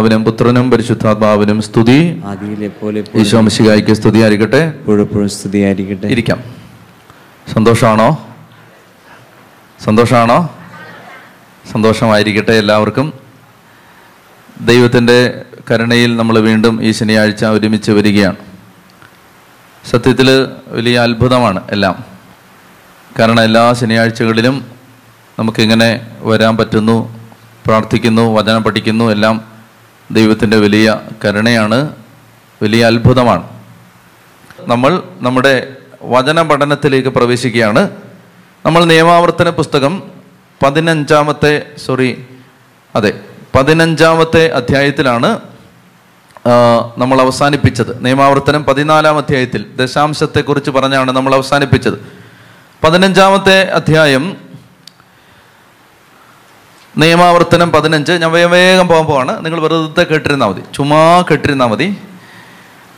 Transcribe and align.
പിതാവിനും 0.00 0.24
പുത്രനും 0.24 0.70
പരിശുദ്ധാത്മാവിനും 0.70 1.62
സ്തുതി. 1.62 2.22
ആദിയിലെ 2.24 2.68
പോലെ 2.68 3.00
സ്തുതി 3.92 4.18
ആയിരിക്കട്ടെ 4.18 4.56
എപ്പോഴെപ്പോഴും 4.56 5.28
സ്തുതിയായിരിക്കട്ടെ. 5.28 6.06
ഇരിക്കാം. 6.06 6.40
സന്തോഷമാണോ 7.54 8.28
സന്തോഷമാണോ 9.84 10.56
സന്തോഷമായിരിക്കട്ടെ 11.72 12.52
എല്ലാവർക്കും. 12.52 13.12
ദൈവത്തിന്റെ 14.60 15.44
കരുണയിൽ 15.70 16.16
നമ്മൾ 16.16 16.38
വീണ്ടും 16.38 16.84
ഈ 16.84 16.92
ശനിയാഴ്ച 16.92 17.44
ഒരുമിച്ച് 17.44 17.92
വരികയാണ്. 17.92 18.36
സത്യത്തിൽ 19.90 20.46
വലിയ 20.66 20.98
അത്ഭുതമാണ് 20.98 21.60
എല്ലാം. 21.70 22.04
കാരണം 23.18 23.42
എല്ലാ 23.42 23.72
ശനിയാഴ്ചകളിലും 23.72 24.66
നമുക്കിങ്ങനെ 25.38 26.06
വരാൻ 26.20 26.56
പറ്റുന്നു 26.56 27.20
പ്രാർത്ഥിക്കുന്നു 27.66 28.34
വചനം 28.34 28.64
പഠിക്കുന്നു 28.64 29.04
എല്ലാം 29.04 29.49
ദൈവത്തിന്റെ 30.10 30.56
വലിയ 30.56 31.00
കരുണയാണ് 31.24 31.78
വലിയ 32.62 32.84
അത്ഭുതമാണ്. 32.84 33.48
നമ്മൾ 34.60 35.02
നമ്മുടെ 35.20 35.76
വചന 36.02 36.42
പഠനത്തിലേക്ക് 36.42 37.08
പ്രവേശിക്കുകയാണ്. 37.08 37.90
നമ്മൾ 38.66 38.84
നിയമാവർത്തന 38.84 39.50
പുസ്തകം 39.50 40.02
പതിനഞ്ചാമത്തെ 40.62 41.66
സോറി 41.86 42.24
അതെ 42.94 43.20
പതിനഞ്ചാമത്തെ 43.54 44.48
അധ്യായത്തിലാണ് 44.48 45.38
നമ്മൾ 46.98 47.20
അവസാനിപ്പിച്ചത്. 47.20 48.04
നിയമാവർത്തനം 48.04 48.64
പതിനാലാം 48.64 49.16
അധ്യായത്തിൽ 49.18 49.64
ദശാംശത്തെക്കുറിച്ച് 49.76 50.70
പറഞ്ഞാണ് 50.70 51.10
നമ്മൾ 51.10 51.34
അവസാനിപ്പിച്ചത്. 51.34 51.96
പതിനഞ്ചാമത്തെ 52.84 53.58
അധ്യായം 53.70 54.49
നിയമാവർത്തനം 57.00 57.72
പതിനഞ്ച്. 57.72 58.12
ഞാൻ 58.12 58.32
വേഗം 58.32 58.50
വേഗം 58.50 58.88
പോകാൻ 58.88 59.04
പോവാണ്. 59.04 59.44
നിങ്ങൾ 59.44 59.60
വെറുതെ 59.60 60.02
കേട്ടിരുന്നാൽ 60.02 60.48
മതി. 60.48 60.62
ചുമ്മാ 60.74 61.24
കേട്ടിരുന്നാൽ 61.30 61.66
മതി. 61.66 61.96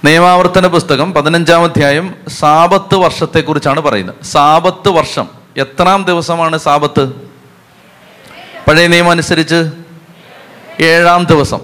നിയമാവർത്തന 0.04 0.66
പുസ്തകം 0.66 1.12
പതിനഞ്ചാം 1.12 1.64
അധ്യായം 1.64 2.14
സാപത്ത് 2.28 2.94
വർഷത്തെക്കുറിച്ചാണ് 2.94 3.80
പറയുന്നത്. 3.80 4.24
സാപത്ത് 4.24 4.88
വർഷം. 4.88 5.28
എത്രാം 5.56 6.04
ദിവസമാണ് 6.04 6.58
സാപത്ത്? 6.58 7.08
പഴയ 8.68 8.86
നിയമം 8.86 9.10
അനുസരിച്ച് 9.10 9.70
ഏഴാം 10.80 11.24
ദിവസം. 11.24 11.60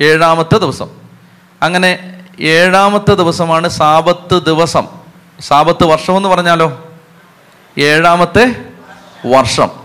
ഏഴാമത്തെ 0.00 0.58
ദിവസം. 0.58 0.88
അങ്ങനെ 1.62 2.22
ഏഴാമത്തെ 2.40 3.14
ദിവസമാണ് 3.14 3.68
സാപത്ത് 3.68 4.42
ദിവസം. 4.42 4.86
സാപത്ത് 5.40 5.84
വർഷം 5.84 6.16
എന്ന് 6.16 6.28
പറഞ്ഞാലോ? 6.28 6.88
ഏഴാമത്തെ 7.78 8.54
വർഷം. 9.26 9.77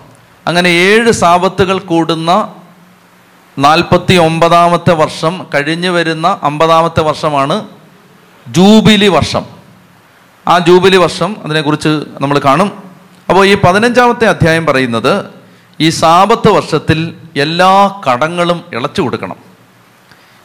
അങ്ങനെ 0.48 0.70
ഏഴ് 0.70 1.12
സാപത്തുകൾ 1.12 1.80
കൂടുന്ന 1.80 2.56
നാൽപ്പത്തി 3.60 4.16
ഒമ്പതാമത്തെ 4.16 4.94
വർഷം 4.94 5.46
കഴിഞ്ഞു 5.54 5.90
വരുന്ന 5.90 6.40
അമ്പതാമത്തെ 6.44 7.02
വർഷമാണ് 7.02 7.68
ജൂബിലി 8.48 9.08
വർഷം. 9.08 9.46
ആ 10.48 10.60
ജൂബിലി 10.60 10.98
വർഷം 10.98 11.36
അതിനെക്കുറിച്ച് 11.44 12.04
നമ്മൾ 12.20 12.40
കാണും. 12.40 12.84
അപ്പോൾ 13.30 13.46
ഈ 13.46 13.56
പതിനഞ്ചാമത്തെ 13.56 14.26
അധ്യായം 14.26 14.66
പറയുന്നത് 14.66 15.26
ഈ 15.80 15.90
സാപത്ത് 15.90 16.50
വർഷത്തിൽ 16.50 17.14
എല്ലാ 17.38 18.02
കടങ്ങളും 18.10 18.64
ഇളച്ചു 18.74 19.02
കൊടുക്കണം. 19.02 19.36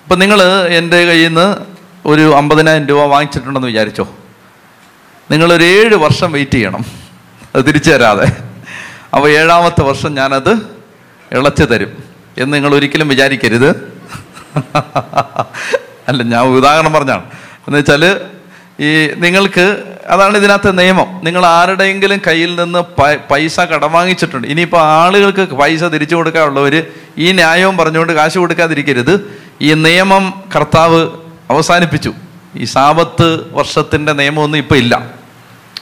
ഇപ്പം 0.05 0.19
നിങ്ങൾ 0.19 0.43
എന്റെ 0.67 1.05
കയ്യിൽ 1.05 1.29
നിന്ന് 1.29 1.57
ഒരു 2.07 2.37
അമ്പതിനായിരം 2.37 2.87
രൂപ 2.87 3.03
വാങ്ങിച്ചിട്ടുണ്ടെന്ന് 3.03 3.69
വിചാരിച്ചോ? 3.69 4.09
നിങ്ങളൊരു 5.31 5.65
ഏഴ് 5.65 5.95
വർഷം 5.95 6.33
വെയിറ്റ് 6.33 6.53
ചെയ്യണം. 6.53 6.85
അത് 7.55 7.65
തിരിച്ചു 7.67 7.91
തരാതെ. 7.91 8.27
അപ്പോൾ 9.15 9.29
ഏഴാമത്തെ 9.29 9.83
വർഷം 9.83 10.15
ഞാനത് 10.15 10.55
ഇളച്ചു 11.33 11.65
തരും 11.65 12.03
എന്ന് 12.39 12.55
നിങ്ങൾ 12.55 12.75
ഒരിക്കലും 12.75 13.09
വിചാരിക്കരുത്. 13.09 13.69
അല്ല 16.09 16.23
ഞാൻ 16.23 16.43
ഉദാഹരണം 16.43 16.93
പറഞ്ഞാണ്. 16.93 17.23
എന്ന് 17.69 17.79
വെച്ചാൽ 17.79 18.21
ഈ 18.81 19.11
നിങ്ങൾക്ക് 19.17 19.83
അതാണ് 20.07 20.37
ഇതിനകത്തെ 20.37 20.71
നിയമം. 20.71 21.21
നിങ്ങൾ 21.25 21.47
ആരുടെയെങ്കിലും 21.47 22.21
കയ്യിൽ 22.27 22.63
നിന്ന് 22.63 22.79
പൈസ 23.33 23.61
കടം 23.61 23.93
വാങ്ങിച്ചിട്ടുണ്ട്. 23.93 24.49
ഇനിയിപ്പോൾ 24.49 24.81
ആളുകൾക്ക് 24.81 25.55
പൈസ 25.55 25.85
തിരിച്ചു 25.85 26.17
കൊടുക്കാനുള്ളവർ 26.17 26.87
ഈ 27.19 27.33
ന്യായവും 27.33 27.77
പറഞ്ഞുകൊണ്ട് 27.77 28.13
കാശ് 28.13 28.39
കൊടുക്കാതിരിക്കരുത്. 28.39 29.39
ഈ 29.61 29.75
നിയമം 29.75 30.43
കർത്താവ് 30.57 31.09
അവസാനിപ്പിച്ചു. 31.51 32.13
ഈ 32.57 32.65
സാപത്ത് 32.65 33.55
വർഷത്തിന്റെ 33.55 34.13
നിയമമൊന്നും 34.13 34.59
ഇപ്പോൾ 34.59 34.75
ഇല്ല. 34.75 35.11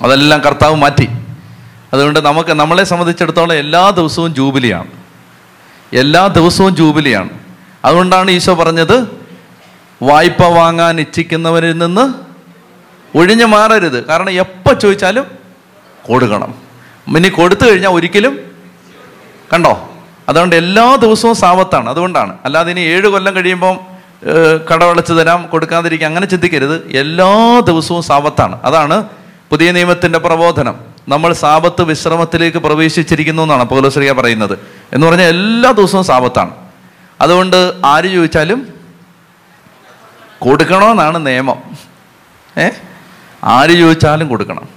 അതെല്ലാം 0.02 0.40
കർത്താവ് 0.40 0.76
മാറ്റി. 0.76 1.08
അതുകൊണ്ട് 1.96 2.20
നമുക്ക് 2.20 2.50
നമ്മളെ 2.50 2.84
സംബന്ധിച്ചിടത്തോളം 2.84 3.54
എല്ലാ 3.54 3.90
ദിവസവും 3.90 4.34
ജൂബിലിയാണ്. 4.34 4.90
എല്ലാ 5.92 6.26
ദിവസവും 6.26 6.76
ജൂബിലിയാണ്. 6.76 7.30
അതുകൊണ്ടാണ് 7.84 8.30
ഈശോ 8.30 8.54
പറഞ്ഞത് 8.54 8.96
വായ്പ 10.02 10.42
വാങ്ങാൻ 10.44 11.00
ഇച്ഛിക്കുന്നവരിൽ 11.00 11.78
നിന്ന് 11.78 12.04
ഒഴിഞ്ഞു 13.18 13.44
മാറരുത്. 13.44 14.06
കാരണം 14.06 14.30
എപ്പോൾ 14.30 14.74
ചോദിച്ചാലും 14.74 15.26
കൊടുക്കണം. 16.06 16.54
ഇനി 17.16 17.28
കൊടുത്തു 17.28 17.70
കഴിഞ്ഞാൽ 17.70 17.90
ഒരിക്കലും 17.90 18.38
കണ്ടോ? 19.52 19.72
അതുകൊണ്ട് 20.28 20.56
എല്ലാ 20.56 20.96
ദിവസവും 20.96 21.34
സാവത്താണ്. 21.34 21.90
അതുകൊണ്ടാണ്. 21.90 22.38
അല്ലാതെ 22.44 22.70
ഇനി 22.70 22.80
ഏഴ് 22.80 23.08
കൊല്ലം 23.08 23.34
കഴിയുമ്പം 23.36 23.76
കടവളച്ച് 24.70 25.12
തരാം 25.12 25.48
കൊടുക്കാതിരിക്കാം 25.52 26.08
അങ്ങനെ 26.08 26.26
ചിന്തിക്കരുത്. 26.26 26.76
എല്ലാ 26.90 27.60
ദിവസവും 27.60 28.02
സാവത്താണ്. 28.02 28.58
അതാണ് 28.64 29.04
പുതിയ 29.50 29.72
നിയമത്തിന്റെ 29.72 30.18
പ്രബോധനം. 30.18 30.74
നമ്മൾ 31.08 31.32
സാപത്ത് 31.32 31.82
വിശ്രമത്തിലേക്ക് 31.82 32.58
പ്രവേശിച്ചിരിക്കുന്നു 32.58 33.42
എന്നാണ് 33.42 33.64
പൗലോശ്രീയ 33.64 34.12
പറയുന്നത്. 34.12 34.58
എന്ന് 34.92 35.06
പറഞ്ഞാൽ 35.06 35.26
എല്ലാ 35.26 35.70
ദിവസവും 35.70 36.04
സാപത്താണ്. 36.04 36.50
അതുകൊണ്ട് 37.20 37.72
ആര് 37.84 38.12
ചോദിച്ചാലും 38.12 38.74
കൊടുക്കണമെന്നാണ് 40.38 41.26
നിയമം. 41.26 41.62
ഏ? 42.58 42.68
ആര് 43.44 43.70
ചോദിച്ചാലും 43.70 44.28
കൊടുക്കണം. 44.28 44.68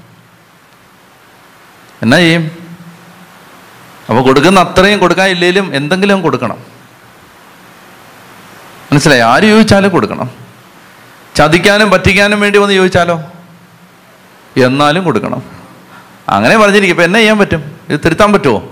എന്നാ 2.01 2.17
ചെയ്യും? 2.17 2.51
അപ്പോൾ 4.09 4.21
കൊടുക്കുന്ന 4.21 4.59
അത്രയും 4.59 4.99
കൊടുക്കാൻ 4.99 5.29
ഇല്ലെങ്കിലും 5.29 5.75
എന്തെങ്കിലും 5.75 6.21
കൊടുക്കണം. 6.21 6.57
മനസ്സിലായി? 8.91 9.21
ആര് 9.21 9.43
ചോദിച്ചാലും 9.43 9.91
കൊടുക്കണം. 9.91 10.29
ചതിക്കാനും 11.35 11.89
പറ്റിക്കാനും 11.89 12.41
വേണ്ടി 12.41 12.59
വന്ന് 12.59 12.73
ചോദിച്ചാലോ? 12.73 13.21
എന്നാലും 14.57 15.03
കൊടുക്കണം. 15.03 15.43
അങ്ങനെ 16.29 16.57
പറഞ്ഞിരിക്കും. 16.57 16.89
ഇപ്പം 16.89 17.03
എന്നെ 17.03 17.19
ചെയ്യാൻ 17.19 17.37
പറ്റും? 17.37 17.75
ഇത് 17.89 17.99
തിരുത്താൻ 18.05 18.33
പറ്റുമോ? 18.33 18.71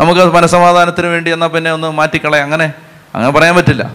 നമുക്ക് 0.00 0.20
മനസമാധാനത്തിന് 0.20 1.06
വേണ്ടി 1.06 1.30
എന്നാൽ 1.30 1.48
പിന്നെ 1.48 1.72
ഒന്ന് 1.72 1.90
മാറ്റിക്കളയാം. 1.90 2.44
അങ്ങനെ 2.44 2.72
അങ്ങനെ 3.14 3.32
പറയാൻ 3.32 3.56
പറ്റില്ല. 3.56 3.90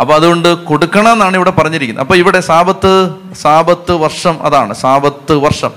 അപ്പോൾ 0.00 0.14
അതുകൊണ്ട് 0.14 0.54
കൊടുക്കണം 0.54 1.12
എന്നാണ് 1.12 1.36
ഇവിടെ 1.36 1.50
പറഞ്ഞിരിക്കുന്നത്. 1.50 2.04
അപ്പോൾ 2.04 2.14
ഇവിടെ 2.14 2.40
സാപത്ത് 2.40 3.14
സാപത്ത് 3.34 3.92
വർഷം 3.92 4.42
അതാണ്. 4.42 4.74
സാപത്ത് 4.74 5.32
വർഷം. 5.32 5.70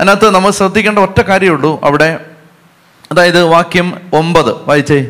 അതിനകത്ത് 0.00 0.30
നമ്മൾ 0.30 0.50
ശ്രദ്ധിക്കേണ്ട 0.50 0.98
ഒറ്റ 0.98 1.20
കാര്യമുള്ളൂ 1.20 1.80
അവിടെ. 1.84 2.20
അതായത് 3.12 3.42
വാക്യം 3.42 4.10
ഒമ്പത്. 4.12 4.54
വായിച്ചേ. 4.68 5.06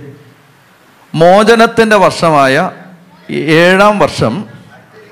മോചനത്തിന്റെ 1.14 1.96
വർഷമായ 1.96 2.70
ഏഴാം 3.30 3.98
വർഷം 3.98 4.57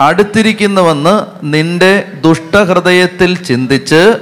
അടുത്തിരിക്കുന്നുവെന്ന് 0.01 1.21
നിന്റെ 1.43 2.05
ദുഷ്ടഹൃദയത്തിൽ 2.21 3.45
ചിന്തിച്ച് 3.45 4.15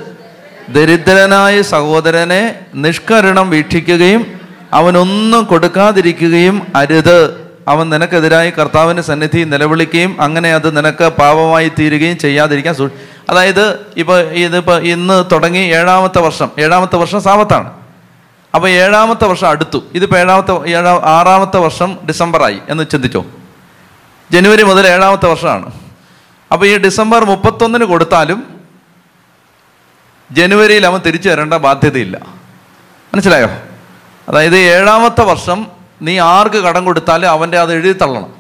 ദരിദ്രനായ 0.69 1.63
സഹോദരനെ 1.63 2.55
നിഷ്കരണം 2.75 3.51
വീക്ഷിക്കുകയും 3.51 4.27
അവനൊന്നും 4.73 5.45
കൊടുക്കാതിരിക്കുകയും 5.45 6.63
അരുത്. 6.77 7.45
അവൻ 7.69 7.91
നിനക്കെതിരായി 7.91 8.51
കർത്താവിന്റെ 8.51 9.03
സന്നിധി 9.03 9.45
നിലവിളിക്കുകയും 9.45 10.17
അങ്ങനെ 10.21 10.55
അത് 10.55 10.77
നിനക്ക് 10.77 11.05
പാപമായി 11.05 11.73
തീരുകയും 11.79 12.19
ചെയ്യാതിരിക്കാൻ 12.19 12.91
അതായത് 13.31 13.79
ഇപ്പോൾ 13.97 14.21
ഇതിപ്പോൾ 14.21 14.83
ഇന്ന് 14.83 15.25
തുടങ്ങി 15.33 15.59
ഏഴാമത്തെ 15.59 16.19
വർഷം. 16.19 16.51
ഏഴാമത്തെ 16.59 16.97
വർഷം 16.97 17.23
സാപത്താണ് 17.23 17.71
അപ്പോൾ 18.55 18.69
ഏഴാമത്തെ 18.69 19.25
വർഷം 19.25 19.49
അടുത്തു. 19.49 19.83
ഇതിപ്പോൾ 19.95 20.19
ഏഴാമത്തെ 20.19 20.69
ഏഴാ 20.69 21.01
ആറാമത്തെ 21.05 21.57
വർഷം 21.57 21.99
ഡിസംബറായി 22.09 22.59
എന്ന് 22.69 22.85
ചിന്തിച്ചോ? 22.93 23.27
ജനുവരി 24.31 24.63
മുതൽ 24.63 24.87
ഏഴാമത്തെ 24.87 25.27
വർഷമാണ്. 25.27 25.73
അപ്പോൾ 26.53 26.67
ഈ 26.67 26.79
ഡിസംബർ 26.79 27.25
മുപ്പത്തൊന്നിന് 27.25 27.85
കൊടുത്താലും 27.85 28.61
ജനുവരിയിൽ 30.31 30.87
അവൻ 30.87 31.01
തിരിച്ചു 31.01 31.29
തരേണ്ട 31.29 31.55
ബാധ്യതയില്ല. 31.55 32.21
മനസ്സിലായോ? 33.15 33.49
അതായത് 34.29 34.57
ഏഴാമത്തെ 34.57 35.21
വർഷം 35.21 35.67
നീ 36.03 36.19
ആർക്ക് 36.19 36.57
കടം 36.57 36.85
കൊടുത്താലും 36.85 37.31
അവന്റെ 37.31 37.59
അത് 37.59 37.73
എഴുതി 37.73 37.93
തള്ളണം. 37.93 38.35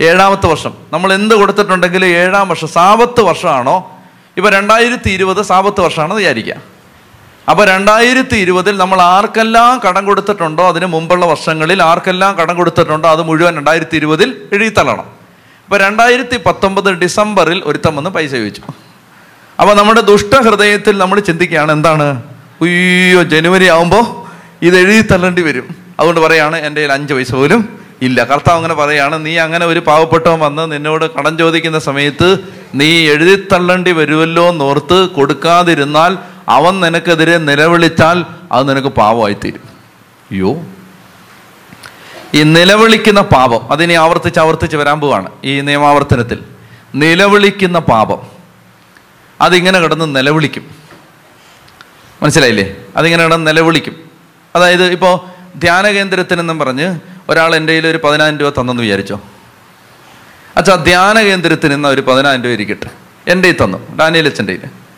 ഏഴാമത്തെ 0.00 0.46
വർഷം. 0.46 0.74
നമ്മൾ 0.92 1.12
എന്ത് 1.12 1.34
കൊടുത്തിട്ടുണ്ടെങ്കിലും 1.34 2.06
ഏഴാം 2.06 2.48
വർഷം 2.48 2.68
സാപത്ത് 2.68 3.20
വർഷമാണോ? 3.20 3.96
ഇപ്പോൾ 4.36 4.50
രണ്ടായിരത്തി 4.52 5.10
ഇരുപത് 5.10 5.42
സാപത്ത് 5.42 5.80
വർഷമാണെന്ന് 5.80 6.16
വിചാരിക്കുക 6.16 6.69
അപ്പൊ 7.48 7.64
രണ്ടായിരത്തി 7.64 8.36
ഇരുപതിൽ 8.36 8.76
നമ്മൾ 8.76 9.00
ആർക്കെല്ലാം 9.02 9.80
കടം 9.88 10.04
കൊടുത്തിട്ടുണ്ടോ 10.06 10.68
അതിന് 10.68 10.86
മുമ്പുള്ള 10.86 11.26
വർഷങ്ങളിൽ 11.26 11.82
ആർക്കെല്ലാം 11.82 12.36
കടം 12.36 12.56
കൊടുത്തിട്ടുണ്ടോ 12.56 13.08
അത് 13.08 13.22
മുഴുവൻ 13.22 13.56
രണ്ടായിരത്തി 13.56 13.96
ഇരുപതിൽ 13.96 14.28
എഴുതിത്തള്ളണം. 14.52 15.06
അപ്പോൾ 15.64 15.76
അപ്പൊ 15.76 15.76
രണ്ടായിരത്തി 15.86 16.36
പത്തൊമ്പത് 16.46 16.88
ഡിസംബറിൽ 16.92 17.62
ഒരുത്തം 17.64 17.96
വന്ന് 17.96 18.10
പൈസ 18.10 18.30
ചോദിച്ചു. 18.30 18.62
അപ്പോൾ 19.60 19.74
നമ്മുടെ 19.74 20.00
ദുഷ്ടഹൃദയത്തിൽ 20.00 20.98
നമ്മൾ 20.98 21.18
ചിന്തിക്കുകയാണ് 21.20 21.72
എന്താണ്? 21.72 22.06
അയ്യോ 22.62 23.22
ജനുവരി 23.22 23.66
ആകുമ്പോൾ 23.74 24.04
ഇത് 24.62 24.76
എഴുതി 24.78 25.02
തള്ളേണ്ടി 25.12 25.42
വരും. 25.42 25.66
അതുകൊണ്ട് 25.98 26.20
പറയാണ് 26.20 26.56
എന്റെ 26.66 26.80
കയ്യിൽ 26.80 26.92
അഞ്ച് 26.92 27.12
പൈസ 27.14 27.32
പോലും 27.34 27.80
ഇല്ല. 28.02 28.24
കർത്താവ് 28.24 28.58
അങ്ങനെ 28.58 28.74
പറയാണ് 28.74 29.26
നീ 29.26 29.38
അങ്ങനെ 29.38 29.64
ഒരു 29.66 29.80
പാവപ്പെട്ടവൻ 29.80 30.38
വന്ന് 30.38 30.72
നിന്നോട് 30.72 31.04
കടം 31.16 31.38
ചോദിക്കുന്ന 31.38 31.78
സമയത്ത് 31.78 32.28
നീ 32.74 32.90
എഴുതിത്തള്ളേണ്ടി 33.14 33.92
വരുമല്ലോ 33.92 34.48
എന്നോർത്ത് 34.48 34.98
കൊടുക്കാതിരുന്നാൽ 35.16 36.12
അവൻ 36.50 36.80
നിനക്കെതിരെ 36.80 37.38
നിലവിളിച്ചാൽ 37.38 38.24
അത് 38.52 38.68
നിനക്ക് 38.68 38.88
പാവമായിത്തീരും 38.88 39.60
അയ്യോ. 40.30 40.62
ഈ 42.34 42.42
നിലവിളിക്കുന്ന 42.42 43.20
പാപം 43.20 43.72
അതിനെ 43.72 43.94
ആവർത്തിച്ച് 43.94 44.40
ആവർത്തിച്ച് 44.40 44.76
വരാൻ 44.76 45.00
പോവാണ് 45.00 45.30
ഈ 45.44 45.60
നിയമാവർത്തനത്തിൽ. 45.60 46.38
നിലവിളിക്കുന്ന 46.94 47.78
പാപം 47.78 48.26
അതിങ്ങനെ 49.40 49.80
കിടന്ന് 49.80 50.16
നിലവിളിക്കും. 50.16 50.70
മനസ്സിലായില്ലേ? 52.22 52.76
അതിങ്ങനെ 52.96 53.24
കിടന്ന് 53.24 53.46
നിലവിളിക്കും. 53.46 54.10
അതായത് 54.54 54.84
ഇപ്പോൾ 54.84 55.20
ധ്യാന 55.58 55.88
കേന്ദ്രത്തിനെന്നും 55.88 56.58
പറഞ്ഞ് 56.58 57.00
ഒരാൾ 57.28 57.56
എന്റെ 57.56 57.72
കയ്യിൽ 57.72 57.86
ഒരു 57.86 58.00
പതിനായിരം 58.04 58.38
രൂപ 58.38 58.60
തന്നെന്ന് 58.60 58.82
വിചാരിച്ചോ? 58.82 59.20
അച്ഛാ 60.56 60.74
ധ്യാന 60.74 61.20
കേന്ദ്രത്തിൽ 61.20 61.68
നിന്ന് 61.70 61.88
ഒരു 61.88 62.00
പതിനായിരം 62.00 62.44
രൂപ 62.44 62.52
ഇരിക്കട്ടെ 62.52 62.90
എന്റെ 63.30 63.52
തന്നു 63.52 63.96
ഡാനിയൽ 63.96 64.26
അച്ഛന്റെ 64.26 64.52
കയ്യിൽ. 64.52 64.89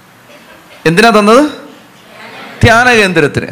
എന്തിനാ 0.86 1.10
തന്നത്? 1.10 1.50
ധ്യാന 2.62 2.92
കേന്ദ്രത്തിന്. 2.92 3.48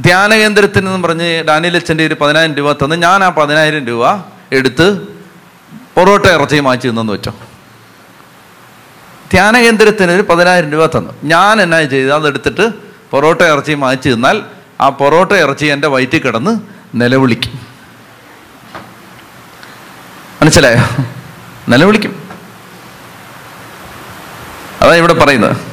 ധ്യാന 0.00 0.34
കേന്ദ്രത്തിന് 0.34 0.88
എന്ന് 0.88 1.08
പറഞ്ഞ് 1.08 1.42
ഡാനിയൽ 1.42 1.76
അച്ഛന്റെ 1.76 2.06
ഒരു 2.06 2.14
പതിനായിരം 2.14 2.54
രൂപ 2.54 2.72
തന്ന് 2.72 2.96
ഞാൻ 2.96 3.24
ആ 3.24 3.28
പതിനായിരം 3.28 3.86
രൂപ 3.86 4.04
എടുത്ത് 4.52 5.06
പൊറോട്ട 5.94 6.26
ഇറച്ചി 6.26 6.60
മാറ്റി 6.60 6.88
തന്നെന്ന് 6.88 7.12
വെച്ചോ. 7.12 7.34
ധ്യാന 9.30 9.60
കേന്ദ്രത്തിന് 9.60 10.12
ഒരു 10.12 10.22
പതിനായിരം 10.22 10.72
രൂപ 10.72 10.86
തന്നു. 10.86 11.12
ഞാൻ 11.24 11.62
എന്നാ 11.62 11.82
ചെയ്ത് 11.82 12.12
അതെടുത്തിട്ട് 12.12 12.70
പൊറോട്ട 13.10 13.42
ഇറച്ചി 13.42 13.72
മാറ്റി 13.72 14.14
തന്നാൽ 14.14 14.42
ആ 14.80 14.88
പൊറോട്ട 14.88 15.32
ഇറച്ചി 15.32 15.66
എന്റെ 15.66 15.88
വയറ്റിൽ 15.88 16.20
കിടന്ന് 16.20 16.60
നിലവിളിക്കും. 16.94 17.60
മനസ്സിലായോ? 20.42 21.04
നിലവിളിക്കും. 21.68 22.22
അതാണ് 24.80 24.96
ഇവിടെ 24.96 25.12
പറയുന്നത്. 25.12 25.71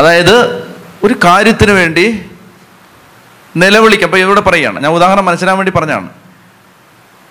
അതായത് 0.00 0.64
ഒരു 1.04 1.14
കാര്യത്തിന് 1.24 1.72
വേണ്ടി 1.72 2.24
നിലവിളിക്കുക 3.56 4.06
അപ്പോൾ 4.06 4.18
ഇവിടെ 4.18 4.40
പറയുകയാണ് 4.40 4.82
ഞാൻ 4.82 4.92
ഉദാഹരണം 4.92 5.24
മനസ്സിലാൻ 5.24 5.56
വേണ്ടി 5.56 5.72
പറഞ്ഞാണ്. 5.72 6.08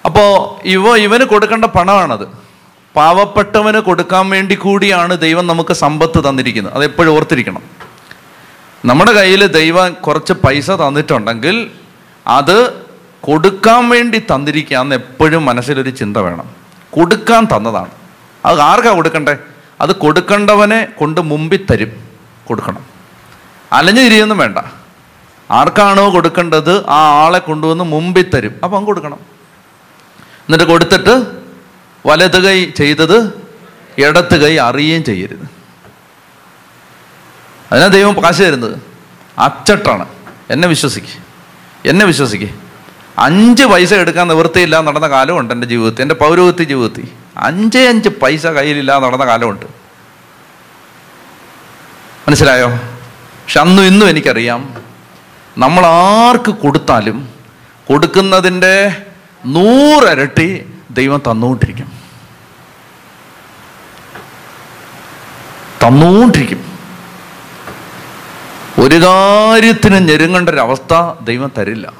അപ്പോൾ 0.06 0.68
ഇവ 0.68 0.98
ഇവന് 0.98 1.24
കൊടുക്കേണ്ട 1.24 1.66
പണമാണത്. 1.66 2.27
പാവപ്പെട്ടവന് 2.95 3.77
കൊടുക്കാൻ 3.77 4.30
വേണ്ടി 4.30 4.56
കൂടിയാണ് 4.56 5.19
ദൈവം 5.19 5.48
നമുക്ക് 5.48 5.74
സമ്പത്ത് 5.74 6.30
തന്നിരിക്കുന്നത്. 6.30 6.74
അത് 6.74 6.83
എപ്പോഴും 6.83 7.13
ഓർത്തിരിക്കണം. 7.13 7.62
നമ്മുടെ 8.86 9.13
കയ്യിൽ 9.13 9.48
ദൈവം 9.48 9.94
കുറച്ച് 9.94 10.33
പൈസ 10.33 10.71
തന്നിട്ടുണ്ടെങ്കിൽ 10.71 11.71
അത് 12.27 12.74
കൊടുക്കാൻ 13.21 13.89
വേണ്ടി 13.89 14.19
തന്നിരിക്കുകയെന്ന് 14.19 14.95
എപ്പോഴും 14.95 15.45
മനസ്സിലൊരു 15.45 15.89
ചിന്ത 15.89 16.18
വേണം. 16.18 16.50
കൊടുക്കാൻ 16.92 17.48
തന്നതാണ്. 17.56 17.92
അത് 18.45 18.60
ആർക്കാ 18.60 18.92
കൊടുക്കണ്ടേ? 18.92 19.38
അത് 19.81 19.95
കൊടുക്കേണ്ടവനെ 19.95 20.86
കൊണ്ട് 20.86 21.21
മുമ്പിൽ 21.21 21.66
തരും. 21.71 22.08
കൊടുക്കണം. 22.50 22.86
അലഞ്ഞു 23.74 24.01
തിരിയൊന്നും 24.01 24.38
വേണ്ട. 24.38 24.57
ആർക്കാണോ 25.51 26.13
കൊടുക്കേണ്ടത് 26.13 26.88
ആ 26.90 27.25
ആളെ 27.25 27.40
കൊണ്ടുവന്ന് 27.40 27.84
മുമ്പിൽ 27.84 28.30
തരും. 28.30 28.56
അപ്പം 28.63 28.86
കൊടുക്കണം. 28.86 29.19
എന്നിട്ട് 30.22 30.63
കൊടുത്തിട്ട് 30.63 31.25
വലത് 32.06 32.44
കൈ 32.44 32.66
ചെയ്തത് 32.66 33.48
ഇടത്ത് 33.98 34.42
കൈ 34.42 34.57
അറിയുകയും 34.57 35.04
ചെയ്യരുത്. 35.04 35.50
അതിനാ 37.72 37.88
ദൈവം 37.88 38.24
കാശ് 38.24 38.42
തരുന്നത്. 38.42 38.80
അച്ചട്ടാണ്. 39.40 40.06
എന്നെ 40.50 40.68
വിശ്വസിക്ക്. 40.68 41.24
എന്നെ 41.88 42.06
വിശ്വസിക്ക്. 42.06 42.50
അഞ്ച് 43.18 43.63
പൈസ 43.63 43.94
എടുക്കാൻ 43.94 44.28
നിവൃത്തിയില്ല 44.28 44.81
നടന്ന 44.81 45.07
കാലമുണ്ട് 45.07 45.54
എന്റെ 45.54 45.68
ജീവിതത്തിൽ. 45.68 46.02
എന്റെ 46.02 46.16
പൗരോഹിത്യ 46.16 46.63
ജീവിതത്തിൽ. 46.63 47.07
അഞ്ചേ 47.38 47.90
അഞ്ച് 47.90 48.10
പൈസ 48.10 48.48
കയ്യിലില്ലാതെ 48.48 49.06
നടന്ന 49.06 49.25
കാലമുണ്ട്. 49.25 49.79
മനസ്സിലായോ? 52.30 52.68
പക്ഷെ 52.68 53.60
അന്നും 53.60 53.84
ഇന്നും 53.84 54.10
എനിക്കറിയാം 54.10 54.76
നമ്മൾ 55.58 55.86
ആർക്ക് 55.86 56.52
കൊടുത്താലും 56.52 57.30
കൊടുക്കുന്നതിന്റെ 57.88 58.96
നൂറരട്ടി 59.46 60.74
ദൈവം 60.92 61.22
തന്നുകൊണ്ടിരിക്കും. 61.31 61.92
തന്നുകൊണ്ടിരിക്കും. 65.88 66.66
ഒരു 68.80 68.96
കാര്യത്തിന് 68.96 70.10
ഞെരുങ്ങേണ്ട 70.10 70.50
ഒരവസ്ഥ 70.50 71.24
ദൈവം 71.24 71.52
തരില്ല. 71.58 71.94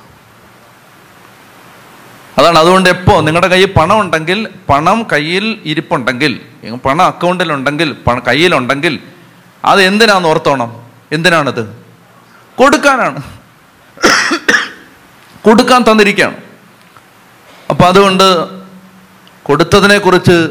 അതാണ് 2.38 2.60
അതുകൊണ്ട് 2.60 2.90
എപ്പോൾ 2.90 3.24
നിങ്ങളുടെ 3.24 3.48
കയ്യിൽ 3.48 3.74
പണം 3.74 4.00
ഉണ്ടെങ്കിൽ 4.00 4.48
പണം 4.70 5.08
കയ്യിൽ 5.12 5.62
ഇരിപ്പുണ്ടെങ്കിൽ 5.66 6.40
പണം 6.86 7.06
അക്കൗണ്ടിലുണ്ടെങ്കിൽ 7.06 7.92
പണം 8.08 8.22
കയ്യിലുണ്ടെങ്കിൽ 8.28 9.00
അത് 9.66 9.82
എന്തിനാന്ന് 9.82 10.30
ഓർത്തോണം? 10.30 10.84
എന്തിനാണത്? 11.12 11.84
കൊടുക്കാനാണ്. 12.58 13.22
കൊടുക്കാൻ 15.46 15.84
തന്നിരിക്കുകയാണ്. 15.92 16.38
അപ്പം 17.70 17.86
അതുകൊണ്ട് 17.86 18.48
കൊടുത്തതിനെക്കുറിച്ച് 19.44 20.50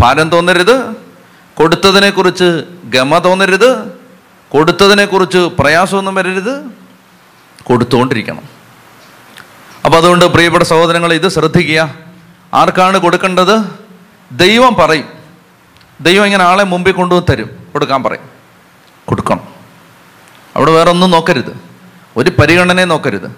ഭാരം 0.00 0.30
തോന്നരുത്. 0.30 0.90
കൊടുത്തതിനെക്കുറിച്ച് 1.54 2.62
ഗമ 2.84 3.18
തോന്നരുത്. 3.18 3.98
കൊടുത്തതിനെക്കുറിച്ച് 4.48 5.38
പ്രയാസമൊന്നും 5.38 6.14
വരരുത്. 6.14 6.64
കൊടുത്തുകൊണ്ടിരിക്കണം. 7.62 8.42
അപ്പം 9.84 9.98
അതുകൊണ്ട് 9.98 10.24
പ്രിയപ്പെട്ട 10.24 10.64
സഹോദരങ്ങൾ 10.64 11.12
ഇത് 11.12 11.28
ശ്രദ്ധിക്കുക. 11.28 11.94
ആർക്കാണ് 12.54 12.98
കൊടുക്കേണ്ടത്? 12.98 13.64
ദൈവം 14.32 14.74
പറയും. 14.74 15.08
ദൈവം 16.00 16.24
ഇങ്ങനെ 16.24 16.44
ആളെ 16.44 16.64
മുമ്പിൽ 16.64 16.92
കൊണ്ടുവന്ന് 16.92 17.32
തരും. 17.32 17.50
കൊടുക്കാൻ 17.72 18.02
പറയും. 18.02 18.33
കൊടുക്കണം. 19.06 19.40
അവിടെ 20.56 20.70
വേറെ 20.70 20.90
ഒന്നും 20.90 21.10
നോക്കരുത്. 21.10 21.52
ഒരു 22.16 22.30
പരിഗണനയും 22.38 22.88
നോക്കരുത്. 22.88 23.28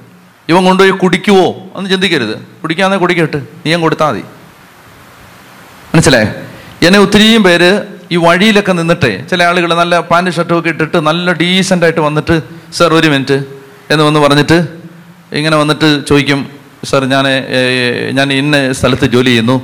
ഇവൻ 0.48 0.64
കൊണ്ടുപോയി 0.64 0.90
കുടിക്കുവോ 0.90 1.46
എന്ന് 1.76 1.90
ചിന്തിക്കരുത്. 1.90 2.38
കുടിക്കാന്നേ 2.62 2.96
കുടിക്കട്ടെ. 2.96 3.38
നീയും 3.38 3.80
കൊടുത്താൽ 3.80 4.10
മതി. 4.10 4.22
മനസ്സിലായോ? 5.94 6.28
എന്നെ 6.86 6.98
ഒത്തിരിയും 6.98 7.42
പേര് 7.42 7.82
ഈ 8.12 8.16
വഴിയിലൊക്കെ 8.16 8.72
നിന്നിട്ടേ 8.72 9.24
ചില 9.30 9.42
ആളുകൾ 9.42 9.74
നല്ല 9.74 10.00
പാന്റ് 10.00 10.30
ഷർട്ടും 10.30 10.58
ഒക്കെ 10.58 10.68
ഇട്ടിട്ട് 10.68 10.96
നല്ല 10.96 11.32
ഡീസന്റ് 11.32 11.84
ആയിട്ട് 11.84 12.00
വന്നിട്ട് 12.00 12.42
സാർ 12.72 12.94
ഒരു 12.94 13.08
മിനിറ്റ് 13.08 13.44
എന്ന് 13.90 14.04
വന്ന് 14.04 14.20
പറഞ്ഞിട്ട് 14.20 14.68
ഇങ്ങനെ 15.32 15.56
വന്നിട്ട് 15.56 16.06
ചോദിക്കും 16.08 16.48
സാർ 16.84 17.04
ഞാൻ 17.04 17.24
ഞാൻ 18.12 18.32
ഇന്ന 18.32 18.72
സ്ഥലത്ത് 18.72 19.06
ജോലി 19.06 19.28
ചെയ്യുന്നു. 19.28 19.56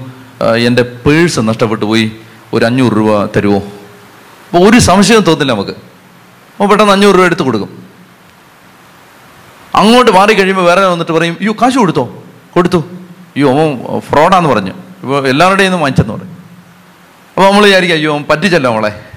എന്റെ 0.67 0.83
പേഴ്സ് 0.83 1.41
നഷ്ടപ്പെട്ടു 1.41 1.85
പോയി. 1.85 2.13
ഒരു 2.53 2.65
അഞ്ഞൂറ് 2.65 2.93
രൂപ 2.93 3.25
തരുമോ 3.37 3.59
അപ്പോൾ 3.59 4.71
ഒരു 4.71 4.79
സംശയം 4.79 5.21
തോന്നില്ല 5.21 5.53
നമുക്ക്. 5.53 5.92
അപ്പോൾ 6.53 6.69
പെട്ടെന്ന് 6.69 6.93
അഞ്ഞൂറ് 6.93 7.17
രൂപ 7.17 7.25
എടുത്ത് 7.25 7.43
കൊടുക്കും. 7.43 7.71
അങ്ങോട്ട് 9.75 10.11
മാറി 10.11 10.33
കഴിയുമ്പോൾ 10.33 10.63
വേറെ 10.63 10.87
വന്നിട്ട് 10.87 11.13
പറയും 11.13 11.37
അയ്യോ 11.41 11.53
കാശ് 11.53 11.79
കൊടുത്തോ? 11.79 12.25
കൊടുത്തു. 12.55 12.77
അയ്യോ 12.77 13.51
അവൻ 13.53 14.01
ഫ്രോഡാന്ന് 14.01 14.51
പറഞ്ഞു. 14.51 14.71
ഇപ്പോൾ 14.71 15.29
എല്ലാവരുടെയും 15.29 15.71
നിന്ന് 15.71 15.83
വാങ്ങിച്ചെന്ന് 15.83 16.15
പറയും 16.15 16.33
അപ്പോൾ 17.29 17.47
നമ്മൾ 17.47 17.65
വിചാരിക്കും 17.65 17.97
അയ്യോ 17.97 18.19
പറ്റിച്ചല്ലോ 18.19 18.73
അവളെ 18.73 19.11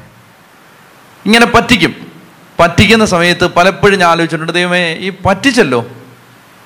ഇങ്ങനെ 1.26 1.46
പറ്റിക്കും. 1.46 1.96
പറ്റിക്കുന്ന 2.60 3.06
സമയത്ത് 3.06 3.46
പലപ്പോഴും 3.48 4.00
ഞാൻ 4.00 4.10
ആലോചിച്ചിട്ടുണ്ട് 4.10 4.54
ദൈവമേ 4.54 4.94
ഈ 4.94 5.10
പറ്റിച്ചല്ലോ. 5.26 5.86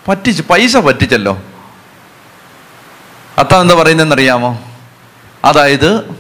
പറ്റിച്ച് 0.08 0.44
പൈസ 0.50 0.78
പറ്റിച്ചല്ലോ. 0.78 1.42
അത്ത 3.38 3.56
എന്താ 3.56 3.76
പറയുന്നതെന്നറിയാമോ 3.76 4.60
അതായത് 5.46 6.16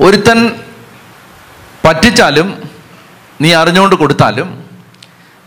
ഒരുത്തൻ 0.00 0.63
പറ്റിച്ചാലും 1.84 2.70
നീ 3.40 3.54
അറിഞ്ഞുകൊണ്ട് 3.54 3.96
കൊടുത്താലും 3.96 4.64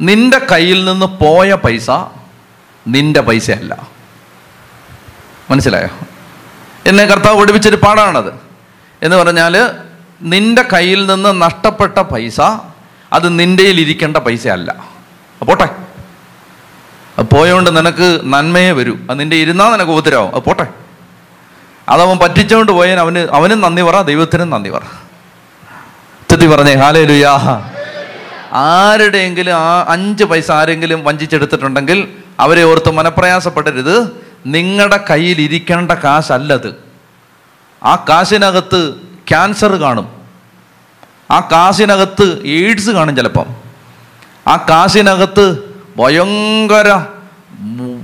നിന്റെ 0.02 0.40
കയ്യിൽ 0.40 0.86
നിന്ന് 0.86 1.06
പോയ 1.06 1.54
പൈസ 1.54 1.92
നിന്റെ 2.88 3.22
പൈസയല്ല. 3.22 3.88
മനസ്സിലായോ? 5.52 5.88
എന്നെ 6.86 7.06
കർത്താവ് 7.06 7.38
ഓടിപ്പിച്ചൊരു 7.38 7.76
പാടാണത് 7.76 8.34
എന്ന് 9.04 9.18
പറഞ്ഞാൽ 9.18 9.72
നിന്റെ 10.22 10.62
കയ്യിൽ 10.62 11.06
നിന്ന് 11.06 11.42
നഷ്ടപ്പെട്ട 11.42 11.98
പൈസ 11.98 12.42
അത് 13.14 13.40
നിന്റെയിൽ 13.40 13.80
ഇരിക്കേണ്ട 13.80 14.18
പൈസയല്ല. 14.18 14.76
പോട്ടെ. 15.44 15.70
പോയോണ്ട് 17.22 17.78
നിനക്ക് 17.78 18.22
നന്മയെ 18.24 18.72
വരൂ. 18.72 18.98
അത് 19.10 19.20
നിന്റെ 19.20 19.36
ഇരുന്നാൽ 19.36 19.72
നിനക്ക് 19.72 19.92
ഉപദ്രവം. 19.92 20.36
അത് 20.36 20.44
പോട്ടെ. 20.44 20.68
അതവൻ 21.90 22.20
പറ്റിച്ചുകൊണ്ട് 22.20 22.72
പോയാൽ 22.72 23.00
അവന് 23.00 23.18
അവനും 23.18 23.62
നന്ദി 23.62 23.82
പറ 23.82 24.02
ദൈവത്തിനും 24.02 24.50
നന്ദി 24.50 24.70
പറ. 24.70 24.82
ചെത്തി 26.38 26.56
പറഞ്ഞേ 26.56 26.74
ഹാലേ 26.74 27.06
ലുയാ 27.06 27.62
ആരുടെയെങ്കിലും 28.52 29.52
ആ 29.52 29.86
അഞ്ച് 29.90 30.24
പൈസ 30.24 30.52
ആരെങ്കിലും 30.52 31.04
വഞ്ചിച്ചെടുത്തിട്ടുണ്ടെങ്കിൽ 31.04 32.08
അവരെ 32.40 32.64
ഓർത്ത് 32.64 32.92
മനപ്രയാസപ്പെടരുത്. 32.92 34.26
നിങ്ങളുടെ 34.46 35.00
കയ്യിൽ 35.10 35.42
ഇരിക്കേണ്ട 35.42 35.92
കാശല്ലത്. 35.92 36.76
ആ 37.84 38.06
കാശിനകത്ത് 38.10 38.94
ക്യാൻസർ 39.28 39.72
കാണും. 39.76 40.10
ആ 41.32 41.40
കാശിനകത്ത് 41.40 42.46
എയ്ഡ്സ് 42.46 42.90
കാണും 42.90 43.16
ചിലപ്പം. 43.16 43.46
ആ 44.48 44.56
കാശിനകത്ത് 44.70 45.58
ഭയങ്കര 45.98 47.06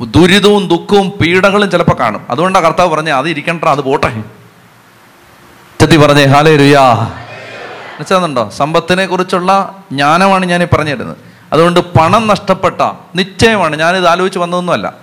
ദുരിതവും 0.06 0.68
ദുഃഖവും 0.68 1.10
പീഡകളും 1.10 1.72
ചിലപ്പോൾ 1.72 2.00
കാണും. 2.00 2.26
അതുകൊണ്ടാണ് 2.30 2.66
കർത്താവ് 2.66 2.96
പറഞ്ഞേ 2.96 3.12
അത് 3.12 3.30
ഇരിക്കണ്ട 3.30 3.64
അത് 3.64 3.82
പോട്ടെ. 3.82 4.24
ചെത്തി 5.80 5.98
പറഞ്ഞേ 5.98 6.26
ഹാലേ 6.26 6.56
രുയാ 6.56 7.12
മനസ്സിലാകുന്നുണ്ടോ 7.94 8.50
സമ്പത്തിനെ 8.58 9.06
കുറിച്ചുള്ള 9.06 9.76
ജ്ഞാനമാണ് 9.92 10.46
ഞാൻ 10.46 10.64
ഈ 10.64 10.66
പറഞ്ഞു 10.66 10.96
തരുന്നത് 10.96 11.18
അതുകൊണ്ട് 11.54 11.80
പണം 11.80 12.28
നഷ്ടപ്പെട്ട 12.28 12.82
നിശ്ചയമാണ്. 13.16 13.76
ഞാനിത് 13.76 14.08
ആലോചിച്ച് 14.08 14.40
വന്നതൊന്നുമല്ല. 14.40 14.94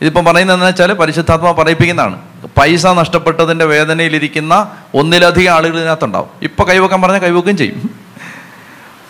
ഇതിപ്പം 0.00 0.24
പറയുന്നതെന്ന് 0.24 0.66
വെച്ചാൽ 0.66 0.92
പരിശുദ്ധാത്മ 0.92 1.52
പറയിപ്പിക്കുന്നതാണ്. 1.52 2.22
പൈസ 2.58 2.86
നഷ്ടപ്പെട്ടതിന്റെ 2.86 3.64
വേദനയിലിരിക്കുന്ന 3.64 4.70
ഒന്നിലധികം 4.94 5.52
ആളുകൾ 5.52 5.78
ഇതിനകത്തുണ്ടാവും. 5.78 6.28
ഇപ്പം 6.42 6.68
കൈവക്കാൻ 6.68 7.02
പറഞ്ഞാൽ 7.02 7.18
കൈവക്കുകയും 7.18 7.56
ചെയ്യും. 7.56 7.90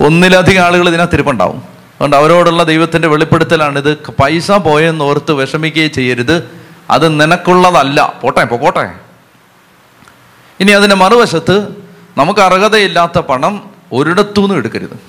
ഒന്നിലധികം 0.01 0.63
ആളുകൾ 0.63 0.89
ഇതിനകത്ത് 0.89 1.15
ഇരിപ്പുണ്ടാവും. 1.15 1.57
അതുകൊണ്ട് 1.57 2.17
അവരോടുള്ള 2.17 2.63
ദൈവത്തിന്റെ 2.63 3.09
വെളിപ്പെടുത്തലാണ് 3.09 3.79
ഇത്. 3.79 3.99
പൈസ 4.23 4.53
പോയെന്ന് 4.53 5.05
ഓർത്ത് 5.05 5.33
വിഷമിക്കുകയും 5.33 5.93
ചെയ്യരുത്. 5.93 6.51
അത് 6.91 7.21
നിനക്കുള്ളതല്ല. 7.21 8.13
പോട്ടെ 8.23 8.45
പോട്ടെ. 8.45 8.95
ഇനി 10.61 10.73
അതിന്റെ 10.73 10.97
മറുവശത്ത് 10.97 11.86
നമുക്ക് 12.17 12.41
അർഹതയില്ലാത്ത 12.41 13.19
പണം 13.19 13.71
ഒരിടത്തുനിന്നും 13.93 14.57
എടുക്കരുത്. 14.57 15.01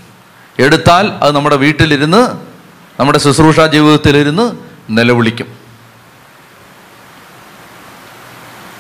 എടുത്താൽ 0.60 1.12
അത് 1.12 1.36
നമ്മുടെ 1.36 1.56
വീട്ടിലിരുന്ന് 1.56 2.38
നമ്മുടെ 3.00 3.20
ശുശ്രൂഷ 3.20 3.60
ജീവിതത്തിലിരുന്ന് 3.60 4.52
നിലവിളിക്കും. 4.90 5.58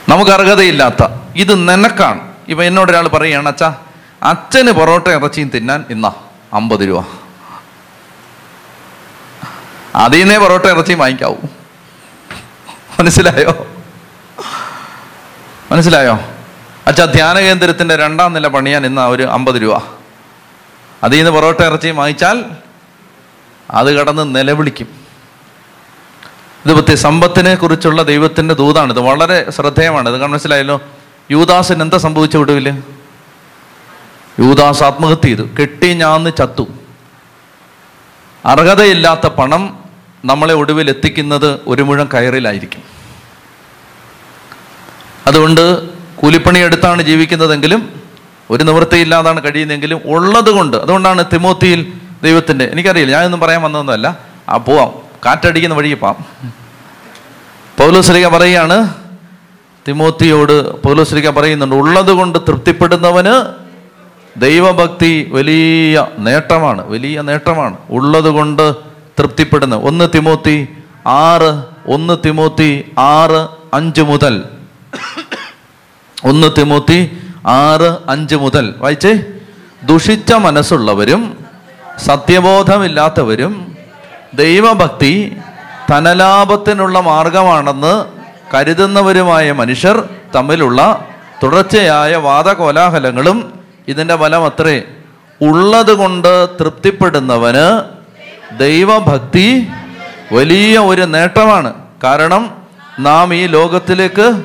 നമുക്ക് 0.09 0.31
അർഹതയില്ലാത്ത 0.31 1.07
ഇത് 1.35 1.69
നിനക്കാണ്. 1.69 2.33
ഇപ്പൊ 2.47 2.63
എന്നോട് 2.63 2.91
ഒരാൾ 2.91 3.07
പറയുകയാണ് 3.07 3.47
അച്ഛാ 3.47 3.75
അച്ഛന് 4.23 4.71
പൊറോട്ട 4.71 5.07
ഇറച്ചിയും 5.07 5.49
തിന്നാൻ 5.49 5.85
ഇന്നാ 5.89 6.11
അമ്പത് 6.53 6.87
രൂപ. 6.87 7.05
അതിൽ 9.95 10.19
നിന്നേ 10.19 10.37
പൊറോട്ട 10.37 10.65
ഇറച്ചിയും 10.65 10.99
വാങ്ങിക്കാവൂ. 10.99 11.35
മനസ്സിലായോ? 12.99 13.67
മനസ്സിലായോ? 15.71 16.19
അച്ഛാ 16.87 17.05
ധ്യാന 17.05 17.39
കേന്ദ്രത്തിന്റെ 17.39 17.95
രണ്ടാം 17.95 18.33
നില 18.33 18.47
പണിയാൻ 18.47 18.85
ഇന്ന് 18.85 19.01
ഒരു 19.01 19.23
അമ്പത് 19.23 19.61
രൂപ. 19.61 19.81
അതിൽ 21.03 21.17
നിന്ന് 21.17 21.31
പൊറോട്ട 21.31 21.61
ഇറച്ചിയും 21.61 21.95
വാങ്ങിച്ചാൽ 21.95 22.45
അത് 23.71 23.93
കടന്ന് 23.93 24.35
നിലവിളിക്കും. 24.35 24.87
ഇത് 26.65 26.73
പറ്റി 26.73 26.95
സമ്പത്തിനെ 26.95 27.55
കുറിച്ചുള്ള 27.55 28.03
ദൈവത്തിന്റെ 28.03 28.55
ദൂതാണ്. 28.55 28.93
ഇത് 28.93 28.99
വളരെ 28.99 29.51
ശ്രദ്ധേയമാണ്. 29.51 30.09
ഇത് 30.09 30.21
മനസ്സിലായല്ലോ? 30.21 30.81
യൂദാസിന് 31.31 31.81
എന്താ 31.81 31.97
സംഭവിച്ച 31.97 32.37
ഒടുവിൽ 32.37 32.83
യൂദാസ് 34.39 34.83
ആത്മഹത്യ 34.83 35.21
ചെയ്തു. 35.21 35.41
കെട്ടി 35.41 35.93
ഞാന്ന് 35.93 36.29
ചത്തു. 36.37 36.67
അർഹതയില്ലാത്ത 38.45 39.27
പണം 39.27 39.79
നമ്മളെ 40.25 40.53
ഒടുവിൽ 40.53 40.89
എത്തിക്കുന്നത് 40.89 41.59
ഒരു 41.67 41.81
മുഴം 41.81 42.09
കയറിലായിരിക്കും. 42.13 42.83
അതുകൊണ്ട് 45.27 45.96
കൂലിപ്പണി 46.17 46.59
എടുത്താണ് 46.59 47.01
ജീവിക്കുന്നതെങ്കിലും 47.01 47.89
ഒരു 48.49 48.63
നിവൃത്തിയില്ലാതാണ് 48.63 49.43
കഴിയുന്നതെങ്കിലും 49.43 50.01
ഉള്ളത് 50.05 50.49
കൊണ്ട് 50.49 50.77
അതുകൊണ്ടാണ് 50.77 51.25
തിമോത്തിയിൽ 51.33 51.93
ദൈവത്തിന്റെ 52.23 52.65
എനിക്കറിയില്ല 52.65 53.15
ഞാനൊന്നും 53.15 53.39
പറയാൻ 53.39 53.61
വന്നതൊന്നുമല്ല. 53.61 54.17
ആ 54.49 54.57
പോവാം. 54.57 54.91
കാറ്റടിക്കുന്ന 55.25 55.75
വഴി 55.75 55.93
പോവാം. 55.93 56.25
പൗലോസ്ലിക 57.79 58.27
പറയുകയാണ് 58.27 58.93
തിമോത്തിയോട് 59.87 60.81
പൗലോസ്ലിക 60.83 61.29
പറയുന്നുണ്ട് 61.29 61.75
ഉള്ളത് 61.75 62.11
കൊണ്ട് 62.11 62.39
തൃപ്തിപ്പെടുന്നവന് 62.39 63.53
ദൈവഭക്തി 64.41 65.29
വലിയ 65.31 66.07
നേട്ടമാണ് 66.17 66.89
വലിയ 66.89 67.21
നേട്ടമാണ്. 67.21 67.77
ഉള്ളത് 67.89 68.29
കൊണ്ട് 68.29 68.73
തൃപ്തിപ്പെടുന്ന 69.19 69.75
ഒന്ന് 69.75 70.09
തിമോത്തി 70.15 70.67
ആറ് 71.07 71.63
ഒന്ന് 71.87 72.17
തിമോത്തി 72.25 72.91
ആറ് 72.97 73.47
അഞ്ച് 73.73 74.01
മുതൽ. 74.01 74.43
ഒന്ന് 76.23 76.47
തിമൂത്തി 76.57 77.17
ആറ് 77.47 77.97
അഞ്ച് 78.09 78.35
മുതൽ. 78.35 78.75
വായിച്ചേ? 78.77 79.19
ദുഷിച്ച 79.83 80.33
മനസ്സുള്ളവരും 80.33 81.45
സത്യബോധമില്ലാത്തവരും 82.05 83.77
ദൈവഭക്തി 84.33 85.37
ധനലാഭത്തിനുള്ള 85.89 86.99
മാർഗമാണെന്ന് 86.99 88.05
കരുതുന്നവരുമായ 88.53 89.51
മനുഷ്യർ 89.51 90.09
തമ്മിലുള്ള 90.35 91.07
തുടർച്ചയായ 91.43 92.15
വാദകോലാഹലങ്ങളും 92.15 93.59
ഇതിന്റെ 93.87 94.15
ഫലം 94.15 94.45
അത്രേ 94.45 94.83
ഉള്ളത് 95.41 95.93
കൊണ്ട് 95.93 96.47
തൃപ്തിപ്പെടുന്നവന് 96.59 97.81
ദൈവഭക്തി 98.59 99.67
വലിയ 100.31 100.79
ഒരു 100.79 101.01
നേട്ടമാണ്. 101.01 101.73
കാരണം 102.03 102.51
നാം 102.99 103.33
ഈ 103.33 103.47
ലോകത്തിലേക്ക് 103.47 104.43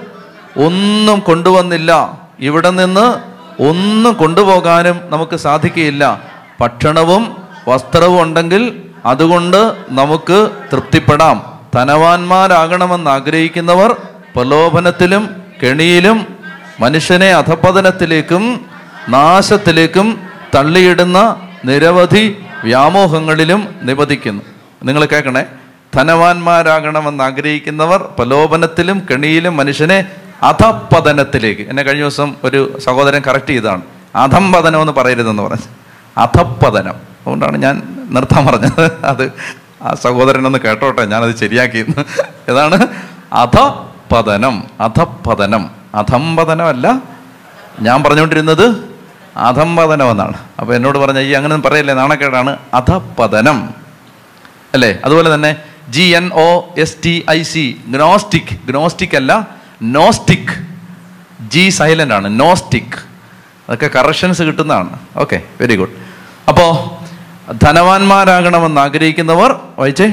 ഒന്നും 0.57 1.21
കൊണ്ടുവന്നില്ല. 1.21 2.19
ഇവിടെ 2.41 2.71
നിന്ന് 2.71 3.33
ഒന്നും 3.63 4.13
കൊണ്ടുപോകാനും 4.13 5.01
നമുക്ക് 5.05 5.37
സാധിക്കുകയില്ല. 5.37 6.23
ഭക്ഷണവും 6.61 7.37
വസ്ത്രവും 7.69 8.23
ഉണ്ടെങ്കിൽ 8.23 8.83
അതുകൊണ്ട് 9.07 9.73
നമുക്ക് 9.89 10.51
തൃപ്തിപ്പെടാം. 10.73 11.53
ധനവാന്മാരാകണമെന്ന് 11.75 13.11
ആഗ്രഹിക്കുന്നവർ 13.11 13.97
പ്രലോഭനത്തിലും 14.37 15.43
കെണിയിലും 15.63 16.27
മനുഷ്യനെ 16.81 17.27
അധപതനത്തിലേക്കും 17.27 18.67
നാശത്തിലേക്കും 19.09 20.21
തള്ളിയിടുന്ന 20.55 21.37
നിരവധി 21.65 22.37
വ്യാമോഹങ്ങളിലും 22.65 23.69
നിബന്ധിക്കുന്നു 23.83 24.43
നിങ്ങൾ 24.83 25.05
കേൾക്കണേ? 25.05 25.45
ധനവാന്മാരാകണമെന്ന് 25.95 27.25
ആഗ്രഹിക്കുന്നവർ 27.25 28.03
പ്രലോഭനത്തിലും 28.03 29.07
കെണിയിലും 29.11 29.57
മനുഷ്യനെ 29.57 30.07
അധപ്പതനത്തിലേക്ക് 30.43 31.63
എന്നെ 31.63 31.83
കഴിഞ്ഞ 31.83 32.01
ദിവസം 32.01 32.35
ഒരു 32.45 32.79
സഹോദരൻ 32.85 33.23
കറക്റ്റ് 33.27 33.51
ചെയ്തതാണ്. 33.51 33.83
അധംപതനം 34.17 34.81
എന്ന് 34.81 34.93
പറയരുതെന്ന് 34.93 35.43
പറഞ്ഞു. 35.43 35.67
അധപ്പതനം 36.19 36.95
അതുകൊണ്ടാണ് 36.95 37.59
ഞാൻ 37.59 38.07
നിർത്താൻ 38.11 38.47
പറഞ്ഞത്. 38.47 38.93
അത് 39.05 39.33
ആ 39.83 39.95
സഹോദരനൊന്ന് 39.95 40.59
കേട്ടോട്ടെ 40.59 41.05
ഞാനത് 41.05 41.37
ശരിയാക്കിയെന്ന്. 41.37 42.05
ഏതാണ്? 42.51 42.87
അധപതനം. 43.33 44.65
അധപ്പതനം 44.81 45.71
അധംപതനമല്ല 45.95 47.03
ഞാൻ 47.81 48.03
പറഞ്ഞുകൊണ്ടിരുന്നത് 48.03 48.95
അധംപതനം 49.37 50.11
എന്നാണ് 50.11 50.35
അപ്പോൾ 50.61 50.75
എന്നോട് 50.75 50.99
പറഞ്ഞ 50.99 51.19
ഈ 51.19 51.33
അങ്ങനെ 51.33 51.57
പറയല്ലേ 51.57 51.95
നാണക്കേടാണ്. 51.95 52.57
അധപതനം. 52.75 53.75
അല്ലേ? 54.75 54.99
അതുപോലെ 55.05 55.35
തന്നെ 55.35 55.57
G 55.89 56.03
N 56.03 56.31
O 56.35 56.75
S 56.79 56.97
T 57.05 57.27
I 57.31 57.43
C 57.43 57.81
gnostic 57.89 58.57
gnostic 58.67 59.17
അല്ല 59.17 59.62
നോസ്റ്റിക് 59.83 60.55
ജി 61.49 61.69
സൈലന്റ് 61.69 62.15
ആണ്. 62.15 62.41
നോസ്റ്റിക് 62.41 62.99
അതൊക്കെ 63.69 63.99
കറക്ഷൻസ് 63.99 64.43
കിട്ടുന്നതാണ്. 64.43 64.99
ഓക്കെ 65.17 65.43
വെരി 65.61 65.77
ഗുഡ് 65.77 65.91
അപ്പോൾ 66.49 67.03
ധനവാന്മാരാകണമെന്ന് 67.53 68.81
ആഗ്രഹിക്കുന്നവർ 68.81 69.61
വായിച്ചേ. 69.79 70.07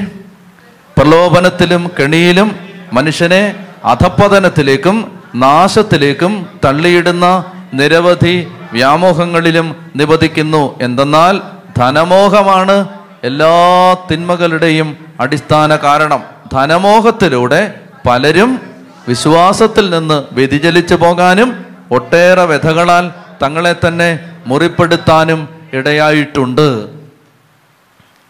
പ്രലോഭനത്തിലും 0.98 1.90
കെണിയിലും 2.00 2.56
മനുഷ്യനെ 2.92 3.54
അധപ്പതനത്തിലേക്കും 3.84 5.18
നാശത്തിലേക്കും 5.34 6.46
തള്ളിയിടുന്ന 6.64 7.44
നിരവധി 7.74 8.48
വ്യാമോഹങ്ങളിലും 8.72 9.90
നിബന്ധിക്കുന്നു 9.96 10.78
എന്തെന്നാൽ 10.82 11.40
ധനമോഹമാണ് 11.78 12.88
എല്ലാ 13.24 13.96
തിന്മകളുടെയും 14.10 14.96
അടിസ്ഥാന 15.20 15.76
കാരണം. 15.76 16.22
ധനമോഹത്തിലൂടെ 16.52 17.74
പലരും 18.08 18.60
വിശ്വാസത്തിൽ 19.08 19.90
നിന്ന് 19.90 20.22
വ്യതിചലിച്ചു 20.32 20.94
പോകാനും 20.94 21.64
ഒട്ടേറെ 21.90 22.44
വ്യഥകളാൽ 22.44 23.10
തങ്ങളെ 23.42 23.76
തന്നെ 23.88 24.18
മുറിപ്പെടുത്താനും 24.46 25.48
ഇടയായിട്ടുണ്ട്. 25.72 26.88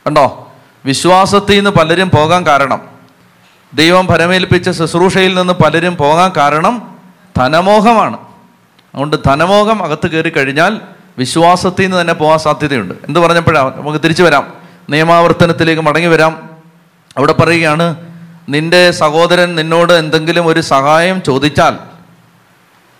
കണ്ടോ? 0.07 0.53
വിശ്വാസത്തിൽ 0.85 1.57
നിന്ന് 1.57 1.71
പലരും 1.71 2.11
പോകാൻ 2.11 2.47
കാരണം. 2.47 2.81
ദൈവം 3.75 4.07
ഫലമേൽപ്പിച്ച 4.07 4.71
ശുശ്രൂഷയിൽ 4.71 5.35
നിന്ന് 5.35 5.53
പലരും 5.53 5.97
പോകാൻ 5.97 6.33
കാരണം 6.37 6.99
ധനമോഹമാണ്. 7.39 8.17
അതുകൊണ്ട് 8.95 9.17
ധനമോഹം 9.27 9.85
അകത്ത് 9.85 10.07
കയറി 10.07 10.29
കഴിഞ്ഞാൽ 10.29 10.81
വിശ്വാസത്തിൽ 11.19 11.83
നിന്ന് 11.83 12.00
തന്നെ 12.00 12.15
പോകാൻ 12.15 12.39
സാധ്യതയുണ്ട്. 12.39 12.95
എന്ത് 12.95 13.21
പറഞ്ഞപ്പോഴാണ് 13.21 13.77
നമുക്ക് 13.77 13.99
തിരിച്ചു 13.99 14.23
വരാം. 14.23 14.53
നിയമാവർത്തനത്തിലേക്ക് 14.91 15.83
മടങ്ങി 15.83 16.09
വരാം. 16.09 16.50
അവിടെ 17.17 17.33
പറയുകയാണ് 17.33 18.10
നിന്റെ 18.52 18.83
സഹോദരൻ 18.90 19.50
നിന്നോട് 19.54 19.92
എന്തെങ്കിലും 19.92 20.47
ഒരു 20.47 20.61
സഹായം 20.73 21.19
ചോദിച്ചാൽ 21.23 21.75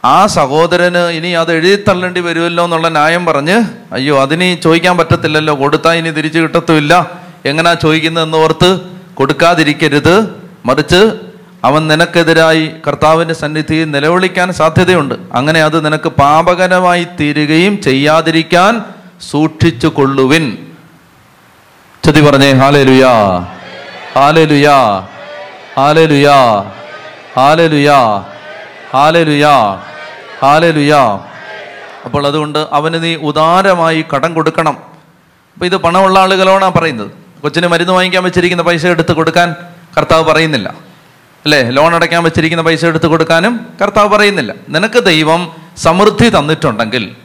ആ 0.05 0.19
സഹോദരന് 0.27 1.03
ഇനി 1.19 1.31
അത് 1.41 1.51
എഴുതി 1.53 1.73
തള്ളേണ്ടി 1.89 2.21
വരുമല്ലോ 2.21 2.65
എന്നുള്ള 2.65 2.89
ന്യായം 2.89 3.27
പറഞ്ഞ് 3.27 3.57
അയ്യോ 3.93 4.15
അതിനി 4.23 4.49
ചോദിക്കാൻ 4.65 4.95
പറ്റത്തില്ലല്ലോ 4.99 5.55
കൊടുത്താൽ 5.63 5.97
ഇനി 6.01 6.11
തിരിച്ചു 6.11 6.39
കിട്ടത്തുമില്ല. 6.39 6.93
എങ്ങനാ 7.45 7.75
ചോദിക്കുന്നതെന്ന് 7.75 8.39
ഓർത്ത് 8.39 8.71
കൊടുക്കാതിരിക്കരുത്. 9.15 10.15
മറിച്ച് 10.67 11.01
അവൻ 11.65 11.83
നിനക്കെതിരായി 11.89 12.65
കർത്താവിന്റെ 12.87 13.35
സന്നിധിയിൽ 13.35 13.91
നിലവിളിക്കാൻ 13.91 14.49
സാധ്യതയുണ്ട്. 14.53 15.15
അങ്ങനെ 15.33 15.61
അത് 15.69 15.79
നിനക്ക് 15.87 16.11
പാപകരമായി 16.23 17.05
തീരുകയും 17.21 17.75
ചെയ്യാതിരിക്കാൻ 17.83 18.73
സൂക്ഷിച്ചു 19.31 19.89
കൊള്ളുവിൻ. 19.89 20.45
ചതി 22.05 22.21
പറഞ്ഞേ 22.21 22.51
ഹാലേ 22.53 22.83
ലുയാ 22.91 23.15
ഹാലേ 24.17 24.45
ലുയാ 24.45 24.77
ഹാലലുയാ 25.81 26.65
ഹാലലുയാ 27.37 28.25
ഹാലലുയാ 28.95 29.55
ഹാലലുയാ 30.43 31.03
അപ്പോൾ 32.05 32.27
അതുകൊണ്ട് 32.27 32.67
അവന് 32.73 33.03
നീ 33.05 33.15
ഉദാരമായി 33.15 34.05
കടം 34.15 34.35
കൊടുക്കണം. 34.35 34.77
അപ്പോൾ 35.55 35.65
ഇത് 35.65 35.77
പണമുള്ള 35.77 36.19
ആളുകളോടാണ് 36.19 36.73
പറയുന്നത്. 36.73 37.11
കൊച്ചിന് 37.43 37.67
മരുന്ന് 37.67 37.93
വാങ്ങിക്കാൻ 37.93 38.25
വെച്ചിരിക്കുന്ന 38.25 38.63
പൈസ 38.63 38.87
എടുത്ത് 38.87 39.13
കൊടുക്കാൻ 39.13 39.55
കർത്താവ് 39.99 40.25
പറയുന്നില്ല. 40.25 40.69
അല്ലേ? 41.45 41.71
ലോൺ 41.71 41.95
അടയ്ക്കാൻ 41.95 42.23
വെച്ചിരിക്കുന്ന 42.23 42.63
പൈസ 42.63 42.85
എടുത്ത് 42.85 43.07
കൊടുക്കാനും 43.07 43.67
കർത്താവ് 43.83 44.09
പറയുന്നില്ല. 44.09 44.55
നിനക്ക് 44.69 45.05
ദൈവം 45.05 45.53
സമൃദ്ധി 45.77 46.29
തന്നിട്ടുണ്ടെങ്കിൽ 46.29 47.17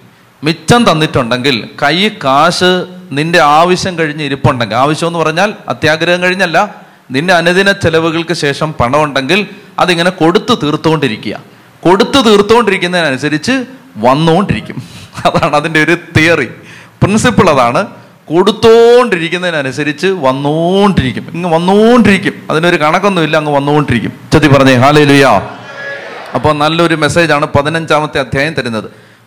മിച്ചം 0.43 0.91
തന്നിട്ടുണ്ടെങ്കിൽ 0.91 1.69
കൈ 1.83 2.09
കാശ് 2.09 2.85
നിന്റെ 3.11 3.41
ആവശ്യം 3.41 3.99
കഴിഞ്ഞ് 3.99 4.23
ഇരിപ്പുണ്ടെങ്കിൽ 4.23 4.75
ആവശ്യം 4.75 5.07
എന്ന് 5.07 5.19
പറഞ്ഞാൽ 5.19 5.53
അത്യാഗ്രഹം 5.69 6.21
കഴിഞ്ഞല്ല 6.21 6.84
നിന്റെ 7.11 7.33
അനുദിന 7.33 7.71
ചെലവുകൾക്ക് 7.71 8.33
ശേഷം 8.33 8.73
പണം 8.73 8.91
പണമുണ്ടെങ്കിൽ 8.91 9.47
അതിങ്ങനെ 9.79 10.09
കൊടുത്തു 10.09 10.53
തീർത്തുകൊണ്ടിരിക്കുക. 10.53 11.39
കൊടുത്തു 11.83 12.21
തീർത്തുകൊണ്ടിരിക്കുന്നതിനനുസരിച്ച് 12.21 13.65
വന്നുകൊണ്ടിരിക്കും. 13.97 14.83
അതാണ് 15.25 15.55
അതിന്റെ 15.55 15.83
ഒരു 15.83 15.97
തിയറി. 16.17 16.45
പ്രിൻസിപ്പിൾ 17.03 17.49
അതാണ്. 17.49 17.87
കൊടുത്തോണ്ടിരിക്കുന്നതിനനുസരിച്ച് 18.25 20.07
വന്നുകൊണ്ടിരിക്കും. 20.07 21.31
ഇങ്ങ് 21.33 21.53
വന്നുകൊണ്ടിരിക്കും. 21.53 22.33
അതിനൊരു 22.49 22.81
കണക്കൊന്നുമില്ല 22.81 23.37
അങ്ങ് 23.37 23.51
വന്നുകൊണ്ടിരിക്കും. 23.51 24.13
ചെത്തി 24.33 24.47
പറഞ്ഞേ 24.47 24.73
ഹാലേലുയാ. 24.73 25.41
അപ്പോൾ 26.35 26.53
നല്ലൊരു 26.53 26.95
മെസ്സേജാണ് 26.95 27.45
പതിനഞ്ചാമത്തെ 27.45 28.19
അധ്യായം 28.19 28.53
തരുന്നത്. 28.53 28.83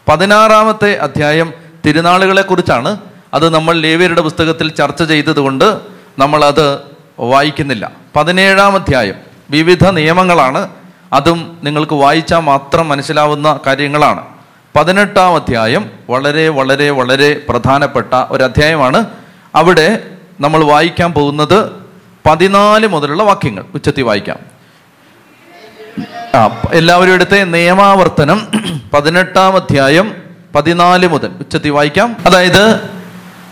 പതിനാറാമത്തെ 0.09 0.97
അധ്യായം 0.97 1.53
തിരുനാളുകളെ 1.87 2.43
കുറിച്ചാണ് 2.43 2.97
അത് 3.35 3.49
നമ്മൾ 3.49 3.75
ലേവിയരുടെ 3.77 4.21
പുസ്തകത്തിൽ 4.21 4.69
ചർച്ച 4.69 5.03
ചെയ്തതുകൊണ്ട് 5.03 5.81
നമ്മളത് 6.19 6.98
വായിക്കുന്നില്ല. 7.21 7.91
പതിനേഴാം 8.17 8.75
അധ്യായം. 8.75 9.15
വിവിധ 9.51 9.89
നിയമങ്ങളാണ്. 9.89 10.69
അതും 11.13 11.59
നിങ്ങൾക്ക് 11.65 11.93
വായിച്ചാൽ 11.93 12.39
മാത്രം 12.39 12.89
മനസ്സിലാവുന്ന 12.89 13.61
കാര്യങ്ങളാണ്. 13.67 14.25
പതിനെട്ടാം 14.77 15.35
അധ്യായം 15.35 15.91
വളരെ 16.11 16.49
വളരെ 16.49 16.91
വളരെ 16.91 17.41
പ്രധാനപ്പെട്ട 17.49 18.15
ഒരു 18.31 18.45
അധ്യായമാണ്. 18.45 19.05
അവിടെ 19.55 20.05
നമ്മൾ 20.41 20.65
വായിക്കാൻ 20.65 21.13
പോകുന്നത് 21.13 21.71
പതിനാല് 22.29 22.87
മുതലുള്ള 22.87 23.23
വാക്യങ്ങൾ. 23.23 23.65
ഉച്ചത്തി 23.75 24.03
വായിക്കാം. 24.03 24.59
ആ 26.35 26.63
എല്ലാവരും 26.73 27.15
എടുത്ത് 27.15 27.55
നിയമാവർത്തനം 27.55 28.49
പതിനെട്ടാം 28.93 29.57
അധ്യായം 29.57 30.17
പതിനാല് 30.55 31.07
മുതൽ 31.07 31.31
ഉച്ചത്തി 31.39 31.69
വായിക്കാം. 31.69 32.17
അതായത് 32.27 32.81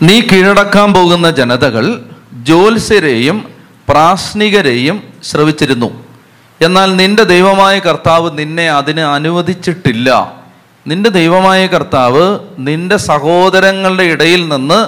നീ 0.01 0.21
കീഴടക്കാൻ 0.21 0.93
പോകുന്ന 0.93 1.31
ജനതകൾ 1.31 2.05
ജ്യോത്സ്യരെയും 2.33 3.56
പ്രാശ്നികരെയും 3.89 5.03
ശ്രവിച്ചിരുന്നു. 5.23 6.03
എന്നാൽ 6.61 6.95
നിന്റെ 6.95 7.23
ദൈവമായ 7.23 7.79
കർത്താവ് 7.79 8.37
നിന്നെ 8.37 8.69
അതിന് 8.71 8.99
അനുവദിച്ചിട്ടില്ല. 8.99 10.35
നിന്റെ 10.87 11.09
ദൈവമായ 11.09 11.67
കർത്താവ് 11.67 12.39
നിന്റെ 12.59 12.97
സഹോദരങ്ങളുടെ 12.97 14.03
ഇടയിൽ 14.03 14.49
നിന്ന് 14.49 14.87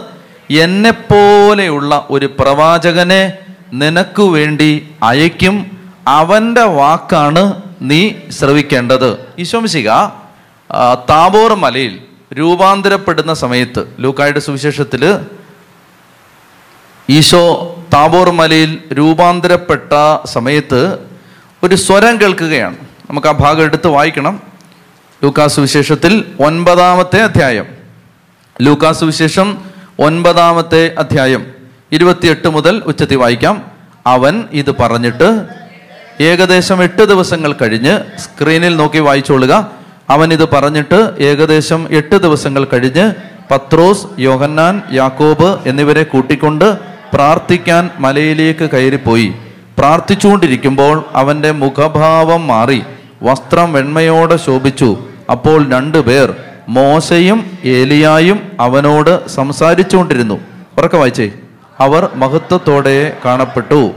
എന്നെപ്പോലെയുള്ള 0.54 2.08
ഒരു 2.10 2.26
പ്രവാചകനെ 2.40 3.34
നിനക്കു 3.74 4.24
വേണ്ടി 4.24 4.90
അയക്കും 5.04 5.78
അവന്റെ 6.08 6.62
വാക്കാണ് 6.62 7.62
നീ 7.82 8.12
ശ്രവിക്കേണ്ടത്. 8.30 9.26
ഈശോമിശിക 9.40 9.90
താബോർ 11.10 11.54
മലയിൽ 11.56 12.00
രൂപാന്തരപ്പെടുന്ന 12.34 13.34
സമയത്ത് 13.34 13.96
ലൂക്കായുടെ 14.00 14.40
സുവിശേഷത്തിൽ 14.40 15.20
ഈശോ 17.10 17.76
താബോർ 17.94 18.32
മലയിൽ 18.32 18.80
രൂപാന്തരപ്പെട്ട 18.94 20.28
സമയത്ത് 20.28 20.98
ഒരു 21.64 21.76
സ്വരം 21.76 22.22
കേൾക്കുകയാണ്. 22.22 22.78
നമുക്ക് 23.10 23.28
ആ 23.28 23.32
ഭാഗം 23.32 23.64
എടുത്ത് 23.64 23.88
വായിക്കണം. 23.88 24.42
ലൂക്കാസ് 25.24 25.60
വിശേഷത്തിൽ 25.60 26.26
ഒൻപതാമത്തെ 26.40 27.22
അധ്യായം. 27.22 27.66
ലൂക്കാസ് 28.62 29.04
വിശേഷം 29.04 29.58
ഒൻപതാമത്തെ 30.00 30.96
അധ്യായം. 30.98 31.46
ഇരുപത്തിയെട്ട് 31.92 32.48
മുതൽ 32.48 32.84
ഉച്ചത്തി 32.86 33.16
വായിക്കാം. 33.16 33.72
അവൻ 34.08 34.44
ഇത് 34.52 34.76
പറഞ്ഞിട്ട് 34.78 35.46
ഏകദേശം 36.22 36.84
എട്ട് 36.84 37.04
ദിവസങ്ങൾ 37.04 37.54
കഴിഞ്ഞ് 37.54 38.20
സ്ക്രീനിൽ 38.20 38.76
നോക്കി 38.76 38.98
വായിച്ചോളുക. 38.98 39.72
അവൻ 40.10 40.34
ഇത് 40.34 40.50
പറഞ്ഞിട്ട് 40.50 41.14
ഏകദേശം 41.20 41.88
എട്ട് 41.92 42.16
ദിവസങ്ങൾ 42.16 42.68
കഴിഞ്ഞ് 42.74 43.14
പത്രോസ് 43.52 44.08
യോഹന്നാൻ 44.20 44.82
യാക്കോബ് 44.92 45.68
എന്നിവരെ 45.70 46.04
കൂട്ടിക്കൊണ്ട് 46.04 46.99
പ്രാർത്ഥിക്കാൻ 47.14 47.90
മലയിലേക്ക് 48.00 48.70
കയറിപ്പോയി. 48.70 49.34
പ്രാർത്ഥിച്ചുകൊണ്ടിരിക്കുമ്പോൾ 49.78 51.06
അവന്റെ 51.16 51.52
മുഖഭാവം 51.52 52.48
മാറി. 52.48 52.84
വസ്ത്രം 53.24 53.74
വെണ്മയോടെ 53.74 54.38
ശോഭിച്ചു. 54.38 54.98
അപ്പോൾ 55.32 55.72
രണ്ടു 55.72 55.98
പേർ 55.98 56.36
മോശയും 56.70 57.58
ഏലിയായും 57.66 58.52
അവനോട് 58.60 59.28
സംസാരിച്ചുകൊണ്ടിരുന്നു. 59.28 60.40
ഉറക്കെ 60.78 60.98
വായിച്ചേ. 60.98 61.32
അവർ 61.80 62.10
മഹത്വത്തോടെ 62.16 63.18
കാണപ്പെട്ടു. 63.26 63.92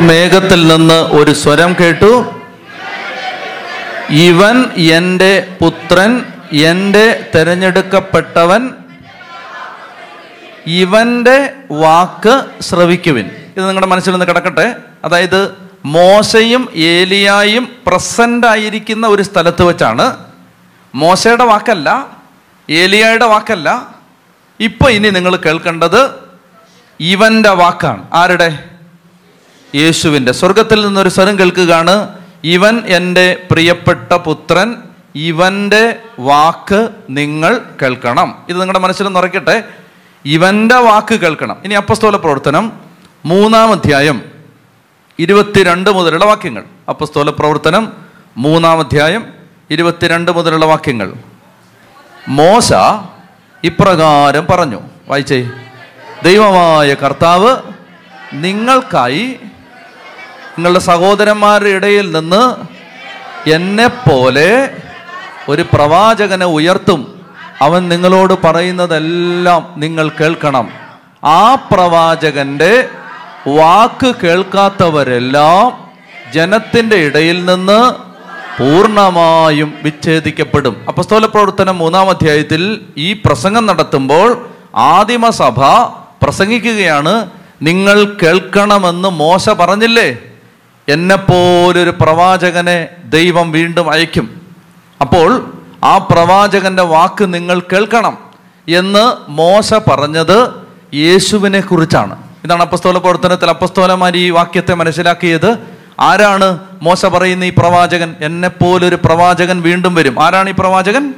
മേഘത്തിൽ 0.00 0.66
നിന്ന് 0.68 0.94
ഒരു 0.94 1.30
സ്വരം 1.30 1.76
കേട്ടു. 1.80 2.40
ഇവൻ 4.10 4.64
എന്റെ 4.76 5.56
പുത്രൻ 5.60 6.24
എന്റെ 6.52 7.30
തിരഞ്ഞെടുക്കപ്പെട്ടവൻ 7.34 8.70
ഇവന്റെ 10.66 11.50
വാക്ക് 11.70 12.62
ശ്രവിക്കുവിൻ. 12.62 13.30
ഇത് 13.56 13.66
നിങ്ങളുടെ 13.66 13.86
മനസ്സിൽ 13.86 14.10
നിന്ന് 14.10 14.26
കിടക്കട്ടെ. 14.26 14.76
അതായത് 15.04 15.54
മോശയും 15.84 16.68
ഏലിയായും 16.76 17.68
പ്രസന്റ് 17.86 18.46
ആയിരിക്കുന്ന 18.46 19.06
ഒരു 19.06 19.22
സ്ഥലത്ത് 19.22 19.62
വെച്ചാണ്. 19.62 20.16
മോശയുടെ 20.94 21.44
വാക്കല്ല 21.44 22.06
ഏലിയായുടെ 22.70 23.24
വാക്കല്ല. 23.24 23.94
ഇപ്പൊ 24.60 24.90
ഇനി 24.90 25.10
നിങ്ങൾ 25.10 25.36
കേൾക്കേണ്ടത് 25.36 26.10
ഇവന്റെ 27.00 27.50
വാക്കാണ്. 27.50 28.02
ആരുടെ? 28.14 28.58
യേശുവിന്റെ 29.74 30.32
സ്വർഗത്തിൽ 30.32 30.86
നിന്നൊരു 30.86 31.08
സ്വരം 31.08 31.38
കേൾക്കുകയാണ്. 31.38 32.08
ഇവൻ 32.44 32.82
എന്റെ 32.86 33.46
പ്രിയപ്പെട്ട 33.50 34.12
പുത്രൻ 34.12 34.76
ഇവന്റെ 35.14 35.96
വാക്ക് 36.18 36.88
നിങ്ങൾ 37.10 37.60
കേൾക്കണം. 37.82 38.38
ഇത് 38.48 38.60
നിങ്ങളുടെ 38.60 38.78
മനസ്സിൽ 38.78 39.04
നിറയ്ക്കട്ടെ 39.04 39.64
ഇവന്റെ 40.24 40.74
വാക്ക് 40.74 41.14
കേൾക്കണം. 41.14 41.56
ഇനി 41.64 41.74
അപ്പസ്തോല 41.74 42.16
പ്രവർത്തനം 42.16 42.72
മൂന്നാം 43.24 43.72
അധ്യായം 43.72 44.22
ഇരുപത്തിരണ്ട് 45.18 45.90
മുതലുള്ള 45.90 46.24
വാക്യങ്ങൾ. 46.24 46.64
അപ്പസ്തോല 46.88 47.30
പ്രവർത്തനം 47.30 47.92
മൂന്നാം 48.36 48.80
അധ്യായം 48.80 49.32
ഇരുപത്തിരണ്ട് 49.70 50.30
മുതലുള്ള 50.32 50.64
വാക്യങ്ങൾ. 50.64 51.12
മോശ 52.28 52.72
ഇപ്രകാരം 53.64 54.46
പറഞ്ഞു. 54.50 54.80
വായിച്ചേ. 55.08 55.50
ദൈവമായ 56.24 56.94
കർത്താവ് 56.94 57.56
നിങ്ങൾക്കായി 58.32 59.36
നിങ്ങളുടെ 60.58 60.78
സഹോദരന്മാരുടെ 60.78 61.68
ഇടയിൽ 61.68 62.16
നിന്ന് 62.16 62.74
എന്നെപ്പോലെ 63.50 64.70
ഒരു 65.48 65.62
പ്രവാചകനെ 65.72 66.46
ഉയർത്തും. 66.46 67.20
അവൻ 67.60 67.88
നിങ്ങളോട് 67.88 68.34
പറയുന്നതെല്ലാം 68.44 69.74
നിങ്ങൾ 69.76 70.08
കേൾക്കണം. 70.08 70.68
ആ 71.24 71.54
പ്രവാചകന്റെ 71.54 72.88
വാക്ക് 73.48 74.14
കേൾക്കാത്തവരെല്ലാം 74.22 75.84
ജനത്തിന്റെ 76.34 76.96
ഇടയിൽ 76.96 77.44
നിന്ന് 77.44 77.94
പൂർണമായും 78.58 79.74
വിച്ഛേദിക്കപ്പെടും. 79.82 80.84
അപ്പസ്തോല 80.88 81.26
പ്രവർത്തനം 81.26 81.78
മൂന്നാം 81.78 82.10
അധ്യായത്തിൽ 82.10 82.80
ഈ 82.96 83.12
പ്രസംഗം 83.12 83.66
നടത്തുമ്പോൾ 83.66 84.48
ആദിമസഭ 84.74 85.60
പ്രസംഗിക്കുകയാണ് 86.22 87.30
നിങ്ങൾ 87.62 88.16
കേൾക്കണമെന്ന് 88.22 89.08
മോശ 89.08 89.48
പറഞ്ഞില്ലേ? 89.48 90.16
എന്നെപ്പോലൊരു 90.88 91.90
പ്രവാചകനെ 91.90 92.88
ദൈവം 93.04 93.52
വീണ്ടും 93.52 93.90
അയക്കും. 93.90 94.40
അപ്പോൾ 95.00 95.52
ആ 95.84 95.98
പ്രവാചകന്റെ 95.98 96.82
വാക്ക് 96.82 97.34
നിങ്ങൾ 97.34 97.60
കേൾക്കണം 97.60 98.18
എന്ന് 98.68 99.30
മോശ 99.30 99.74
പറഞ്ഞത് 99.74 100.50
യേശുവിനെ 100.94 101.60
കുറിച്ചാണ്. 101.60 102.16
ഇതാണ് 102.44 102.62
അപ്പസ്തോല 102.62 102.98
പ്രവർത്തനത്തിൽ 102.98 103.48
അപ്പസ്തോലമാർ 103.48 104.16
ഈ 104.16 104.30
വാക്യത്തെ 104.30 104.74
മനസ്സിലാക്കിയത്. 104.74 105.58
ആരാണ് 106.00 106.58
മോശ 106.82 107.06
പറയുന്ന 107.06 107.44
ഈ 107.44 107.50
പ്രവാചകൻ? 107.50 108.14
എന്നെപ്പോലൊരു 108.20 108.98
പ്രവാചകൻ 109.04 109.60
വീണ്ടും 109.60 109.94
വരും. 109.94 110.22
ആരാണ് 110.22 110.50
ഈ 110.50 110.52
പ്രവാചകൻ? 110.58 111.14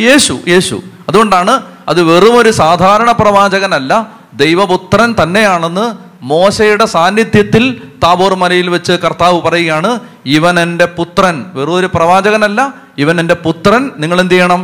യേശു 0.00 0.38
യേശു. 0.48 0.82
അതുകൊണ്ടാണ് 1.08 1.62
അത് 1.88 2.02
വെറും 2.02 2.36
ഒരു 2.36 2.50
സാധാരണ 2.50 3.12
പ്രവാചകനല്ല 3.12 4.06
ദൈവപുത്രൻ 4.34 5.14
തന്നെയാണെന്ന് 5.22 6.05
മോശയുടെ 6.26 6.86
സാന്നിധ്യത്തിൽ 6.86 7.82
താബോർ 8.02 8.34
മലയിൽ 8.34 8.70
വെച്ച് 8.70 8.92
കർത്താവ് 8.92 9.42
പറയുകയാണ് 9.42 10.00
ഇവൻ 10.26 10.60
എന്റെ 10.60 10.86
പുത്രൻ. 10.86 11.44
വെറും 11.54 11.74
ഒരു 11.74 11.90
പ്രവാചകനല്ല 11.94 12.74
ഇവൻ 12.98 13.20
എന്റെ 13.20 13.34
പുത്രൻ. 13.34 13.90
നിങ്ങൾ 13.98 14.20
എന്ത് 14.20 14.34
ചെയ്യണം 14.34 14.62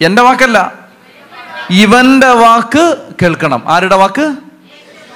എന്റെ 0.00 0.22
വാക്കല്ല. 0.22 0.72
ഇവന്റെ 1.70 2.26
വാക്ക് 2.26 2.96
കേൾക്കണം. 3.22 3.62
ആരുടെ 3.66 3.96
വാക്ക്? 3.96 4.36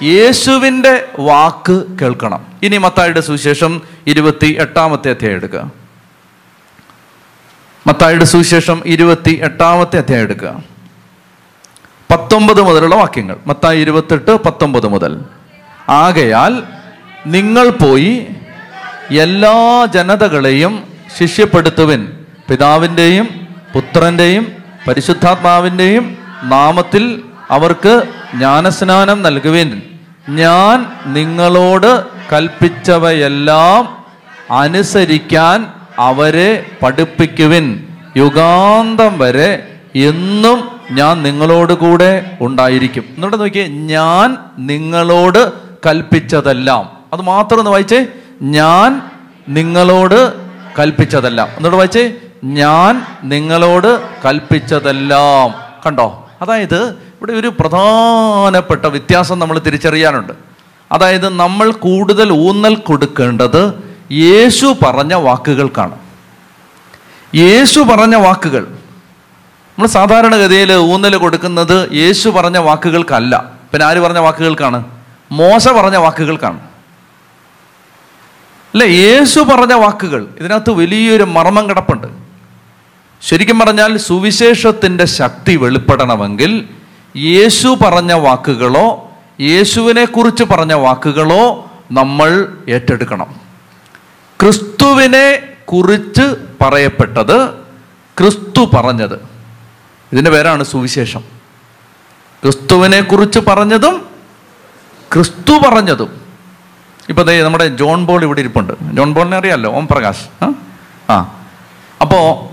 യേശുവിന്റെ 0.03 1.07
വാക്ക് 1.19 1.85
കേൾക്കണം. 2.01 2.45
ഇനി 2.63 2.77
മത്തായിയുടെ 2.77 3.21
സുവിശേഷം 3.21 3.81
ഇരുപത്തി 4.07 4.57
എട്ടാമത്തെ 4.59 5.09
അധ്യായം 5.09 5.35
എടുക്കുക 5.35 5.71
മത്തായിയുടെ 7.87 8.25
സുവിശേഷം 8.25 8.81
ഇരുപത്തി 8.85 9.39
എട്ടാമത്തെ 9.43 9.97
അധ്യായം 9.97 10.23
എടുക്കുക 10.23 10.70
പത്തൊമ്പത് 12.11 12.61
മുതലുള്ള 12.61 12.95
വാക്യങ്ങൾ. 12.95 13.35
മത്തായി 13.47 13.79
ഇരുപത്തെട്ട് 13.79 14.43
പത്തൊമ്പത് 14.43 14.87
മുതൽ. 14.87 15.21
ആകയാൽ 15.89 16.63
നിങ്ങൾ 17.27 17.69
പോയി 17.69 18.27
എല്ലാ 19.19 19.85
ജനതകളെയും 19.85 20.83
ശിഷ്യപ്പെടുത്തുവിൻ. 21.19 22.07
പിതാവിന്റെയും 22.49 23.47
പുത്രന്റെയും 23.73 24.51
പരിശുദ്ധാത്മാവിന്റെയും 24.87 26.17
നാമത്തിൽ 26.43 27.21
അവർക്ക് 27.51 28.03
ജ്ഞാനസ്നാനം 28.35 29.21
നൽകുവിൻ. 29.21 29.81
ഞാൻ 30.29 30.85
നിങ്ങളോട് 31.13 32.05
കൽപ്പിച്ചവയെല്ലാം 32.33 34.05
അനുസരിക്കാൻ 34.55 35.67
അവരെ 35.99 36.65
പഠിപ്പിക്കുവിൻ. 36.81 37.83
യുഗാന്തം 38.17 39.19
വരെ 39.19 39.67
എന്നും 39.95 40.70
ഞാൻ 40.91 41.23
നിങ്ങളോട് 41.23 41.73
കൂടെ 41.73 42.37
ഉണ്ടായിരിക്കും. 42.41 43.03
എന്നിട്ട് 43.15 43.39
നോക്കിയേ 43.39 43.67
ഞാൻ 43.67 44.37
നിങ്ങളോട് 44.59 45.53
കൽപ്പിച്ചതെല്ലാം. 45.85 46.89
അത് 47.13 47.21
മാത്രം 47.21 47.59
ഒന്ന് 47.59 47.71
വായിച്ചേ. 47.71 48.07
ഞാൻ 48.41 49.01
നിങ്ങളോട് 49.49 50.33
കൽപ്പിച്ചതെല്ലാം. 50.79 51.47
എന്നിട്ട് 51.57 51.77
വായിച്ചേ. 51.77 52.13
ഞാൻ 52.43 53.05
നിങ്ങളോട് 53.23 54.01
കൽപ്പിച്ചതെല്ലാം. 54.25 55.53
കണ്ടോ? 55.85 56.29
അതായത് 56.41 56.83
ഇവിടെ 56.83 57.31
ഒരു 57.31 57.47
പ്രധാനപ്പെട്ട 57.47 58.85
വ്യത്യാസം 58.85 59.39
നമ്മൾ 59.39 59.59
തിരിച്ചറിയാനുണ്ട്. 59.59 60.33
അതായത് 60.91 61.29
നമ്മൾ 61.29 61.71
കൂടുതൽ 61.71 62.31
ഊന്നൽ 62.31 62.75
കൊടുക്കേണ്ടത് 62.75 63.93
യേശു 64.11 64.75
പറഞ്ഞ 64.85 65.13
വാക്കുകൾക്കാണ്. 65.13 65.97
യേശു 67.35 67.79
പറഞ്ഞ 67.79 68.15
വാക്കുകൾ 68.15 68.77
നമ്മൾ 69.71 69.87
സാധാരണഗതിയിൽ 69.87 70.73
ഊന്നൽ 70.73 71.15
കൊടുക്കുന്നത് 71.15 71.89
യേശു 71.93 72.29
പറഞ്ഞ 72.29 72.57
വാക്കുകൾക്കല്ല. 72.57 73.51
പിന്നെ 73.71 73.87
ആര് 73.87 73.97
പറഞ്ഞ 73.97 74.17
വാക്കുകൾക്കാണ്? 74.17 74.83
മോശ 75.31 75.67
പറഞ്ഞ 75.67 75.95
വാക്കുകൾക്കാണ്. 75.95 76.59
അല്ല 78.73 78.83
യേശു 78.83 79.39
പറഞ്ഞ 79.39 79.73
വാക്കുകൾ 79.73 80.27
ഇതിനകത്ത് 80.39 80.69
വലിയൊരു 80.69 81.23
മർമ്മം 81.23 81.69
കിടപ്പുണ്ട്. 81.69 82.07
ശരിക്കും 83.21 83.59
പറഞ്ഞാൽ 83.59 83.97
സുവിശേഷത്തിന്റെ 83.97 85.05
ശക്തി 85.05 85.55
വെളിപ്പെടണമെങ്കിൽ 85.55 86.67
യേശു 87.17 87.77
പറഞ്ഞ 87.81 88.13
വാക്കുകളോ 88.13 89.11
യേശുവിനെ 89.41 90.05
കുറിച്ച് 90.05 90.43
പറഞ്ഞ 90.43 90.73
വാക്കുകളോ 90.73 91.71
നമ്മൾ 91.91 92.57
ഏറ്റെടുക്കണം. 92.69 93.35
ക്രിസ്തുവിനെ 94.41 95.53
കുറിച്ച് 95.65 96.35
പറയപ്പെട്ടത് 96.61 97.49
ക്രിസ്തു 98.19 98.69
പറഞ്ഞത്. 98.73 99.30
ഇതിന്റെ 100.13 100.31
പേരാണ് 100.31 100.63
സുവിശേഷം. 100.63 101.19
ക്രിസ്തുവിനെ 102.43 103.01
കുറിച്ച് 103.01 103.39
പറഞ്ഞതും 103.39 104.09
ക്രിസ്തു 105.13 105.69
പറഞ്ഞതും. 105.69 106.21
ഇപ്പൊ 107.09 107.23
ദേ 107.23 107.41
നമ്മുടെ 107.41 107.67
ജോൺ 107.67 108.05
ബോൾ 108.05 108.23
ഇവിടെ 108.23 108.39
ഇരിപ്പുണ്ട്. 108.39 108.73
ജോൺ 108.93 109.13
ബോളിനെ 109.13 109.37
അറിയാമല്ലോ 109.37 109.71
ഓം 109.71 109.87
പ്രകാശ്. 109.87 110.43
ആ? 110.43 110.53
ആ. 111.09 111.45
അപ്പോ 112.01 112.51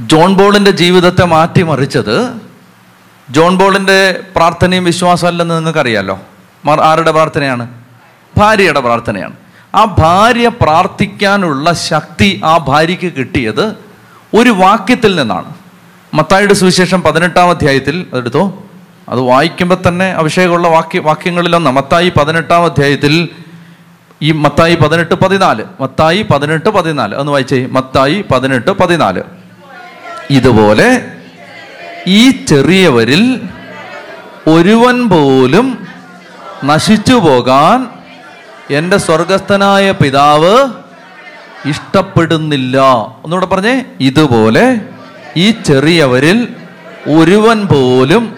ജോൺ 0.00 0.34
ബോളിന്റെ 0.34 0.70
ജീവിതത്തെ 0.70 1.24
മാറ്റിമറിച്ചത് 1.24 2.34
ജോൺ 3.30 3.56
ബോളിന്റെ 3.56 4.20
പ്രാർത്ഥനയും 4.36 4.84
വിശ്വാസം 4.84 5.26
അല്ലെന്ന് 5.26 5.54
നിങ്ങൾക്ക് 5.54 5.78
അറിയാലോ 5.78 6.20
ആരുടെ 6.82 7.10
പ്രാർത്ഥനയാണ്? 7.10 7.68
ഭാര്യയുടെ 8.38 8.80
പ്രാർത്ഥനയാണ്. 8.80 9.32
ആ 9.74 9.84
ഭാര്യ 9.84 10.48
പ്രാർത്ഥിക്കാനുള്ള 10.48 11.72
ശക്തി 11.72 12.40
ആ 12.44 12.56
ഭാര്യയ്ക്ക് 12.56 13.12
കിട്ടിയത് 13.12 13.76
ഒരു 14.34 14.50
വാക്യത്തിൽ 14.50 15.20
നിന്നാണ്. 15.20 15.54
മത്തായിയുടെ 16.14 16.54
സുവിശേഷം 16.54 17.02
പതിനെട്ടാം 17.02 17.50
അധ്യായത്തിൽ 17.50 18.06
അതെടുത്തോ 18.12 18.62
അത് 19.08 19.20
വായിക്കുമ്പോൾ 19.20 19.88
തന്നെ 19.88 20.10
അഭിഷേകമുള്ള 20.10 20.68
വാക്യ 20.68 20.98
വാക്യങ്ങളിലൊന്ന് 20.98 21.70
മത്തായി 21.70 22.12
പതിനെട്ടാം 22.18 22.64
അധ്യായത്തിൽ 22.64 23.28
ഈ 24.22 24.32
മത്തായി 24.32 24.74
പതിനെട്ട് 24.74 25.14
പതിനാല്. 25.14 25.64
മത്തായി 25.80 26.22
പതിനെട്ട് 26.22 26.68
പതിനാല്. 26.68 27.14
ഒന്ന് 27.14 27.32
വായിച്ചേ. 27.32 27.66
മത്തായി 27.66 28.24
പതിനെട്ട് 28.30 28.70
പതിനാല്. 28.70 29.22
ഇതുപോലെ 30.30 31.06
ഈ 32.06 32.30
ചെറിയവരിൽ 32.30 33.40
ഒരുവൻ 34.46 35.08
പോലും 35.08 35.86
നശിച്ചു 36.64 37.14
പോകാൻ 37.14 37.88
എന്റെ 38.70 38.96
സ്വർഗസ്ഥനായ 38.96 39.90
പിതാവ് 39.90 40.68
ഇഷ്ടപ്പെടുന്നില്ല. 41.68 42.78
ഒന്നുകൂടെ 43.24 43.46
പറഞ്ഞേ. 43.46 43.84
ഇതുപോലെ 44.00 44.80
ഈ 45.36 45.50
ചെറിയവരിൽ 45.50 46.48
ഒരുവൻ 47.06 47.66
പോലും 47.66 48.36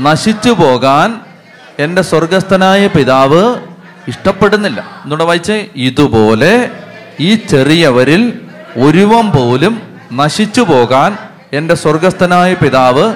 നശിച്ചു 0.00 0.50
പോകാൻ 0.50 1.20
എന്റെ 1.78 2.02
സ്വർഗസ്ഥനായ 2.02 2.86
പിതാവ് 2.86 3.42
ഇഷ്ടപ്പെടുന്നില്ല. 4.08 5.00
എന്നോട് 5.04 5.22
വായിച്ച്? 5.22 5.66
ഇതുപോലെ 5.76 6.70
ഈ 7.20 7.34
ചെറിയവരിൽ 7.34 8.22
ഒരുവൻ 8.76 9.30
പോലും 9.30 9.82
നശിച്ചു 10.12 10.60
പോകാൻ 10.60 11.16
എന്റെ 11.52 11.74
സ്വർഗസ്ഥനായ 11.74 12.54
പിതാവ് 12.54 13.14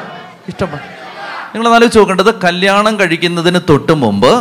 ഇഷ്ടപ്പെടും 0.48 0.86
നിങ്ങൾ 1.54 1.74
ആലോചിച്ച് 1.74 1.98
നോക്കേണ്ടത് 1.98 2.34
കല്യാണം 2.44 3.00
കഴിക്കുന്നതിന് 3.00 3.60
തൊട്ട് 3.70 3.92
മുമ്പ് 3.92 4.32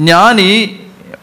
ഞാൻ 0.00 0.40
ഈ 0.40 0.76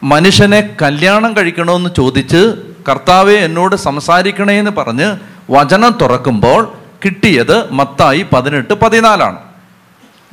മനുഷ്യനെ 0.03 0.75
കല്യാണം 0.81 1.37
കഴിക്കണമെന്ന് 1.37 1.89
ചോദിച്ച് 1.97 2.41
കർത്താവെ 2.89 3.33
എന്നോട് 3.33 3.75
സംസാരിക്കണേ 3.75 4.59
എന്ന് 4.59 4.71
പറഞ്ഞ് 4.71 5.07
വചനം 5.51 5.97
തുറക്കുമ്പോൾ 6.01 6.61
കിട്ടിയത് 7.05 7.73
മത്തായി 7.73 8.25
പതിനെട്ട് 8.33 8.73
പതിനാലാണ്. 8.73 9.39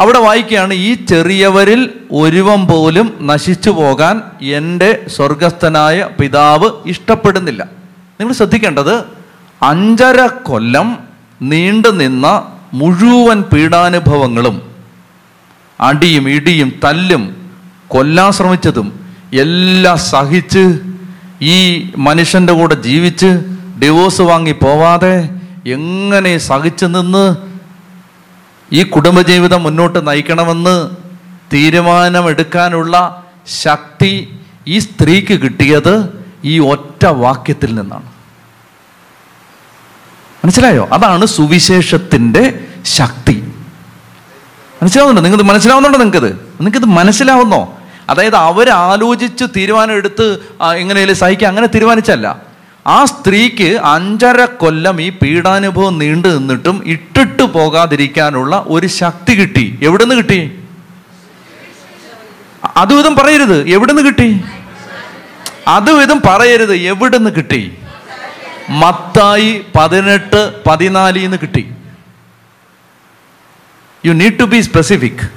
അവിടെ 0.00 0.18
വായിക്കുകയാണ് 0.18 0.74
ഈ 0.74 0.94
ചെറിയവരിൽ 0.94 1.90
ഒരുവൻ 2.12 2.66
പോലും 2.66 3.18
നശിച്ചു 3.20 3.70
പോകാൻ 3.70 4.22
എന്റെ 4.42 5.06
സ്വർഗസ്ഥനായ 5.16 6.08
പിതാവ് 6.20 6.70
ഇഷ്ടപ്പെടുന്നില്ല. 6.86 7.62
നിങ്ങൾ 8.20 8.34
ശ്രദ്ധിക്കേണ്ടത് 8.34 9.04
അഞ്ചര 9.62 10.26
കൊല്ലം 10.26 10.98
നീണ്ടു 11.42 11.88
നിന്ന 11.88 12.52
മുഴുവൻ 12.74 13.42
പീഡാനുഭവങ്ങളും 13.42 14.62
അടിയും 15.80 16.30
ഇടിയും 16.30 16.72
തല്ലും 16.84 17.52
കൊല്ലാൻ 17.88 18.32
ശ്രമിച്ചതും 18.32 19.00
എല്ലാം 19.32 19.98
സഹിച്ച് 19.98 20.78
ഈ 21.42 21.90
മനുഷ്യന്റെ 21.96 22.52
കൂടെ 22.52 22.74
ജീവിച്ച് 22.74 23.26
ഡിവോഴ്സ് 23.82 24.22
വാങ്ങി 24.22 24.52
പോവാതെ 24.52 25.37
എങ്ങനെ 25.68 26.38
സഹിച്ചു 26.38 26.86
നിന്ന് 26.86 27.36
ഈ 28.72 28.82
കുടുംബജീവിതം 28.82 29.62
മുന്നോട്ട് 29.62 30.08
നയിക്കണമെന്ന് 30.08 30.90
തീരുമാനമെടുക്കാനുള്ള 31.52 33.24
ശക്തി 33.62 34.38
ഈ 34.66 34.78
സ്ത്രീക്ക് 34.78 35.40
കിട്ടിയത് 35.40 36.24
ഈ 36.44 36.58
ഒറ്റ 36.58 37.06
വാക്യത്തിൽ 37.06 37.74
നിന്നാണ്. 37.74 38.06
മനസ്സിലായോ? 40.44 40.88
അതാണ് 40.92 41.26
സുവിശേഷത്തിന്റെ 41.26 42.66
ശക്തി. 42.82 43.52
മനസ്സിലാവുന്നുണ്ടോ? 44.82 45.22
നിങ്ങൾക്ക് 45.22 45.50
മനസ്സിലാവുന്നുണ്ടോ 45.50 45.98
നിങ്ങൾക്കത്? 45.98 46.32
നിങ്ങൾക്കിത് 46.32 46.84
മനസ്സിലാവുന്നോ? 46.84 47.78
അതായത് 48.08 48.36
അവരാലോചിച്ച് 48.36 49.44
തീരുമാനം 49.56 49.92
എടുത്ത് 49.92 50.38
ആ, 50.60 50.74
എങ്ങനെയാലും 50.74 51.16
സഹിക്കുക? 51.16 51.48
അങ്ങനെ 51.48 51.66
തീരുമാനിച്ചല്ല. 51.66 52.47
ആ 52.88 53.04
സ്ത്രീക്ക് 53.04 53.76
അഞ്ചര 53.76 54.44
കൊല്ലം 54.44 55.00
ഈ 55.00 55.10
പീഡാനുഭവം 55.10 55.98
നീണ്ടു 55.98 56.28
നിന്നിട്ടും 56.28 56.82
ഇട്ടിട്ട് 56.86 57.42
പോകാതിരിക്കാനുള്ള 57.42 58.64
ഒരു 58.68 58.86
ശക്തി 58.86 59.32
കിട്ടി. 59.34 59.78
എവിടെ 59.82 60.04
നിന്ന് 60.04 60.14
കിട്ടി? 60.14 60.58
അതും 62.76 63.00
ഇതും 63.00 63.14
പറയരുത്. 63.14 63.68
എവിടെ 63.68 63.92
നിന്ന് 63.92 64.08
കിട്ടി? 64.08 64.40
അതും 65.68 66.02
ഇതും 66.02 66.22
പറയരുത്. 66.26 66.74
എവിടുന്ന് 66.74 67.30
കിട്ടി? 67.30 67.78
മത്തായി 68.70 69.64
പതിനെട്ട് 69.78 70.62
നിന്ന് 71.20 71.36
കിട്ടി. 71.36 71.74
You 74.06 74.12
need 74.12 74.38
to 74.38 74.42
be 74.42 74.60
specific 74.60 75.30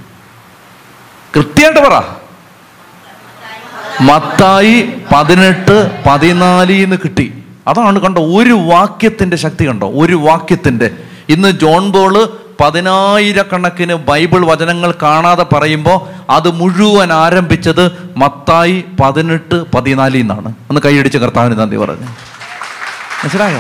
കൃത്യമായിട്ട് 1.36 1.80
പറ. 1.80 2.04
മത്തായി 4.02 4.94
പതിനെട്ട് 5.16 6.04
പതിനാലിന്ന് 6.10 6.96
കിട്ടി. 6.96 7.41
അതാണ് 7.68 8.00
കണ്ടോ 8.00 8.22
ഒരു 8.22 8.54
വാക്യത്തിന്റെ 8.54 9.38
ശക്തി 9.38 9.68
കണ്ടോ? 9.68 9.92
ഒരു 9.92 10.16
വാക്യത്തിന്റെ. 10.16 10.92
ഇന്ന് 11.30 11.52
ജോൺ 11.52 11.92
ബോൾ 11.92 12.38
പതിനായിരക്കണക്കിന് 12.60 13.94
ബൈബിൾ 13.94 14.46
വചനങ്ങൾ 14.46 14.94
കാണാതെ 15.02 15.44
പറയുമ്പോൾ 15.44 16.32
അത് 16.32 16.52
മുഴുവൻ 16.52 17.14
ആരംഭിച്ചത് 17.14 18.14
മത്തായി 18.18 18.84
പതിനെട്ട് 19.04 19.72
പതിനാലിൽ 19.72 20.20
നിന്നാണ്. 20.20 20.54
ഒന്ന് 20.70 20.82
കൈയടിച്ച് 20.86 21.18
കർത്താവിന് 21.18 21.60
നന്ദി 21.60 21.78
പറഞ്ഞു. 21.78 22.06
മനസ്സിലായോ? 22.06 23.60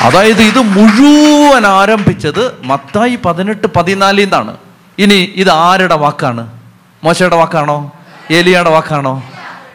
അതായത് 0.00 0.42
ഇത് 0.42 0.58
മുഴുവൻ 0.58 1.66
ആരംഭിച്ചത് 1.66 2.52
മത്തായി 2.62 3.18
പതിനെട്ട് 3.24 3.66
പതിനാലിൽ 3.66 4.24
നിന്നാണ്. 4.24 4.56
ഇനി 4.98 5.32
ഇത് 5.36 5.50
ആരുടെ 5.50 5.94
വാക്കാണ്? 5.94 6.50
മോശയുടെ 7.04 7.36
വാക്കാണോ? 7.36 7.92
ഏലിയയുടെ 8.30 8.70
വാക്കാണോ? 8.70 9.22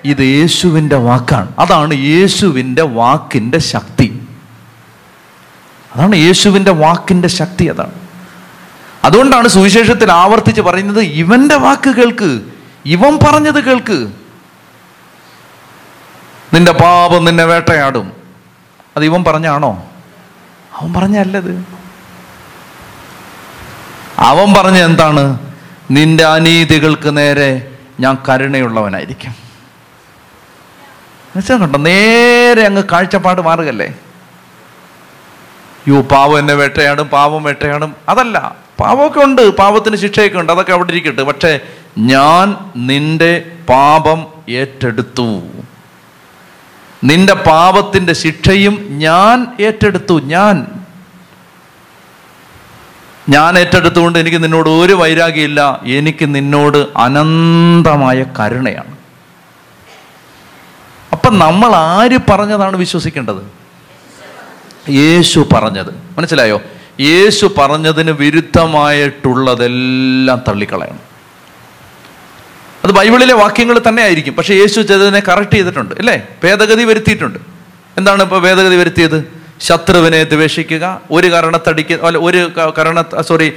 ഇത് 0.06 0.22
യേശുവിന്റെ 0.22 0.96
വാക്കാണ്. 0.96 1.54
അതാണ് 1.60 1.94
യേശുവിന്റെ 1.94 2.82
വാക്കിന്റെ 2.82 3.58
ശക്തി. 3.58 4.28
അതാണ് 5.96 6.15
യേശുവിന്റെ 6.15 6.72
വാക്കിന്റെ 6.72 7.28
ശക്തി 7.28 7.65
അതാണ്. 7.65 7.91
അതുകൊണ്ടാണ് 9.04 9.48
സുവിശേഷത്തിൽ 9.48 10.12
ആവർത്തിച്ച് 10.12 10.62
പറയുന്നത് 10.62 11.00
ഇവന്റെ 11.00 11.56
വാക്ക് 11.56 11.89
കേൾക്ക് 11.89 12.41
ഇവൻ 12.86 13.20
പറഞ്ഞത് 13.28 13.63
കേൾക്ക്. 13.63 14.12
നിന്റെ 16.54 16.72
പാപം 16.72 17.26
നിന്നെ 17.26 17.44
വേട്ടയാടും. 17.44 18.12
അത് 18.98 19.06
ഇവൻ 19.06 19.24
പറഞ്ഞാണോ? 19.24 19.86
അവൻ 20.74 20.94
പറഞ്ഞല്ലത്. 20.94 21.65
അവൻ 24.18 24.54
പറഞ്ഞ 24.54 24.78
എന്താണ്? 24.78 25.39
നിന്റെ 25.91 26.26
അനീതികൾക്ക് 26.26 27.18
നേരെ 27.18 27.78
ഞാൻ 28.00 28.18
കരുണയുള്ളവനായിരിക്കും. 28.30 29.44
എന്നുവെച്ചാൽ 31.38 31.78
നേരെ 31.78 32.62
അങ്ങ് 32.62 32.84
കാഴ്ചപ്പാട് 32.91 33.41
മാറുകല്ലേ 33.41 33.93
യോ 35.88 36.02
പാവം 36.02 36.39
എന്നെ 36.39 36.54
വേട്ടയാടും 36.54 37.08
പാവം 37.08 37.43
വേട്ടയാടും. 37.43 37.95
അതല്ല 38.10 38.56
പാവമൊക്കെ 38.80 39.19
ഉണ്ട് 39.19 39.58
പാവത്തിന് 39.58 39.95
ശിക്ഷയൊക്കെ 39.95 40.39
ഉണ്ട് 40.39 40.52
അതൊക്കെ 40.52 40.71
അവിടെ 40.71 40.91
ഇരിക്കട്ടെ. 40.91 41.24
പക്ഷേ 41.24 41.60
ഞാൻ 41.98 42.58
നിന്റെ 42.76 43.52
പാപം 43.69 44.26
ഏറ്റെടുത്തു. 44.50 45.43
നിന്റെ 47.04 47.34
പാപത്തിന്റെ 47.34 48.13
ശിക്ഷയും 48.13 48.88
ഞാൻ 48.89 49.48
ഏറ്റെടുത്തു 49.60 50.19
ഞാൻ. 50.24 50.67
ഞാൻ 53.30 53.58
ഏറ്റെടുത്തുകൊണ്ട് 53.58 54.19
എനിക്ക് 54.19 54.43
നിന്നോട് 54.43 54.69
ഒരു 54.69 54.93
വൈരാഗ്യമില്ല 54.93 55.82
എനിക്ക് 55.86 56.36
നിന്നോട് 56.36 56.78
അനന്തമായ 56.98 58.26
കരുണയാണ്. 58.39 58.94
അപ്പൊ 61.26 61.38
നമ്മൾ 61.38 61.76
ആര് 61.76 62.20
പറഞ്ഞതാണ് 62.30 62.78
വിശ്വസിക്കേണ്ടത്? 62.78 63.42
യേശു 64.90 65.48
പറഞ്ഞത്. 65.54 65.94
മനസ്സിലായോ? 66.18 66.62
യേശു 67.00 67.50
പറഞ്ഞതിന് 67.58 68.12
വിരുദ്ധമായിട്ടുള്ളതെല്ലാം 68.12 70.44
തള്ളിക്കളയണം. 70.48 71.00
അത് 72.84 72.92
ബൈബിളിലെ 72.92 73.34
വാക്യങ്ങൾ 73.34 73.82
തന്നെ 73.88 74.04
ആയിരിക്കും. 74.04 74.34
പക്ഷേ 74.34 74.54
യേശു 74.54 74.82
ചെയ്തതിനെ 74.82 75.22
കറക്റ്റ് 75.28 75.52
ചെയ്തിട്ടുണ്ട് 75.52 75.96
അല്ലേ? 75.96 76.28
ഭേദഗതി 76.44 76.84
വരുത്തിയിട്ടുണ്ട്. 76.84 77.40
എന്താണ് 77.98 78.24
ഇപ്പോൾ 78.24 78.42
ഭേദഗതി 78.42 78.76
വരുത്തിയത്? 78.76 79.26
ശത്രുവിനെ 79.62 80.24
ദ്വേഷിക്കുക 80.24 81.02
ഒരു 81.12 81.28
കരണത്തടിക്ക് 81.28 81.94
അല്ല 81.94 82.18
ഒരു 82.18 82.52
കരണ 82.78 83.22
സോറി 83.22 83.54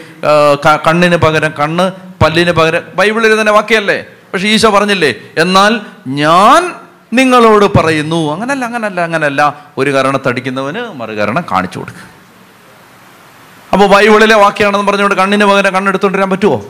കണ്ണിന് 0.87 1.17
പകരം 1.17 1.53
കണ്ണ് 1.61 1.93
പല്ലിന് 2.25 2.51
പകരം 2.51 2.83
ബൈബിളിൽ 2.95 3.41
തന്നെ 3.41 3.53
വാക്യമല്ലേ? 3.53 4.05
പക്ഷേ 4.33 4.49
ഈശോ 4.49 4.71
പറഞ്ഞില്ലേ 4.71 5.15
എന്നാൽ 5.39 5.81
ഞാൻ 6.09 6.75
നിങ്ങളോട് 7.13 7.79
പറയുന്നു. 7.79 8.33
അങ്ങനല്ല 8.33 8.65
അങ്ങനല്ല 8.65 9.01
അങ്ങനല്ല. 9.01 9.65
ഒരു 9.79 9.91
കരണത്തടിക്കുന്നവന് 9.91 11.01
മറുകരണം 11.01 11.45
കാണിച്ചു 11.53 11.79
കൊടുക്കുക 11.79 12.03
അപ്പോൾ 13.73 13.87
ബൈബിളിലെ 13.87 14.35
വാക്യാണെന്ന് 14.35 14.87
പറഞ്ഞുകൊണ്ട് 14.87 15.15
കണ്ണിന് 15.15 15.45
പകരം 15.45 15.75
കണ്ണെടുത്തുകൊണ്ടിരാൻ 15.75 16.31
പറ്റുമോ 16.31 16.67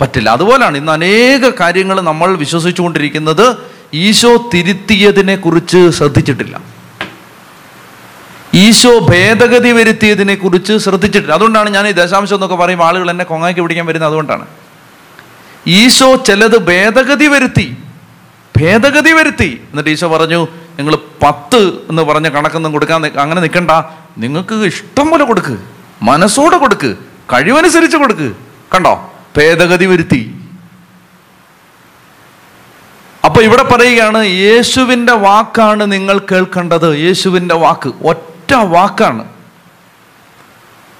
പറ്റില്ല. 0.00 0.30
അതുപോലാണ് 0.30 0.76
ഇന്ന് 0.78 0.92
അനേക 0.92 1.50
കാര്യങ്ങൾ 1.60 2.00
നമ്മൾ 2.00 2.36
വിശ്വസിച്ചുകൊണ്ടിരിക്കുന്നത് 2.36 3.56
ഈശോ 3.94 4.50
തിരുത്തിയതിനെ 4.54 5.36
കുറിച്ച് 5.36 5.90
ശ്രദ്ധിച്ചിട്ടില്ല. 5.90 6.60
ഈശോ 8.54 8.98
ഭേദഗതി 8.98 9.72
വരുത്തിയതിനെ 9.72 10.34
കുറിച്ച് 10.34 10.78
ശ്രദ്ധിച്ചിട്ടില്ല. 10.78 11.34
അതുകൊണ്ടാണ് 11.34 11.70
ഞാൻ 11.70 11.88
ഈ 11.88 11.92
ദശാംശം 11.92 12.36
എന്നൊക്കെ 12.36 12.56
പറയുമ്പോൾ 12.56 12.84
ആളുകൾ 12.84 13.10
എന്നെ 13.10 13.24
കൊങ്ങാക്കി 13.24 13.60
പിടിക്കാൻ 13.60 13.86
വരുന്നത് 13.86 14.08
അതുകൊണ്ടാണ്. 14.08 14.46
ഈശോ 15.66 16.16
ചിലത് 16.16 16.58
ഭേദഗതി 16.58 17.26
വരുത്തി 17.26 17.76
ഭേദഗതി 18.56 19.12
വരുത്തി. 19.12 19.64
എന്നിട്ട് 19.70 19.90
ഈശോ 19.90 20.08
പറഞ്ഞു 20.08 20.48
നിങ്ങൾ 20.78 20.94
പത്ത് 20.94 21.56
എന്ന് 21.90 22.02
പറഞ്ഞ 22.02 22.28
കണക്കൊന്നും 22.28 22.72
കൊടുക്കാൻ 22.72 23.06
അങ്ങനെ 23.06 23.40
നിൽക്കണ്ട 23.40 23.70
നിങ്ങൾക്ക് 24.18 24.54
ഇഷ്ടം 24.54 25.10
പോലെ 25.10 25.24
കൊടുക്ക്. 25.24 25.58
മനസ്സോടെ 26.02 26.56
കൊടുക്ക്. 26.56 26.96
കഴിവനുസരിച്ച് 27.32 27.96
കൊടുക്ക്. 27.96 28.36
കണ്ടോ? 28.74 29.12
ഭേദഗതി 29.36 29.86
വരുത്തി. 29.86 30.34
അപ്പൊ 33.24 33.42
ഇവിടെ 33.42 33.62
പറയുകയാണ് 33.62 34.24
യേശുവിന്റെ 34.24 35.12
വാക്കാണ് 35.12 35.92
നിങ്ങൾ 35.92 36.18
കേൾക്കേണ്ടത്. 36.18 36.96
യേശുവിന്റെ 36.98 37.54
വാക്ക്. 37.54 37.92
ഒറ്റ 38.06 38.54
വാക്കാണ്. 38.54 39.24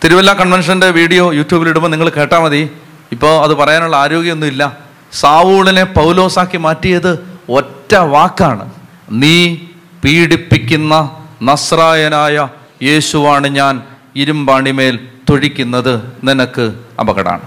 തിരുവല്ല 0.05 0.33
കൺവെൻഷന്റെ 0.33 0.91
വീഡിയോ 0.91 1.33
യൂട്യൂബിൽ 1.33 1.69
ഇടുമ്പോൾ 1.69 1.89
നിങ്ങൾ 1.89 2.09
കേട്ടാൽ 2.09 2.39
മതി. 2.39 2.71
ഇപ്പോൾ 3.13 3.43
അത് 3.43 3.55
പറയാനുള്ള 3.55 3.97
ആരോഗ്യമൊന്നുമില്ല. 3.97 4.79
സാവൂളിനെ 5.13 5.85
പൗലോസാക്കി 5.85 6.57
മാറ്റിയത് 6.57 7.38
ഒറ്റ 7.49 7.95
വാക്കാണ്. 7.95 8.71
നീ 9.11 9.57
പീഡിപ്പിക്കുന്ന 10.05 11.11
നസ്രായനായ 11.43 12.49
യേശുവാണ് 12.83 13.49
ഞാൻ 13.49 13.83
ഇരുമ്പാണിമേൽ 14.17 15.09
തൊഴിക്കുന്നത് 15.31 16.13
നിനക്ക് 16.25 16.75
അപകടമാണ്. 17.01 17.43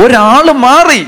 ഒരാൾ 0.00 0.52
മാറി. 0.52 1.06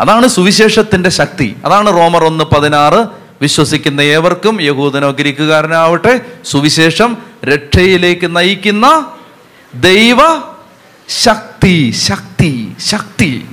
അതാണ് 0.00 0.28
സുവിശേഷത്തിന്റെ 0.28 1.10
ശക്തി. 1.10 1.56
അതാണ് 1.64 1.92
റോമർ 1.92 2.24
ഒന്ന് 2.24 2.44
പതിനാറ്. 2.44 3.06
വിശ്വസിക്കുന്ന 3.42 4.00
ഏവർക്കും 4.00 4.62
യഹൂദനോ 4.62 5.10
ഗ്രീക്കുകാരനാവട്ടെ. 5.10 6.20
സുവിശേഷം 6.44 7.16
രക്ഷയിലേക്ക് 7.44 8.36
നയിക്കുന്ന 8.36 9.06
ദൈവ 9.74 10.18
ശക്തി 11.08 11.90
ശക്തി 11.90 12.76
ശക്തി. 12.78 13.46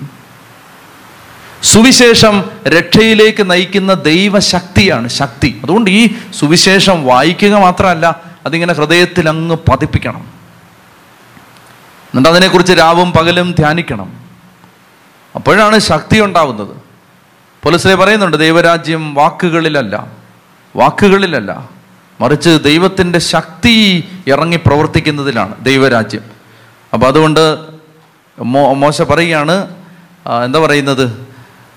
സുവിശേഷം 1.63 2.51
രക്ഷയിലേക്ക് 2.67 3.51
നയിക്കുന്ന 3.51 3.93
ദൈവശക്തിയാണ് 3.93 5.07
ശക്തി. 5.07 5.59
അതുകൊണ്ട് 5.63 5.91
ഈ 5.91 6.15
സുവിശേഷം 6.33 7.05
വായിക്കുക 7.05 7.55
മാത്രമല്ല 7.55 8.21
അതിങ്ങനെ 8.45 8.73
ഹൃദയത്തിൽ 8.73 9.29
അങ്ങ് 9.29 9.57
പതിപ്പിക്കണം. 9.69 10.19
എന്നിട്ട് 12.07 12.29
അതിനെക്കുറിച്ച് 12.29 12.73
രാവും 12.73 13.11
പകലും 13.11 13.51
ധ്യാനിക്കണം. 13.51 14.13
അപ്പോഴാണ് 15.35 15.79
ശക്തി 15.79 16.19
ഉണ്ടാവുന്നത്. 16.19 16.75
പോലീസിലെ 17.63 17.95
പറയുന്നുണ്ട് 17.95 18.37
ദൈവരാജ്യം 18.37 19.13
വാക്കുകളിലല്ല 19.13 20.07
വാക്കുകളിലല്ല. 20.75 21.69
മറിച്ച് 22.21 22.59
ദൈവത്തിന്റെ 22.63 23.19
ശക്തി 23.19 24.07
ഇറങ്ങി 24.27 24.57
പ്രവർത്തിക്കുന്നതിലാണ് 24.57 25.65
ദൈവരാജ്യം. 25.65 26.21
അപ്പോൾ 26.93 27.07
അതുകൊണ്ട് 27.07 27.57
മോ 28.39 28.73
മോശ 28.73 29.01
പറയുകയാണ് 29.01 29.67
എന്താ 30.45 30.59
പറയുന്നത്? 30.59 31.26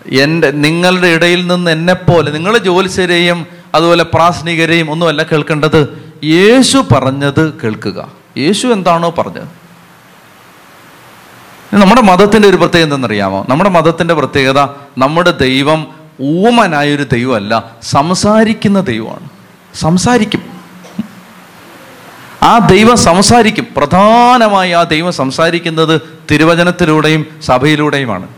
എന്റെ 0.09 0.51
നിങ്ങളുടെ 0.51 1.07
ഇടയിൽ 1.07 1.47
നിന്ന് 1.47 1.71
എന്നെപ്പോലെ 1.71 2.31
നിങ്ങൾ 2.31 2.59
ജ്യോത്സ്യരെയും 2.59 3.47
അതുപോലെ 3.75 4.05
പ്രാസനികരെയും 4.05 4.91
ഒന്നുമല്ല 4.91 5.23
കേൾക്കേണ്ടത്. 5.23 6.13
യേശു 6.25 6.85
പറഞ്ഞത് 6.93 7.53
കേൾക്കുക. 7.65 8.09
യേശു 8.39 8.67
എന്താണോ 8.67 9.11
പറഞ്ഞത്. 9.11 9.61
നമ്മുടെ 11.75 12.01
മതത്തിന്റെ 12.01 12.49
ഒരു 12.49 12.57
പ്രത്യേകത 12.57 12.87
എന്തെന്നറിയാമോ? 12.87 13.47
നമ്മുടെ 13.49 13.71
മതത്തിന്റെ 13.71 14.15
പ്രത്യേകത 14.15 14.61
നമ്മുടെ 14.99 15.31
ദൈവം 15.31 15.87
ഊമനായൊരു 16.21 17.03
ദൈവമല്ല 17.03 17.65
സംസാരിക്കുന്ന 17.83 18.81
ദൈവമാണ്. 18.81 19.29
സംസാരിക്കും. 19.75 20.43
ആ 22.43 22.59
ദൈവം 22.59 22.97
സംസാരിക്കും. 22.97 23.67
പ്രധാനമായി 23.77 24.71
ആ 24.71 24.83
ദൈവം 24.83 25.13
സംസാരിക്കുന്നത് 25.13 26.01
തിരുവചനത്തിലൂടെയും 26.31 27.27
സഭയിലൂടെയുമാണ്. 27.43 28.29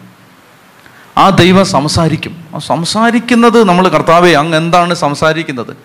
ആ 1.18 1.31
ദൈവം 1.31 1.66
സംസാരിക്കും. 1.66 2.44
ആ 2.55 2.59
സംസാരിക്കുന്നത് 2.59 3.64
നമ്മൾ 3.64 3.88
കർത്താവെ 3.88 4.31
അങ്ങ് 4.31 4.57
എന്താണ് 4.57 4.94
സംസാരിക്കുന്നത്? 4.94 5.77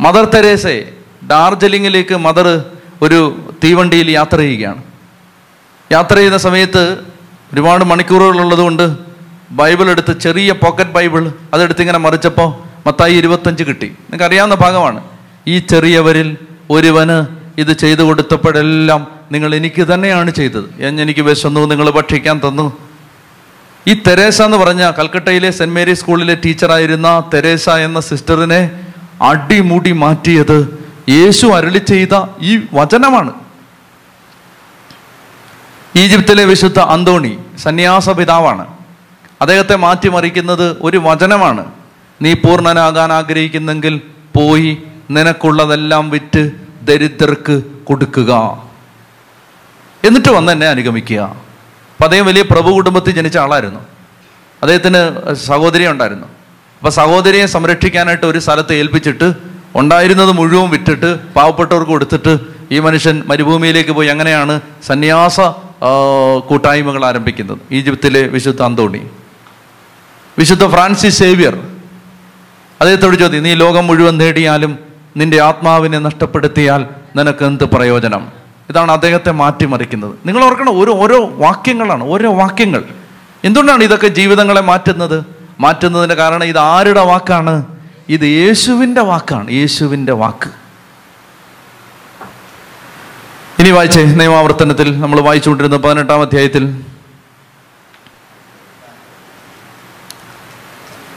മദർ 0.00 0.24
തെരേസെ 0.24 0.92
ഡാർജിലിംഗിലേക്ക് 1.30 2.14
മദർ 2.14 2.64
ഒരു 3.02 3.50
തീവണ്ടിയിൽ 3.64 4.10
യാത്ര 4.10 4.36
ചെയ്യുകയാണ്. 4.36 4.82
യാത്ര 5.92 6.14
ചെയ്യുന്ന 6.14 6.38
സമയത്ത് 6.38 7.00
ഒരുപാട് 7.52 7.84
മണിക്കൂറുകൾ 7.84 8.40
ഉള്ളതുകൊണ്ട് 8.40 8.96
ബൈബിൾ 9.50 9.90
എടുത്ത് 9.90 10.20
ചെറിയ 10.20 10.52
പോക്കറ്റ് 10.52 10.90
ബൈബിൾ 10.90 11.32
അതെടുത്ത് 11.54 11.80
ഇങ്ങനെ 11.80 11.98
മറിച്ചപ്പോൾ 11.98 12.54
മത്തായി 12.86 13.14
ഇരുപത്തഞ്ച് 13.14 13.64
കിട്ടി. 13.64 13.86
നിങ്ങൾക്ക് 13.86 14.24
അറിയാവുന്ന 14.24 14.54
ഭാഗമാണ്. 14.54 15.04
ഈ 15.46 15.58
ചെറിയവരിൽ 15.58 16.36
ഒരുവന് 16.70 17.26
ഇത് 17.60 17.72
ചെയ്തു 17.72 18.02
കൊടുത്തപ്പോഴെല്ലാം 18.02 19.06
നിങ്ങൾ 19.32 19.54
എനിക്ക് 19.54 19.82
തന്നെയാണ് 19.82 20.30
ചെയ്തത്. 20.30 20.74
എന്നെനിക്ക് 20.78 21.20
വിശന്നു 21.20 21.60
നിങ്ങൾ 21.60 21.90
ഭക്ഷിക്കാൻ 21.90 22.40
തന്നു. 22.48 22.83
ഈ 23.88 24.02
തെരേസ 24.06 24.42
എന്ന് 24.42 24.56
പറഞ്ഞ 24.56 24.90
കൽക്കട്ടയിലെ 24.90 25.50
സെന്റ് 25.50 25.74
മേരി 25.74 25.94
സ്കൂളിലെ 25.94 26.34
ടീച്ചറായിരുന്ന 26.34 27.30
തെരേസ 27.34 27.70
എന്ന 27.70 28.00
സിസ്റ്ററിനെ 28.00 28.86
അടിമുടി 29.22 29.92
മാറ്റിയത് 29.92 30.86
യേശു 31.08 31.46
അരളി 31.46 31.78
ചെയ്ത 31.78 32.22
ഈ 32.40 32.60
വചനമാണ്. 32.72 33.32
ഈജിപ്തിലെ 35.96 36.44
വിശുദ്ധ 36.44 36.78
അന്തോണി 36.78 37.38
സന്യാസ 37.58 38.10
പിതാവാണ്. 38.10 38.66
അദ്ദേഹത്തെ 39.40 39.76
മാറ്റിമറിക്കുന്നത് 39.76 40.76
ഒരു 40.80 40.98
വചനമാണ്. 40.98 41.66
നീ 42.22 42.32
പൂർണനാകാൻ 42.32 43.12
ആഗ്രഹിക്കുന്നെങ്കിൽ 43.12 44.00
പോയി 44.36 44.82
നിനക്കുള്ളതെല്ലാം 45.10 46.10
വിറ്റ് 46.10 46.50
ദരിദ്രർക്ക് 46.82 47.62
കൊടുക്കുക. 47.84 48.62
എന്നിട്ട് 50.04 50.28
വന്ന് 50.28 50.52
എന്നെ 50.52 50.68
അനുഗമിക്കുക. 50.68 51.43
അപ്പം 51.94 52.04
അദ്ദേഹം 52.04 52.26
വലിയ 52.26 52.42
പ്രഭു 52.42 52.70
കുടുംബത്തിൽ 52.70 53.10
ജനിച്ച 53.10 53.38
ആളായിരുന്നു. 53.38 53.80
അദ്ദേഹത്തിന് 54.62 55.34
സഹോദരി 55.34 55.86
ഉണ്ടായിരുന്നു. 55.86 56.26
അപ്പം 56.78 56.92
സഹോദരിയെ 56.92 57.46
സംരക്ഷിക്കാനായിട്ട് 57.46 58.26
ഒരു 58.26 58.38
സ്ഥലത്ത് 58.38 58.74
ഏൽപ്പിച്ചിട്ട് 58.74 59.34
ഉണ്ടായിരുന്നത് 59.74 60.32
മുഴുവൻ 60.32 60.70
വിറ്റിട്ട് 60.70 61.10
പാവപ്പെട്ടവർക്ക് 61.34 61.90
കൊടുത്തിട്ട് 61.90 62.38
ഈ 62.70 62.78
മനുഷ്യൻ 62.78 63.22
മരുഭൂമിയിലേക്ക് 63.26 63.90
പോയി. 63.90 64.08
അങ്ങനെയാണ് 64.08 64.60
സന്യാസ 64.86 65.40
കൂട്ടായ്മകൾ 66.48 67.04
ആരംഭിക്കുന്നത്. 67.04 67.58
ഈജിപ്തിലെ 67.72 68.22
വിശുദ്ധ 68.22 68.62
അന്തോണി. 68.62 69.02
വിശുദ്ധ 70.38 70.66
ഫ്രാൻസിസ് 70.66 71.18
സേവ്യർ. 71.18 71.54
അദ്ദേഹത്തോട് 72.80 73.16
ചോദ്യം 73.16 73.42
നീ 73.42 73.54
ലോകം 73.54 73.86
മുഴുവൻ 73.86 74.18
നേടിയാലും 74.18 74.78
നിന്റെ 75.16 75.40
ആത്മാവിനെ 75.40 75.98
നഷ്ടപ്പെടുത്തിയാൽ 75.98 76.86
നിനക്ക് 77.16 77.44
എന്ത് 77.44 77.64
പ്രയോജനം? 77.64 78.43
ഇതാണ് 78.70 78.92
അദ്ദേഹത്തെ 78.92 79.30
മാറ്റിമറിക്കുന്നത്. 79.30 80.14
നിങ്ങൾ 80.26 80.44
ഓർക്കണം 80.44 80.80
ഓരോ 80.80 80.94
ഓരോ 80.94 81.26
വാക്യങ്ങളാണ് 81.26 82.04
ഓരോ 82.04 82.34
വാക്യങ്ങൾ. 82.34 82.84
എന്തുകൊണ്ടാണ് 83.44 83.84
ഇതൊക്കെ 83.84 84.06
ജീവിതങ്ങളെ 84.06 84.60
മാറ്റുന്നത്? 84.60 85.24
മാറ്റുന്നതിന്റെ 85.60 86.14
കാരണം 86.14 86.44
ഇത് 86.44 86.58
ആരുടെ 86.58 87.00
വാക്കാണ്? 87.00 87.64
ഇത് 88.08 88.24
യേശുവിന്റെ 88.24 89.00
വാക്കാണ് 89.00 89.50
യേശുവിന്റെ 89.50 90.12
വാക്ക്. 90.12 90.50
ഇനി 93.58 93.70
വായിച്ചേ 93.70 94.04
നിയമാവർത്തനത്തിൽ 94.04 95.00
നമ്മൾ 95.00 95.20
വായിച്ചുകൊണ്ടിരുന്ന 95.20 95.76
പതിനെട്ടാം 95.76 96.20
അധ്യായത്തിൽ. 96.20 96.80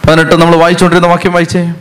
പതിനെട്ട് 0.10 0.36
നമ്മൾ 0.36 0.56
വായിച്ചുകൊണ്ടിരുന്ന 0.56 1.08
വാക്യം 1.08 1.34
വായിച്ചേ. 1.34 1.74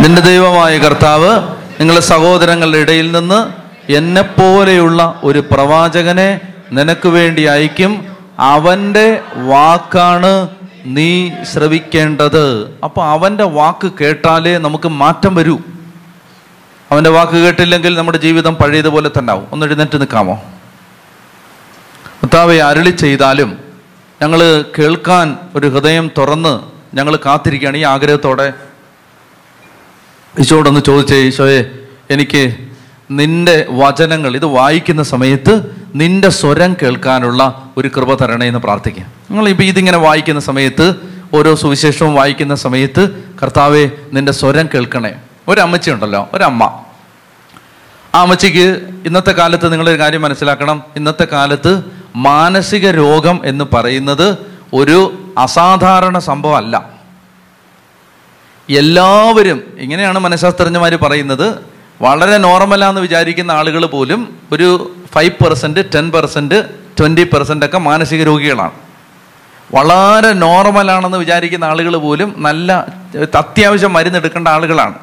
നിന്റെ 0.00 0.22
ദൈവമായ 0.22 0.78
കർത്താവ് 0.78 1.30
നിങ്ങളുടെ 1.80 2.04
സഹോദരങ്ങളുടെ 2.04 2.78
ഇടയിൽ 2.78 3.12
നിന്ന് 3.12 3.52
എന്നെപ്പോലെയുള്ള 3.92 5.20
ഒരു 5.24 5.38
പ്രവാചകനെ 5.38 6.40
നിനക്ക് 6.72 7.08
വേണ്ടി 7.08 7.42
അയക്കും. 7.42 8.16
അവന്റെ 8.38 9.20
വാക്കാണ് 9.36 10.48
നീ 10.84 11.30
ശ്രവിക്കേണ്ടത്. 11.52 12.74
അപ്പോൾ 12.84 13.04
അവന്റെ 13.04 13.44
വാക്ക് 13.44 13.92
കേട്ടാലേ 14.00 14.58
നമുക്ക് 14.58 14.88
മാറ്റം 14.88 15.34
വരൂ. 15.34 15.58
അവന്റെ 16.90 17.10
വാക്ക് 17.10 17.32
കേട്ടില്ലെങ്കിൽ 17.32 17.94
നമ്മുടെ 17.94 18.18
ജീവിതം 18.18 18.54
പഴയതുപോലെ 18.54 19.10
തന്നെ 19.18 19.30
ആവും 19.30 19.46
ഒന്ന് 19.52 19.66
എഴുന്നേറ്റ് 19.66 20.00
നിൽക്കാമോ? 20.00 20.42
കർത്താവെ 22.22 22.56
അരളി 22.56 22.90
ചെയ്താലും 22.90 23.58
ഞങ്ങൾ 24.22 24.64
കേൾക്കാൻ 24.78 25.36
ഒരു 25.54 25.66
ഹൃദയം 25.66 26.10
തുറന്ന് 26.18 26.60
ഞങ്ങൾ 26.96 27.16
കാത്തിരിക്കുകയാണ് 27.16 27.76
ഈ 27.76 27.82
ആഗ്രഹത്തോടെ. 27.82 28.52
ഈശോടൊന്ന് 30.38 30.80
ചോദിച്ചേ 30.86 31.16
ഈശോയെ 31.16 31.70
എനിക്ക് 32.10 32.56
നിന്റെ 33.10 33.66
വചനങ്ങൾ 33.70 34.36
ഇത് 34.36 34.44
വായിക്കുന്ന 34.44 35.02
സമയത്ത് 35.02 35.82
നിന്റെ 35.94 36.28
സ്വരം 36.28 36.76
കേൾക്കാനുള്ള 36.82 37.70
ഒരു 37.76 37.88
കൃപ 37.88 38.14
തരണേ 38.14 38.46
എന്ന് 38.46 38.60
പ്രാർത്ഥിക്കാം. 38.60 39.06
നിങ്ങൾ 39.30 39.48
ഇപ്പം 39.48 39.64
ഇതിങ്ങനെ 39.64 39.98
വായിക്കുന്ന 39.98 40.40
സമയത്ത് 40.40 40.94
ഓരോ 41.34 41.54
സുവിശേഷവും 41.54 42.14
വായിക്കുന്ന 42.14 42.54
സമയത്ത് 42.54 43.24
കർത്താവെ 43.42 43.90
നിന്റെ 44.12 44.32
സ്വരം 44.32 44.68
കേൾക്കണേ. 44.74 45.14
ഒരമ്മച്ചി 45.48 45.90
ഉണ്ടല്ലോ 45.90 46.28
ഒരമ്മ. 46.34 46.64
ആ 48.14 48.20
അമ്മച്ചിക്ക് 48.20 48.88
ഇന്നത്തെ 49.06 49.32
കാലത്ത് 49.32 49.72
നിങ്ങളൊരു 49.72 49.98
കാര്യം 49.98 50.22
മനസ്സിലാക്കണം. 50.22 50.82
ഇന്നത്തെ 50.96 51.24
കാലത്ത് 51.24 51.82
മാനസിക 52.16 52.90
രോഗം 52.90 53.40
എന്ന് 53.44 53.64
പറയുന്നത് 53.72 54.36
ഒരു 54.72 55.24
അസാധാരണ 55.38 56.18
സംഭവമല്ല. 56.18 56.99
എല്ലാവരും 58.78 59.62
ഇങ്ങനെയാണ് 59.78 60.18
മനഃശാസ്ത്രജ്ഞന്മാർ 60.18 60.94
പറയുന്നത് 60.94 61.58
വളരെ 62.02 62.36
നോർമലാന്ന് 62.36 63.00
വിചാരിക്കുന്ന 63.00 63.50
ആളുകൾ 63.50 63.86
പോലും 63.86 64.38
ഒരു 64.52 64.90
five 65.14 65.44
percent 65.44 65.80
ten 65.94 66.10
percent 66.10 66.64
twenty 67.00 67.22
percent 67.22 67.66
ഒക്കെ 67.66 67.78
മാനസിക 67.78 68.22
രോഗികളാണ്. 68.22 68.72
വളരെ 69.74 70.32
നോർമലാണെന്ന് 70.32 71.18
വിചാരിക്കുന്ന 71.18 71.64
ആളുകൾ 71.64 71.96
പോലും 71.96 72.34
നല്ല 72.38 72.72
അത്യാവശ്യം 73.34 73.92
മരുന്നെടുക്കേണ്ട 73.92 74.48
ആളുകളാണ്. 74.48 74.94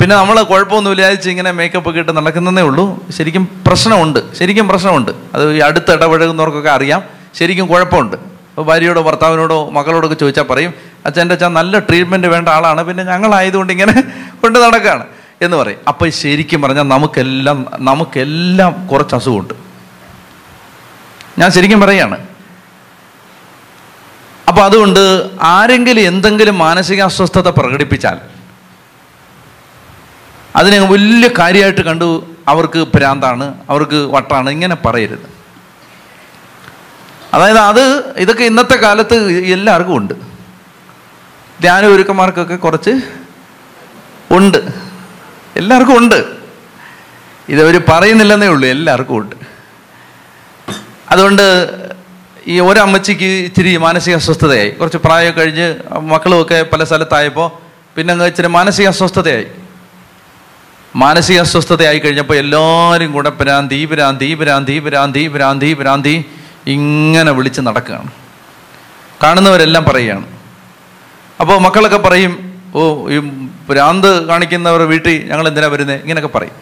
പിന്നെ 0.00 0.16
നമ്മൾ 0.16 0.42
കുഴപ്പമൊന്നും 0.42 0.92
വിചാരിച്ച് 0.92 1.30
ഇങ്ങനെ 1.30 1.50
മേക്കപ്പ് 1.50 1.88
ഒക്കെ 1.90 2.00
ഇട്ട് 2.00 2.16
നടക്കുന്നതേ 2.16 2.62
ഉള്ളൂ. 2.62 3.06
ശരിക്കും 3.10 3.48
പ്രശ്നമുണ്ട് 3.66 4.34
ശരിക്കും 4.34 4.68
പ്രശ്നമുണ്ട്. 4.68 5.10
അത് 5.34 5.62
അടുത്ത് 5.62 5.92
ഇടപഴകുന്നവർക്കൊക്കെ 5.92 6.70
അറിയാം 6.70 7.02
ശരിക്കും 7.34 7.66
കുഴപ്പമുണ്ട്. 7.66 8.33
ഭാര്യയോടോ 8.62 9.02
ഭർത്താവിനോടോ 9.02 9.70
മകളോടൊക്കെ 9.70 10.14
ചോദിച്ചാൽ 10.14 10.42
പറയും 10.42 10.74
അച്ഛന്റെ 11.06 11.34
അച്ഛൻ 11.34 11.52
നല്ല 11.52 11.78
ട്രീറ്റ്മെന്റ് 11.78 12.26
വേണ്ട 12.26 12.48
ആളാണ് 12.48 12.84
പിന്നെ 12.84 13.04
ഞങ്ങളായതുകൊണ്ട് 13.04 13.72
ഇങ്ങനെ 13.72 13.94
കൊണ്ട് 14.42 14.58
നടക്കുകയാണ് 14.58 15.06
എന്ന് 15.42 15.56
പറയും. 15.56 15.78
അപ്പോൾ 15.88 16.08
ശരിക്കും 16.08 16.62
പറഞ്ഞാൽ 16.62 16.82
നമുക്കെല്ലാം 16.82 17.66
നമുക്കെല്ലാം 17.78 18.86
കുറച്ച് 18.86 19.14
അസുഖമുണ്ട്. 19.14 19.54
ഞാൻ 21.38 21.50
ശരിക്കും 21.50 21.80
പറയാണ്. 21.80 22.18
അപ്പോൾ 24.48 24.62
അതുകൊണ്ട് 24.64 25.30
ആരെങ്കിലും 25.42 26.02
എന്തെങ്കിലും 26.02 26.58
മാനസിക 26.58 27.02
അസ്വസ്ഥത 27.02 27.48
പ്രകടിപ്പിച്ചാൽ 27.48 28.18
അതിനെ 30.56 30.78
വലിയ 30.80 31.30
കാര്യമായിട്ട് 31.38 31.80
കണ്ടു 31.80 32.26
അവർക്ക് 32.48 32.86
ഭ്രാന്താണ് 32.94 33.54
അവർക്ക് 33.70 33.96
വട്ടാണ് 33.96 34.50
ഇങ്ങനെ 34.50 34.74
പറയരുത്. 34.74 35.33
അതായത് 37.34 37.58
അത് 37.58 38.14
ഇതൊക്കെ 38.16 38.44
ഇന്നത്തെ 38.44 38.76
കാലത്ത് 38.76 39.16
എല്ലാവർക്കും 39.30 39.96
ഉണ്ട്. 39.96 40.14
ധ്യാന 41.60 41.86
ഒരുക്കന്മാർക്കൊക്കെ 41.86 42.56
കുറച്ച് 42.56 42.90
ഉണ്ട്. 44.30 44.58
എല്ലാവർക്കും 45.56 45.98
ഉണ്ട്. 45.98 46.18
ഇതവർ 47.48 47.82
പറയുന്നില്ലെന്നേ 47.88 48.46
ഉള്ളൂ 48.46 48.68
എല്ലാവർക്കും 48.68 49.16
ഉണ്ട്. 49.16 49.36
അതുകൊണ്ട് 51.10 51.46
ഈ 52.46 52.60
ഒരമ്മച്ചിക്ക് 52.60 53.24
ഇച്ചിരി 53.24 53.76
മാനസിക 53.76 54.14
അസ്വസ്ഥതയായി. 54.14 54.70
കുറച്ച് 54.70 54.98
പ്രായം 54.98 55.36
കഴിഞ്ഞ് 55.36 55.66
മക്കളുമൊക്കെ 56.00 56.62
പല 56.62 56.84
സ്ഥലത്തായപ്പോൾ 56.84 57.50
പിന്നെ 57.96 58.12
അങ്ങ് 58.12 58.26
ഇച്ചിരി 58.26 58.46
മാനസിക 58.46 58.86
അസ്വസ്ഥതയായി. 58.88 59.46
മാനസിക 60.96 61.40
അസ്വസ്ഥതയായി 61.40 61.98
കഴിഞ്ഞപ്പോൾ 61.98 62.34
എല്ലാവരും 62.34 63.12
കൂടെ 63.12 63.30
ഭ്രാന്തി 63.30 63.84
ഭ്രാന്തി 63.84 64.34
ഭ്രാന്തി 64.34 64.78
ഭ്രാന്തി 65.28 65.28
ഭ്രാന്തി 65.74 66.24
ഇങ്ങനെ 66.66 67.32
വിളിച്ച് 67.32 67.60
നടക്കുകയാണ്. 67.60 68.10
കാണുന്നവരെല്ലാം 69.22 69.84
പറയുകയാണ്. 69.84 70.26
അപ്പോൾ 71.40 71.58
മക്കളൊക്കെ 71.60 71.96
പറയും 71.96 72.32
ഓ 72.74 73.08
ഈ 73.08 73.18
പ്രാന്ത് 73.70 74.26
കാണിക്കുന്നവർ 74.26 74.82
വീട്ടിൽ 74.82 75.28
ഞങ്ങൾ 75.30 75.48
എന്തിനാ 75.48 75.66
വരുന്നത് 75.66 76.00
ഇങ്ങനെയൊക്കെ 76.00 76.38
പറയും. 76.38 76.56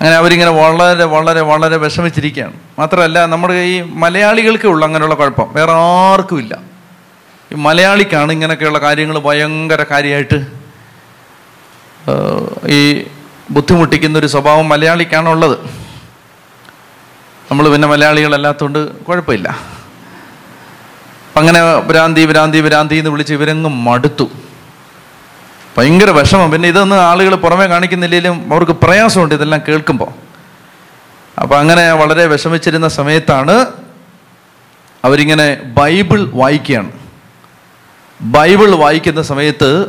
അങ്ങനെ 0.00 0.16
അവരിങ്ങനെ 0.16 0.50
വളരെ 0.50 1.04
വളരെ 1.04 1.40
വളരെ 1.40 1.76
വിഷമിച്ചിരിക്കുകയാണ്. 1.76 2.52
മാത്രമല്ല 2.78 3.26
നമ്മുടെ 3.26 3.54
ഈ 3.54 3.80
മലയാളികൾക്കേ 3.80 4.68
ഉള്ളൂ 4.68 4.86
അങ്ങനെയുള്ള 4.86 5.14
കുഴപ്പം 5.14 5.52
വേറെ 5.52 5.72
ആർക്കും 5.72 6.38
ഇല്ല. 6.38 6.58
ഈ 7.52 7.54
മലയാളിക്കാണ് 7.54 8.32
ഇങ്ങനെയൊക്കെയുള്ള 8.32 8.78
കാര്യങ്ങൾ 8.78 9.18
ഭയങ്കര 9.18 9.82
കാര്യമായിട്ട് 9.90 10.46
ഈ 12.68 13.04
ബുദ്ധിമുട്ടിക്കുന്ന 13.50 14.18
ഒരു 14.18 14.26
സ്വഭാവം 14.26 14.68
മലയാളിക്കാണുള്ളത്. 14.68 15.58
നമ്മൾ 17.54 17.72
പിന്നെ 17.72 17.88
മലയാളികളല്ലാത്തതുകൊണ്ട് 17.88 19.04
കുഴപ്പമില്ല. 19.04 19.58
അങ്ങനെ 21.36 21.80
ഭ്രാന്തി 21.80 22.26
ഭ്രാന്തി 22.26 22.68
ഭ്രാന്തി 22.68 22.94
എന്ന് 22.94 23.10
വിളിച്ച് 23.10 23.34
ഇവരങ്ങ് 23.34 23.70
മടുത്തു. 23.70 24.30
ഭയങ്കര 25.78 26.10
വിഷമം. 26.10 26.50
പിന്നെ 26.50 26.68
ഇതൊന്നും 26.68 27.02
ആളുകൾ 27.02 27.34
പുറമേ 27.34 27.66
കാണിക്കുന്നില്ലെങ്കിലും 27.66 28.52
അവർക്ക് 28.52 28.72
പ്രയാസമുണ്ട് 28.72 29.34
ഇതെല്ലാം 29.34 29.60
കേൾക്കുമ്പോൾ 29.68 30.08
അപ്പം 31.40 31.58
അങ്ങനെ 31.58 31.92
വളരെ 31.92 32.26
വിഷമിച്ചിരുന്ന 32.26 32.88
സമയത്താണ് 32.88 33.66
അവരിങ്ങനെ 35.04 35.54
ബൈബിൾ 35.54 36.30
വായിക്കുകയാണ്. 36.34 36.92
ബൈബിൾ 38.20 38.70
വായിക്കുന്ന 38.70 39.22
സമയത്ത് 39.22 39.86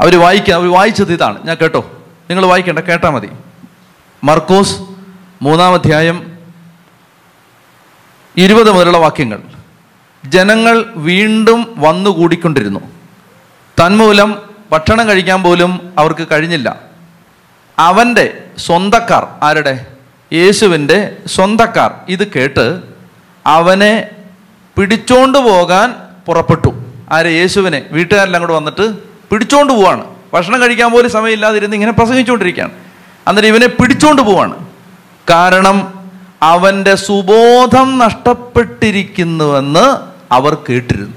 അവർ 0.00 0.20
വായിക്കുക 0.20 0.54
അവർ 0.54 0.72
വായിച്ചത് 0.72 1.12
ഇതാണ്. 1.12 1.46
ഞാൻ 1.46 1.56
കേട്ടോ. 1.62 1.90
നിങ്ങൾ 2.30 2.46
വായിക്കേണ്ട 2.46 2.78
കേട്ടാൽ 2.78 3.10
മതി. 3.10 3.28
മർക്കോസ് 4.24 4.95
മൂന്നാം 5.42 5.74
അധ്യായം 5.74 6.38
ഇരുപത് 8.36 8.70
മുതലുള്ള 8.70 8.98
വാക്യങ്ങൾ. 8.98 9.42
ജനങ്ങൾ 10.24 10.84
വീണ്ടും 10.96 11.74
വന്നുകൂടിക്കൊണ്ടിരുന്നു 11.76 12.80
തന്മൂലം 13.80 14.42
ഭക്ഷണം 14.72 15.08
കഴിക്കാൻ 15.08 15.42
പോലും 15.42 15.94
അവർക്ക് 15.98 16.26
കഴിഞ്ഞില്ല. 16.32 16.80
അവന്റെ 17.78 18.44
സ്വന്തക്കാർ 18.58 19.26
ആരുടെ? 19.42 19.86
യേശുവിന്റെ 20.32 21.16
സ്വന്തക്കാർ. 21.26 21.94
ഇത് 22.08 22.32
കേട്ട് 22.32 22.82
അവനെ 23.46 24.08
പിടിച്ചോണ്ട് 24.78 25.38
പോകാൻ 25.38 25.94
പുറപ്പെട്ടു. 26.26 26.84
ആരെ? 27.12 27.30
യേശുവിനെ. 27.30 27.82
വീട്ടുകാരെല്ലാം 27.90 28.40
കൂടെ 28.40 28.52
വന്നിട്ട് 28.52 28.98
പിടിച്ചോണ്ട് 29.30 29.72
പോവാണ്. 29.72 30.04
ഭക്ഷണം 30.34 30.62
കഴിക്കാൻ 30.62 30.92
പോലും 30.92 31.10
സമയമില്ലാതിരുന്ന് 31.10 31.76
ഇങ്ങനെ 31.76 31.92
പ്രസംഗിച്ചുകൊണ്ടിരിക്കുകയാണ്. 31.92 32.72
അന്നേരം 33.28 33.48
ഇവനെ 33.48 33.66
പിടിച്ചോണ്ട് 33.66 34.22
പോവാണ്. 34.22 34.65
കാരണം 35.30 36.10
അവന്റെ 36.42 36.94
സുബോധം 36.94 37.98
നഷ്ടപ്പെട്ടിരിക്കുന്നുവെന്ന് 37.98 39.96
അവർ 40.34 40.58
കേട്ടിരുന്നു. 40.68 41.16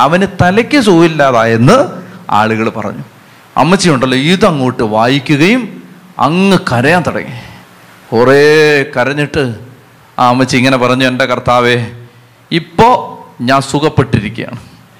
അവന് 0.00 0.26
തലയ്ക്ക് 0.42 0.80
സുഖമില്ലാതായെന്ന് 0.80 1.84
ആളുകൾ 2.30 2.68
പറഞ്ഞു. 2.68 3.04
അമ്മച്ചിയുണ്ടല്ലോ 3.56 4.18
ഇതങ്ങോട്ട് 4.18 4.82
വായിക്കുകയും 4.82 5.82
അങ്ങ് 6.18 6.58
കരയാൻ 6.72 7.02
തുടങ്ങി. 7.06 7.32
കുറേ 8.12 8.82
കരഞ്ഞിട്ട് 8.82 9.54
ആ 10.18 10.28
അമ്മച്ചി 10.28 10.56
ഇങ്ങനെ 10.56 10.76
പറഞ്ഞു 10.76 11.08
എന്റെ 11.08 11.24
കർത്താവേ 11.24 11.86
ഇപ്പോൾ 12.52 13.20
ഞാൻ 13.42 13.60
സുഖപ്പെട്ടിരിക്കുകയാണ്. 13.60 14.58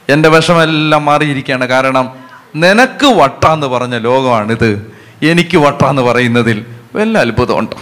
എന്റെ 0.09 0.29
വിഷമെല്ലാം 0.29 1.05
മാറിയിരിക്കുകയാണ്. 1.05 1.67
കാരണം 1.67 2.11
നിനക്ക് 2.57 3.07
വട്ടാന്ന് 3.07 3.67
പറഞ്ഞ 3.67 3.99
ലോകമാണിത്. 3.99 4.93
എനിക്ക് 5.23 5.57
വട്ടാന്ന് 5.57 6.03
പറയുന്നതിൽ 6.03 6.65
വല്ല 6.95 7.19
അത്ഭുതമുണ്ടോ? 7.19 7.77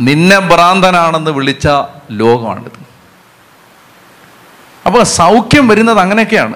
നിന്നെ 0.00 0.38
ഭ്രാന്തനാണെന്ന് 0.38 1.30
വിളിച്ച 1.30 1.68
ലോകമാണിത്. 2.10 2.88
അപ്പോൾ 4.86 5.02
സൗഖ്യം 5.02 5.68
വരുന്നത് 5.68 5.98
അങ്ങനെയൊക്കെയാണ്. 5.98 6.54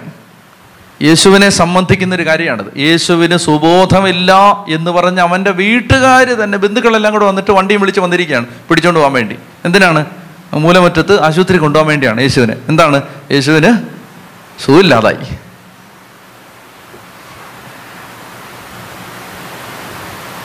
യേശുവിനെ 1.03 1.49
സംബന്ധിക്കുന്ന 1.49 2.15
ഒരു 2.15 2.27
കാര്യമാണിത്. 2.27 2.79
യേശുവിന് 2.79 3.37
സുബോധമില്ല 3.37 4.33
എന്ന് 4.69 4.91
പറഞ്ഞ് 4.91 5.21
അവന്റെ 5.21 5.51
വീട്ടുകാർ 5.51 6.27
തന്നെ 6.27 6.59
ബന്ധുക്കളെല്ലാം 6.59 7.13
കൂടെ 7.13 7.25
വന്നിട്ട് 7.25 7.51
വണ്ടിയും 7.51 7.81
വിളിച്ച് 7.81 8.01
വന്നിരിക്കുകയാണ്. 8.01 8.47
പിടിച്ചുകൊണ്ട് 8.47 9.01
പോകാൻ 9.01 9.13
വേണ്ടി. 9.13 9.37
എന്തിനാണ്? 9.65 10.07
മൂലമറ്റത്ത് 10.55 11.23
ആശുപത്രി 11.23 11.57
കൊണ്ടുപോകാൻ 11.57 11.89
വേണ്ടിയാണ് 11.89 12.21
യേശുവിനെ. 12.21 12.57
എന്താണ്? 12.69 13.03
യേശുവിന് 13.31 13.79
സുഖമില്ലാതായി. 14.65 15.35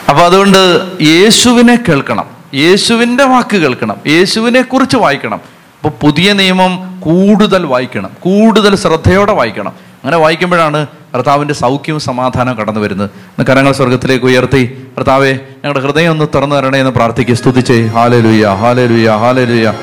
അപ്പൊ 0.08 0.22
അതുകൊണ്ട് 0.22 0.88
യേശുവിനെ 1.02 1.78
കേൾക്കണം. 1.88 2.37
യേശുവിന്റെ 2.54 3.24
വാക്ക് 3.24 3.56
കേൾക്കണം 3.56 3.96
യേശുവിനെ 4.06 4.62
കുറിച്ച് 4.62 4.96
വായിക്കണം. 4.96 5.34
അപ്പോൾ 5.34 5.88
പുതിയ 6.00 6.32
നിയമം 6.32 7.00
കൂടുതൽ 7.00 7.66
വായിക്കണം 7.66 8.10
കൂടുതൽ 8.20 8.76
ശ്രദ്ധയോടെ 8.76 9.32
വായിക്കണം. 9.32 9.68
അങ്ങനെ 9.68 10.16
വായിക്കുമ്പോഴാണ് 10.16 10.86
കർത്താവിന്റെ 11.14 11.54
സൗഖ്യവും 11.54 12.00
സമാധാനവും 12.00 12.58
കടന്നു 12.58 12.80
വരുന്നത്. 12.80 13.10
കരങ്ങൾ 13.44 13.72
സ്വർഗത്തിലേക്ക് 13.72 14.24
ഉയർത്തി. 14.24 14.82
കർത്താവെ 14.96 15.32
ഞങ്ങളുടെ 15.32 15.80
ഹൃദയം 15.80 16.10
ഒന്ന് 16.10 16.24
തുറന്നു 16.34 16.56
തരണേ 16.56 16.78
എന്ന് 16.78 16.92
പ്രാർത്ഥിക്കുക. 16.92 17.34
സ്തുതിച്ചേ. 17.34 17.86
ഹാലേ 17.86 18.20
ലുയ്യ 18.20 18.46
ഹാലേ 18.46 18.86
ലുയ്യ 18.86 19.10
ഹാലേ 19.10 19.44
ലുയ്യ 19.44 19.74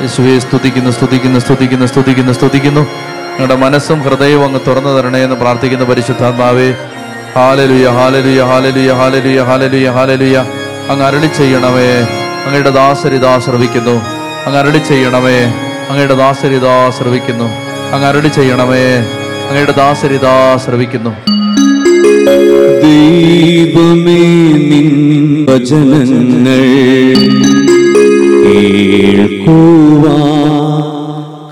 യേശുവെ 0.00 0.38
സ്തുതിക്കുന്നു 0.38 0.90
സ്തുതിക്കുന്നു 0.90 1.38
സ്തുതിക്കുന്നു 1.38 1.86
സ്തുതിക്കുന്നു 1.86 2.32
സ്തുതിക്കുന്നു. 2.32 2.80
ഞങ്ങളുടെ 2.80 3.56
മനസ്സും 3.56 4.00
ഹൃദയവും 4.00 4.44
അങ്ങ് 4.44 4.60
തുറന്നു 4.66 4.98
തരണേ 4.98 5.24
എന്ന് 5.24 5.36
പ്രാർത്ഥിക്കുന്ന 5.36 5.84
പരിശുദ്ധാത്മാവേ. 5.84 6.74
ഹാലലുയ 7.34 7.88
ഹാലലുയ 7.88 8.42
ഹാലലുയ 8.42 8.92
ഹാലലുയ 8.92 9.42
ഹാലലുയ 9.42 9.90
ഹാലലുയ. 9.90 10.59
അങ്ങ് 10.88 11.06
അരളി 11.06 11.26
ചെയ്യണമേ. 11.26 12.06
അങ്ങയുടെ 12.46 12.70
ദാസരിതാ 12.70 13.38
ശ്രവിക്കുന്നു. 13.38 14.00
അങ്ങ് 14.46 14.58
അരളി 14.58 14.78
ചെയ്യണമേ. 14.78 15.54
അങ്ങയുടെ 15.90 16.14
ദാസരിതാ 16.14 16.90
ശ്രവിക്കുന്നു. 16.90 17.50
അങ്ങ് 17.94 18.08
അരളി 18.08 18.28
ചെയ്യണമേ. 18.28 19.06
അങ്ങയുടെ 19.48 19.72
ദാസരിതാ 19.72 20.58
ശ്രവിക്കുന്നു. 20.64 21.10
നിൻ 22.84 25.46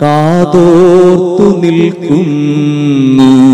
കാതോർത്തു 0.03 1.61
നിൽക്കുന്നു. 1.61 3.49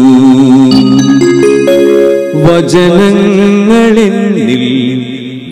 വചനങ്ങളിൽ 2.45 5.04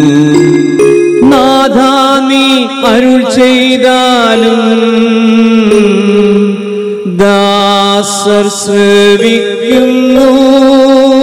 നാഥാ 1.26 2.06
അരുൾ 2.86 3.30
ചെയ്താലും 3.30 4.60
ദാസർ 7.16 8.48
ശ്രവിക്കുന്നു 9.66 10.26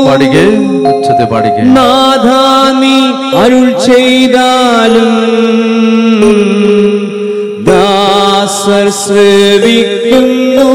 പാടിക്കേ 0.06 0.44
ഉച്ചത്തെ 0.90 1.26
പാടിക്കേ. 1.32 1.62
നാഥാ 1.78 2.42
നീ 2.82 2.96
അരുൾ 3.42 3.68
ചെയ്താലും 3.86 5.14
ദാസർ 7.70 8.88
ശ്രവിക്കുന്നു. 9.04 10.70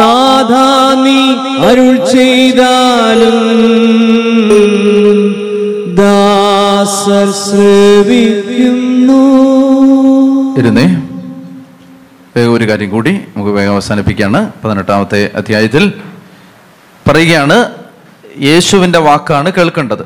നാഥാ 0.00 0.66
നീ 1.04 1.20
അരുൾ 1.68 1.92
ചെയ്താലും 2.12 3.38
ദാസർ 6.00 7.28
ശ്രവിക്കുന്നു. 7.44 9.22
ഇരുന്നേ 10.60 10.88
ഒരു 12.54 12.64
കാര്യം 12.68 12.90
കൂടി. 12.90 13.12
നമുക്ക് 13.40 13.56
വേഗം 13.56 13.72
അവസാനിപ്പിക്കുകയാണ് 13.72 14.52
പതിനെട്ടാമത്തെ 14.64 15.30
അധ്യായത്തിൽ 15.34 16.02
പറയുകയാണ് 17.08 17.74
യേശുവിന്റെ 18.38 18.98
വാക്കാണ് 18.98 19.52
കേൾക്കേണ്ടത്. 19.52 20.02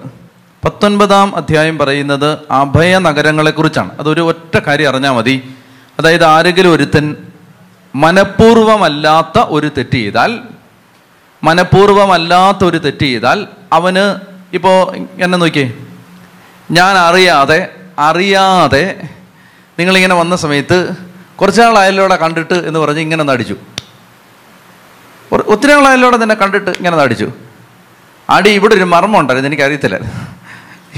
പത്തൊൻപതാം 0.64 1.36
അധ്യായം 1.36 1.78
പറയുന്നത് 1.78 2.38
അഭയ 2.50 2.98
നഗരങ്ങളെക്കുറിച്ചാണ് 2.98 3.90
അതൊരു 3.98 4.20
ഒറ്റ 4.20 4.58
കാര്യം 4.58 4.88
അറിഞ്ഞാൽ 4.88 5.10
മതി. 5.10 5.54
അതായത് 5.98 6.24
ആരെങ്കിലും 6.24 6.72
ഒരുത്തൻ 6.72 7.16
മനഃപൂർവമല്ലാത്ത 7.94 9.38
ഒരു 9.38 9.70
തെറ്റ് 9.78 9.90
ചെയ്താൽ 9.90 10.38
മനഃപൂർവമല്ലാത്ത 11.44 12.64
ഒരു 12.64 12.78
തെറ്റ് 12.78 13.02
ചെയ്താൽ 13.02 13.46
അവന് 13.72 14.20
ഇപ്പോൾ 14.56 14.96
എന്നെ 14.96 15.38
നോക്കിയേ. 15.38 15.72
ഞാൻ 16.70 16.96
അറിയാതെ 16.96 17.68
അറിയാതെ 17.98 19.00
നിങ്ങളിങ്ങനെ 19.78 20.14
വന്ന 20.14 20.36
സമയത്ത് 20.36 21.13
കുറച്ച് 21.40 21.60
നാളായാലോടെ 21.60 22.16
കണ്ടിട്ട് 22.16 22.54
എന്ന് 22.54 22.80
പറഞ്ഞ് 22.80 23.00
ഇങ്ങനെ 23.00 23.24
നടിച്ചു. 23.24 23.56
ഒത്തിരി 25.32 25.72
നാളായാലോടെ 25.72 26.22
തന്നെ 26.22 26.34
കണ്ടിട്ട് 26.34 26.70
ഇങ്ങനെ 26.70 26.96
നടിച്ചു. 26.96 27.32
അടി 28.30 28.50
ഇവിടെ 28.50 28.74
ഒരു 28.74 28.84
മർമ്മം 28.84 29.20
ഉണ്ടായിരുന്നു 29.20 29.48
എനിക്കറിയത്തില്ല. 29.48 29.98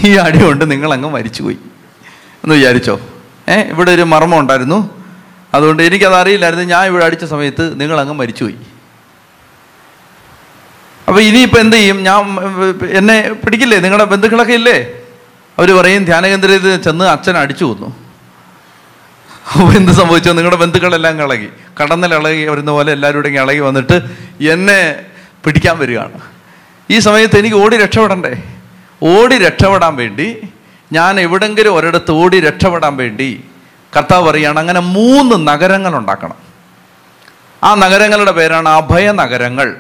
ഈ 0.05 0.17
അടി 0.17 0.45
കൊണ്ട് 0.45 0.71
നിങ്ങളങ്ങ് 0.71 1.09
മരിച്ചുപോയി. 1.09 1.59
എന്ന് 2.45 2.55
വിചാരിച്ചോ? 2.55 3.01
ഏ 3.49 3.61
ഇവിടെ 3.61 3.91
ഒരു 3.91 4.03
മർമ്മം 4.03 4.39
ഉണ്ടായിരുന്നു. 4.39 5.05
അതുകൊണ്ട് 5.55 5.83
എനിക്കത് 5.83 6.15
അറിയില്ലായിരുന്നു 6.15 6.65
ഞാൻ 6.65 6.87
ഇവിടെ 6.87 7.05
അടിച്ച 7.05 7.25
സമയത്ത് 7.25 7.81
നിങ്ങളങ്ങ് 7.81 8.15
മരിച്ചുപോയി. 8.15 8.57
അപ്പോൾ 11.09 11.21
ഇനിയിപ്പോൾ 11.21 11.59
എന്ത് 11.59 11.77
ചെയ്യും? 11.77 12.03
ഞാൻ 12.03 12.21
എന്നെ 12.91 13.33
പിടിക്കില്ലേ? 13.33 13.79
നിങ്ങളുടെ 13.79 14.05
ബന്ധുക്കളൊക്കെ 14.05 14.53
ഇല്ലേ? 14.53 14.93
അവർ 15.59 15.79
പറയും 15.79 16.05
ധ്യാനകേന്ദ്രത്തിൽ 16.05 16.83
ചെന്ന് 16.83 17.05
അച്ഛൻ 17.05 17.37
അടിച്ചു 17.39 17.65
കൊന്നു. 17.65 18.06
അപ്പോൾ 19.53 19.77
എന്ത് 19.77 19.93
സംഭവിച്ചു? 19.93 20.31
നിങ്ങളുടെ 20.31 20.57
ബന്ധുക്കളെല്ലാം 20.57 21.23
ഇളകി 21.23 21.49
കടന്നൽ 21.81 22.15
ഇളകി 22.15 22.45
വരുന്ന 22.45 22.71
പോലെ 22.71 22.93
എല്ലാവരും 22.93 23.29
ഇളകി 23.29 23.59
വന്നിട്ട് 23.59 23.97
എന്നെ 24.41 25.05
പിടിക്കാൻ 25.45 25.79
വരികയാണ്. 25.79 26.21
ഈ 26.91 26.99
സമയത്ത് 26.99 27.39
എനിക്ക് 27.39 27.57
ഓടി 27.57 27.77
രക്ഷപ്പെടണ്ടേ? 27.77 28.43
ഓടി 29.03 29.39
രക്ഷപ്പെടാൻ 29.39 29.97
വേണ്ടി 29.97 30.49
ഞാൻ 30.93 31.21
എവിടെങ്കിലും 31.21 31.75
ഒരിടത്ത് 31.75 32.11
ഓടി 32.11 32.41
രക്ഷപ്പെടാൻ 32.41 32.97
വേണ്ടി 32.97 33.45
കർത്താവ് 33.97 34.29
പറയുകയാണ് 34.29 34.59
അങ്ങനെ 34.59 34.81
മൂന്ന് 34.81 35.49
നഗരങ്ങൾ 35.49 35.97
ഉണ്ടാക്കണം. 35.97 36.37
ആ 37.65 37.75
നഗരങ്ങളുടെ 37.75 38.33
പേരാണ് 38.33 38.69
അഭയ 38.69 39.13
നഗരങ്ങൾ 39.13 39.77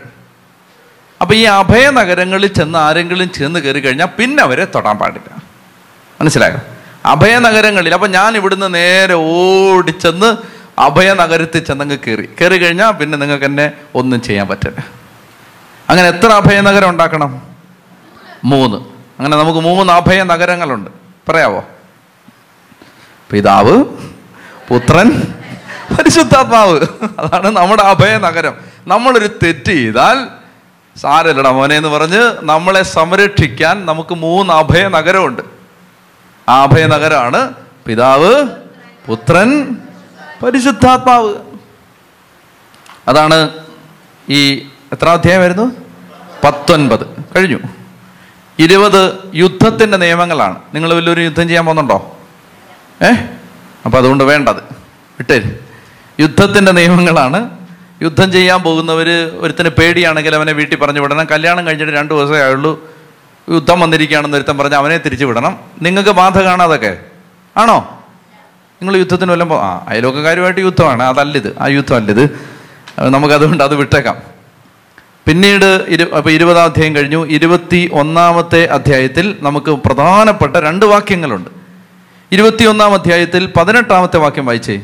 അപ്പോൾ 1.20 1.34
ഈ 1.34 1.42
അഭയ 1.42 1.90
നഗരങ്ങളിൽ 1.90 2.46
ചെന്ന് 2.46 2.78
ആരെങ്കിലും 2.78 3.32
ചെന്ന് 3.32 3.60
കയറി 3.60 3.80
കഴിഞ്ഞാൽ 3.80 4.06
പിന്നെ 4.06 4.42
അവരെ 4.42 4.64
തൊടാൻ 4.64 4.98
പാടില്ല. 4.98 5.42
മനസ്സിലായോ? 6.20 6.58
അഭയനഗരങ്ങളിൽ. 7.06 7.94
അപ്പൊ 7.94 8.06
ഞാൻ 8.06 8.36
ഇവിടുന്ന് 8.36 8.74
നേരെ 8.74 9.14
ഓടിച്ചെന്ന് 9.14 10.36
അഭയനഗരത്തിൽ 10.78 11.64
ചെന്നങ്ങ് 11.64 11.98
കയറി 11.98 12.28
കയറി 12.40 12.56
കഴിഞ്ഞാൽ 12.56 12.90
പിന്നെ 12.90 13.18
നിങ്ങൾക്ക് 13.18 13.44
എന്നെ 13.44 13.72
ഒന്നും 13.94 14.22
ചെയ്യാൻ 14.22 14.48
പറ്റില്ല. 14.48 14.86
അങ്ങനെ 15.90 16.08
എത്ര 16.08 16.26
അഭയനഗരം 16.26 16.90
ഉണ്ടാക്കണം? 16.90 17.42
മൂന്ന്. 18.44 18.76
അങ്ങനെ 19.18 19.36
നമുക്ക് 19.36 19.60
മൂന്ന് 19.60 19.92
അഭയ 19.92 20.22
നഗരങ്ങളുണ്ട് 20.22 20.90
പറയാവോ? 21.28 21.64
പിതാവ് 23.30 23.84
പുത്രൻ 24.68 25.34
പരിശുദ്ധാത്മാവ്. 25.98 26.86
അതാണ് 27.18 27.50
നമ്മുടെ 27.50 27.82
അഭയ 27.82 28.18
നഗരം 28.18 28.54
നമ്മളൊരു 28.86 29.26
തെറ്റ് 29.26 29.64
ചെയ്താൽ 29.64 30.26
സാരല്ലട 31.00 31.48
മോനെ 31.48 31.76
എന്ന് 31.76 31.88
പറഞ്ഞ് 31.88 32.32
നമ്മളെ 32.42 32.82
സംരക്ഷിക്കാൻ 32.82 33.86
നമുക്ക് 33.86 34.14
മൂന്ന് 34.14 34.52
അഭയ 34.52 34.88
നഗരമുണ്ട് 34.88 35.55
ആ 36.48 36.62
അഭയ 36.62 36.86
നഗരമാണ് 36.86 37.52
പിതാവ് 37.86 38.44
പുത്രൻ 39.06 39.76
പരിശുദ്ധാത്മാവ്. 40.42 41.34
അതാണ് 43.08 43.50
ഈ 44.30 44.58
എത്ര 44.92 45.08
അധ്യായമായിരുന്നു 45.08 45.72
പത്തൊൻപത്. 46.44 47.06
കഴിഞ്ഞു. 47.36 47.58
ഇരുപത് 48.58 49.12
യുദ്ധത്തിന്റെ 49.34 49.96
നിയമങ്ങളാണ്. 49.96 50.56
നിങ്ങൾ 50.74 50.94
വലിയൊരു 50.94 51.20
യുദ്ധം 51.20 51.48
ചെയ്യാൻ 51.48 51.64
പോകുന്നുണ്ടോ? 51.64 52.18
ഏ? 53.02 53.12
അപ്പം 53.84 53.98
അതുകൊണ്ട് 53.98 54.24
വേണ്ടത്. 54.24 54.56
വിട്ടേര് 54.56 55.44
യുദ്ധത്തിന്റെ 56.20 56.72
നിയമങ്ങളാണ്. 56.72 57.50
യുദ്ധം 58.02 58.32
ചെയ്യാൻ 58.32 58.62
പോകുന്നവർ 58.62 59.08
ഒരുത്തിന് 59.38 59.68
പേടിയാണെങ്കിൽ 59.68 60.34
അവനെ 60.34 60.52
വീട്ടിൽ 60.52 60.76
പറഞ്ഞു 60.76 61.00
വിടണം. 61.00 61.26
കല്യാണം 61.26 61.66
കഴിഞ്ഞിട്ട് 61.66 61.92
രണ്ട് 61.92 62.14
ദിവസമേ 62.14 62.38
ആയുള്ളൂ. 62.38 62.95
യുദ്ധം 63.50 63.80
വന്നിരിക്കുകയാണെന്ന് 63.80 64.36
ഒരുത്തം 64.36 64.58
പറഞ്ഞ് 64.58 64.74
അവനെ 64.74 64.98
തിരിച്ചു 64.98 65.24
വിടണം 65.24 65.58
നിങ്ങൾക്ക് 65.82 66.10
ബാധ 66.10 66.38
കാണാതൊക്കെ? 66.38 66.98
ആണോ? 67.56 68.04
നിങ്ങൾ 68.82 68.96
യുദ്ധത്തിന് 68.96 69.30
വല്ലതും 69.32 69.62
ആ 69.62 69.84
അയലോക്കക്കാരുമായിട്ട് 69.88 70.60
യുദ്ധമാണ്. 70.60 71.02
അതല്ലിത്. 71.02 71.56
ആ 71.60 71.66
യുദ്ധം 71.66 71.96
അല്ലിത് 71.96 72.22
നമുക്ക് 72.22 73.14
നമുക്കതുകൊണ്ട് 73.14 73.64
അത് 73.64 73.74
വിട്ടേക്കാം. 73.74 74.16
പിന്നീട് 75.26 75.84
ഇരു 75.88 76.14
അപ്പോൾ 76.16 76.30
ഇരുപതാം 76.30 76.64
അധ്യായം 76.64 76.96
കഴിഞ്ഞു. 76.96 77.26
ഇരുപത്തി 77.26 77.90
ഒന്നാമത്തെ 77.92 78.66
അധ്യായത്തിൽ 78.66 79.36
നമുക്ക് 79.40 79.70
പ്രധാനപ്പെട്ട 79.70 80.56
രണ്ട് 80.56 80.86
വാക്യങ്ങളുണ്ട്. 80.86 81.50
ഇരുപത്തിയൊന്നാം 82.32 82.94
അധ്യായത്തിൽ 82.94 83.52
പതിനെട്ടാമത്തെ 83.56 84.16
വാക്യം 84.16 84.46
വായിച്ചേ. 84.46 84.80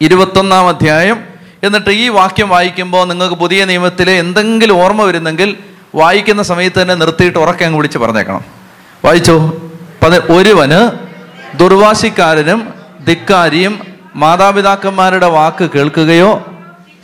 ഇരുപത്തൊന്നാം 0.00 0.68
അധ്യായം. 0.68 1.24
എന്നിട്ട് 1.62 1.90
ഈ 1.90 2.08
വാക്യം 2.08 2.48
വായിക്കുമ്പോൾ 2.48 3.08
നിങ്ങൾക്ക് 3.08 3.34
പുതിയ 3.34 3.64
നിയമത്തിലെ 3.64 4.12
എന്തെങ്കിലും 4.12 4.76
ഓർമ്മ 4.76 5.02
വരുന്നെങ്കിൽ 5.02 5.56
വായിക്കുന്ന 5.94 6.42
സമയത്ത് 6.42 6.82
തന്നെ 6.82 6.94
നിർത്തിയിട്ട് 6.94 7.38
ഉറക്കെ 7.38 7.64
അങ്ങ് 7.64 7.76
വിളിച്ച് 7.76 7.98
പറഞ്ഞേക്കണം. 7.98 8.44
വായിച്ചോ? 9.04 9.36
പത് 10.02 10.32
ഒരുവന് 10.32 11.08
ദുർവാശിക്കാരനും 11.58 12.74
ധിക്കാരിയും 13.08 13.80
മാതാപിതാക്കന്മാരുടെ 14.14 15.26
വാക്ക് 15.26 15.70
കേൾക്കുകയോ 15.70 16.44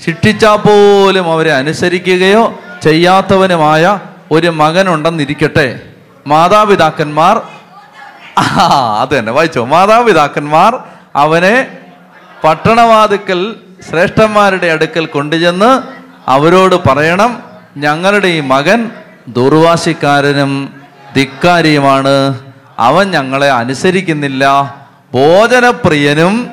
ശിക്ഷിച്ചാൽ 0.07 0.57
പോലും 0.57 1.33
അവരെ 1.33 1.53
അനുസരിക്കുകയോ 1.53 2.61
ചെയ്യാത്തവനുമായ 2.83 3.99
ഒരു 4.31 4.47
മകനുണ്ടെന്നിരിക്കട്ടെ. 4.47 5.81
മാതാപിതാക്കന്മാർ 6.27 7.43
അത് 9.01 9.19
തന്നെ. 9.19 9.33
വായിച്ചോ? 9.33 9.65
മാതാപിതാക്കന്മാർ 9.65 10.79
അവനെ 11.17 11.67
പട്ടണവാതുക്കൽ 12.45 13.55
ശ്രേഷ്ഠന്മാരുടെ 13.91 14.67
അടുക്കൽ 14.67 15.07
കൊണ്ടുചെന്ന് 15.07 15.83
അവരോട് 16.31 16.89
പറയണം. 16.89 17.54
ഞങ്ങളുടെ 17.77 18.29
ഈ 18.29 18.41
മകൻ 18.41 18.91
ദുർവാശിക്കാരനും 19.29 20.81
ധിക്കാരിയുമാണ്. 21.17 22.41
അവൻ 22.79 23.11
ഞങ്ങളെ 23.11 23.51
അനുസരിക്കുന്നില്ല. 23.51 24.49
ഭോജനപ്രിയനും 25.15 26.51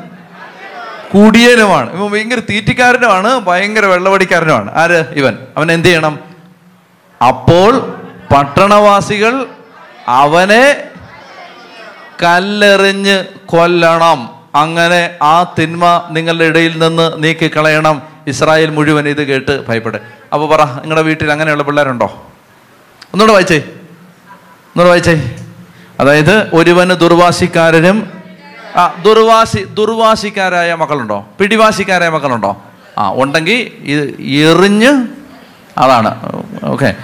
കുടിയനുമാണ്. 1.13 1.93
ഇവൻ 1.93 2.11
ഭയങ്കര 2.11 2.39
തീറ്റിക്കാരനുമാണ് 2.39 3.39
ഭയങ്കര 3.39 3.85
വെള്ളവടിക്കാരനുമാണ് 3.85 4.71
ആര്? 4.75 5.05
ഇവൻ. 5.11 5.37
അവൻ 5.57 5.71
എന്ത് 5.71 5.87
ചെയ്യണം? 5.87 6.19
അപ്പോൾ 7.27 7.79
പട്ടണവാസികൾ 8.35 9.47
അവനെ 10.07 10.83
കല്ലെറിഞ്ഞ് 12.23 13.23
കൊല്ലണം. 13.45 14.29
അങ്ങനെ 14.55 15.09
ആ 15.21 15.43
തിന്മ 15.43 16.07
നിങ്ങളുടെ 16.11 16.45
ഇടയിൽ 16.45 16.79
നിന്ന് 16.79 17.23
നീക്കിക്കളയണം. 17.23 18.10
ഇസ്രായേൽ 18.27 18.69
മുഴുവൻ 18.69 19.07
ഇത് 19.07 19.23
കേട്ട് 19.23 19.67
ഭയപ്പെടെ. 19.67 19.99
അപ്പോൾ 20.33 20.49
പറ 20.49 20.63
നിങ്ങളുടെ 20.63 21.01
വീട്ടിൽ 21.01 21.31
അങ്ങനെയുള്ള 21.31 21.63
പിള്ളേരുണ്ടോ? 21.63 22.05
ഒന്നുകൂടെ 23.13 23.33
വായിച്ചേ. 23.33 23.57
ഒന്നുകൂടെ 23.57 24.89
വായിച്ചേ. 24.89 25.35
അതായത് 25.99 26.55
ഒരുവന് 26.55 26.89
ദുർവാസിക്കാരനും 26.89 28.09
ആ 28.75 29.01
ദുർവാസി 29.05 29.63
ദുർവാശിക്കാരായ 29.63 30.73
മക്കളുണ്ടോ? 30.73 31.25
പിടിവാശിക്കാരായ 31.39 32.09
മക്കളുണ്ടോ? 32.09 32.61
ആ 32.97 33.13
ഉണ്ടെങ്കിൽ 33.13 33.71
ഇത് 33.83 34.21
എറിഞ്ഞ് 34.21 35.07
അതാണ്. 35.77 36.41
ഓക്കെ. 36.63 36.95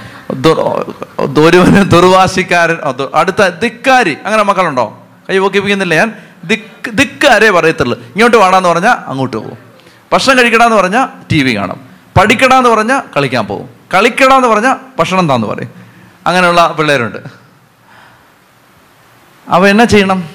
ഒരുവന് 1.39 1.91
ദുർവാശിക്കാരൻ 1.91 2.77
അടുത്ത 3.13 3.47
ധിക്കാരി 3.47 4.17
അങ്ങനെ 4.25 4.43
മക്കളുണ്ടോ? 4.43 5.03
കൈ 5.29 5.37
പൊക്കിപ്പിക്കുന്നില്ല 5.37 5.95
ഞാൻ. 5.95 6.13
ദിക്ക് 6.43 6.97
ധിക്കാരേ 6.97 7.49
പറയത്തുള്ളൂ. 7.49 7.99
ഇങ്ങോട്ട് 7.99 8.37
വേണമെന്ന് 8.37 8.69
പറഞ്ഞാൽ 8.69 8.95
അങ്ങോട്ട് 9.07 9.37
പോകും. 9.37 9.66
ഭക്ഷണം 10.13 10.37
കഴിക്കടാന്ന് 10.37 10.75
പറഞ്ഞാൽ 10.75 11.07
ടി 11.31 11.43
വി 11.43 11.57
കാണും. 11.57 11.79
പഠിക്കടാന്ന് 12.19 12.69
പറഞ്ഞാൽ 12.69 13.01
കളിക്കാൻ 13.17 13.47
പോകും 13.47 13.69
കളിക്കടാന്ന് 13.93 14.47
പറഞ്ഞാൽ 14.47 14.75
ഭക്ഷണം 14.99 15.29
താന്ന് 15.29 15.47
പറയും. 15.47 15.69
അങ്ങനെയുള്ള 16.27 16.75
പിള്ളേരുണ്ട്. 16.79 17.17
അവ 19.49 19.67
എന്നാ 19.67 19.85
ചെയ്യണം? 19.85 20.29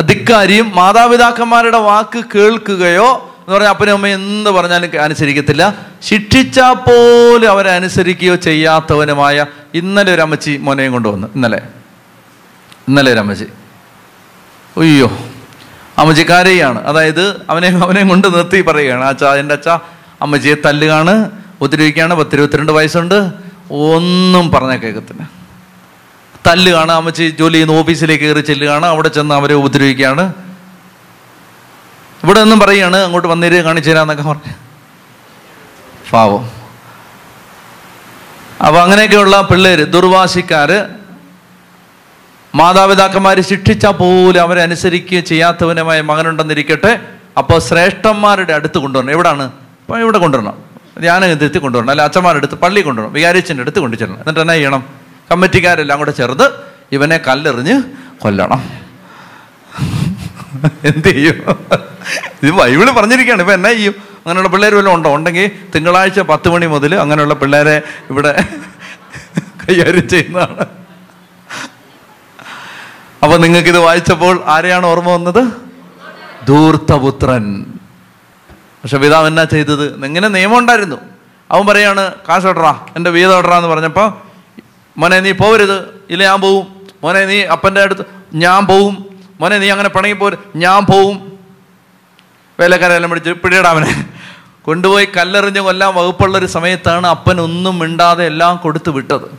ധിക്കാരിയും 0.00 0.74
മാതാപിതാക്കന്മാരുടെ 0.74 1.76
വാക്ക് 1.76 2.24
കേൾക്കുകയോ 2.34 3.36
എന്ന് 3.40 3.54
പറഞ്ഞാൽ 3.54 3.70
അപ്പനും 3.70 3.92
അമ്മയും 3.92 4.14
എന്ത് 4.14 4.50
പറഞ്ഞാലും 4.50 5.02
അനുസരിക്കത്തില്ല. 5.02 5.74
ശിക്ഷിച്ചാൽ 6.02 6.72
പോലും 6.72 7.50
അവരെ 7.50 7.70
അനുസരിക്കുകയോ 7.70 8.34
ചെയ്യാത്തവനുമായ 8.34 9.46
ഇന്നലെ 9.74 10.14
ഒരു 10.14 10.20
അമ്മച്ചി 10.20 10.56
മോനെയും 10.56 10.92
കൊണ്ടുവന്നു. 10.92 11.28
ഇന്നലെ. 11.34 11.62
ഇന്നലെ 12.88 13.12
ഒരു 13.12 13.18
അമ്മച്ചി. 13.18 13.44
അയ്യോ. 14.76 15.29
അമ്മച്ചിക്കാരെയാണ്. 16.00 16.84
അതായത് 16.84 17.46
അവനെ 17.50 17.68
അവനെ 17.68 18.08
കൊണ്ട് 18.08 18.34
നിർത്തി 18.34 18.60
പറയുകയാണ്. 18.60 19.04
അച്ഛാ 19.04 19.34
എന്റെ 19.34 19.54
അച്ഛ 19.54 19.68
അമ്മച്ചിയെ 20.22 20.54
തല്ലുകയാണ് 20.64 21.30
ഉപദ്രവിക്കുകയാണ് 21.60 22.14
പത്തിരുപത്തിരണ്ട് 22.14 22.72
വയസ്സുണ്ട്. 22.72 23.30
ഒന്നും 23.70 24.50
പറഞ്ഞ 24.50 24.76
കേൾക്കത്തില്ല. 24.76 25.30
തല്ലുകയാണ് 26.46 26.92
അമ്മച്ചി 26.92 27.36
ജോലി 27.38 27.52
ചെയ്യുന്ന 27.52 27.72
ഓഫീസിലേക്ക് 27.72 28.24
കയറി 28.24 28.40
ചെല്ലുകയാണ് 28.40 28.86
അവിടെ 28.86 29.08
ചെന്ന് 29.08 29.34
അവരെ 29.34 29.54
ഉപദ്രവിക്കുകയാണ്. 29.54 30.34
ഇവിടെ 32.24 32.40
ഒന്നും 32.40 32.58
പറയുകയാണ് 32.58 32.96
അങ്ങോട്ട് 32.96 33.28
വന്നേര് 33.28 33.62
കാണിച്ചു 33.62 33.90
തരാന്നൊക്കെ 33.90 34.22
പറഞ്ഞു. 34.22 34.52
പാവം. 36.12 36.50
അപ്പൊ 38.66 38.80
അങ്ങനെയൊക്കെയുള്ള 38.80 39.40
പിള്ളേര് 39.40 39.92
ദുർവാശിക്കാര് 39.92 40.99
മാതാപിതാക്കന്മാര് 42.54 43.40
ശിക്ഷിച്ച 43.40 43.86
പോലും 43.86 44.40
അവരെ 44.40 44.62
അനുസരിക്കുകയും 44.62 45.24
ചെയ്യാത്തവനുമായ 45.24 46.00
മകനുണ്ടെന്നിരിക്കട്ടെ. 46.00 46.98
അപ്പോൾ 47.38 47.58
ശ്രേഷ്ഠന്മാരുടെ 47.58 48.52
അടുത്ത് 48.52 48.78
കൊണ്ടുവരണം. 48.78 49.10
എവിടാണ്? 49.10 49.42
അപ്പോൾ 49.42 50.00
ഇവിടെ 50.00 50.18
കൊണ്ടുവരണം. 50.18 50.70
ധ്യാനകേന്ദ്രത്തിൽ 51.00 51.58
കൊണ്ടുവരണം. 51.58 51.90
അല്ല 51.90 52.02
അച്ഛന്മാരുടെ 52.02 52.38
അടുത്ത് 52.38 52.54
പള്ളി 52.54 52.80
കൊണ്ടുവരണം. 52.80 53.12
വികാരിച്ചന്റെ 53.12 53.60
അടുത്ത് 53.60 53.78
കൊണ്ടു 53.78 53.96
ചെല്ലണം. 53.96 54.20
എന്നിട്ട് 54.20 54.40
എന്നാ 54.40 54.54
ചെയ്യണം? 54.54 54.86
കമ്മിറ്റിക്കാരെല്ലാം 55.30 55.98
കൂടെ 55.98 56.10
ചേർന്ന് 56.10 56.44
ഇവനെ 56.92 57.16
കല്ലെറിഞ്ഞ് 57.16 57.82
കൊല്ലണം. 58.18 58.70
എന്ത് 60.84 61.08
ചെയ്യും? 61.08 61.34
ഇത് 62.42 62.50
ബൈബിൾ 62.50 62.90
പറഞ്ഞിരിക്കുകയാണ്. 62.90 63.42
ഇപ്പം 63.42 63.54
എന്നാ 63.54 63.72
ചെയ്യും? 63.72 63.94
അങ്ങനെയുള്ള 64.18 64.48
പിള്ളേർ 64.48 64.74
വല്ലതും 64.74 64.96
ഉണ്ടോ? 64.96 65.14
ഉണ്ടെങ്കിൽ 65.14 65.50
തിങ്കളാഴ്ച 65.74 66.20
പത്ത് 66.20 66.48
മണി 66.48 66.66
മുതൽ 66.66 66.94
അങ്ങനെയുള്ള 66.94 67.34
പിള്ളേരെ 67.34 67.82
ഇവിടെ 68.10 68.44
കൈകാര്യം 69.38 70.08
ചെയ്യുന്നതാണ്. 70.08 70.79
അപ്പൊ 73.22 73.36
നിങ്ങൾക്ക് 73.36 73.68
ഇത് 73.68 73.78
വായിച്ചപ്പോൾ 73.78 74.42
ആരെയാണ് 74.46 74.86
ഓർമ്മ 74.86 75.10
വന്നത്? 75.10 75.52
ധൂർത്തപുത്രൻ. 76.48 77.64
പക്ഷെ 78.54 78.96
പിതാവ് 78.96 79.26
എന്നാ 79.26 79.44
ചെയ്തത്? 79.44 80.04
ഇങ്ങനെ 80.04 80.28
നിയമം 80.28 80.58
ഉണ്ടായിരുന്നു. 80.58 80.96
അവൻ 81.50 81.66
പറയാണ് 81.66 82.12
കാശ് 82.28 82.46
ഓടറാ 82.46 82.86
എന്റെ 82.96 83.10
വീതം 83.10 83.36
ഓടറാന്ന് 83.36 83.58
എന്ന് 83.58 83.68
പറഞ്ഞപ്പോൾ 83.68 84.12
മോനെ 84.96 85.20
നീ 85.20 85.32
പോവരുത്. 85.32 86.04
ഇല്ല 86.10 86.24
ഞാൻ 86.24 86.40
പോവും. 86.40 86.66
മോനെ 87.04 87.24
നീ 87.24 87.42
അപ്പന്റെ 87.42 87.80
അടുത്ത് 87.80 88.04
ഞാൻ 88.34 88.66
പോവും. 88.66 89.06
മോനെ 89.40 89.58
നീ 89.58 89.70
അങ്ങനെ 89.70 89.88
പണങ്ങി 89.88 90.16
പോര്. 90.16 90.36
ഞാൻ 90.56 90.86
പോവും. 90.86 91.38
വേലക്കാരെല്ലാം 92.60 93.10
പിടിച്ച് 93.10 93.30
പിടിയിടാവനെ 93.30 94.06
കൊണ്ടുപോയി 94.62 95.08
കല്ലെറിഞ്ഞ് 95.16 95.60
കൊല്ലാൻ 95.60 95.94
വകുപ്പുള്ള 95.94 96.38
ഒരു 96.38 96.46
സമയത്താണ് 96.46 97.06
അപ്പൻ 97.06 97.40
ഒന്നും 97.40 97.78
മിണ്ടാതെ 97.78 98.24
എല്ലാം 98.24 98.56
കൊടുത്തു 98.56 98.90
വിട്ടത്. 98.90 99.38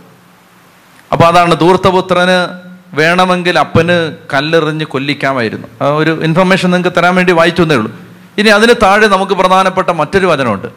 അപ്പോൾ 1.11 1.25
അതാണ് 1.25 1.59
ധൂർത്തപുത്രന് 1.59 2.70
വേണമെങ്കിൽ 2.93 3.59
അപ്പന് 3.59 4.15
കല്ലെറിഞ്ഞ് 4.33 4.85
കൊല്ലിക്കാമായിരുന്നു. 4.85 5.67
ഒരു 5.83 6.23
ഇൻഫർമേഷൻ 6.23 6.71
നിങ്ങൾക്ക് 6.71 6.97
തരാൻ 6.97 7.15
വേണ്ടി 7.15 7.33
വായിച്ചു 7.33 7.61
തന്നേ 7.61 7.75
ഉള്ളൂ. 7.75 7.95
ഇനി 8.37 8.49
അതിന് 8.49 8.73
താഴെ 8.83 9.07
നമുക്ക് 9.07 9.33
പ്രധാനപ്പെട്ട 9.33 9.89
മറ്റൊരു 9.89 10.25
വചനമുണ്ട്. 10.25 10.67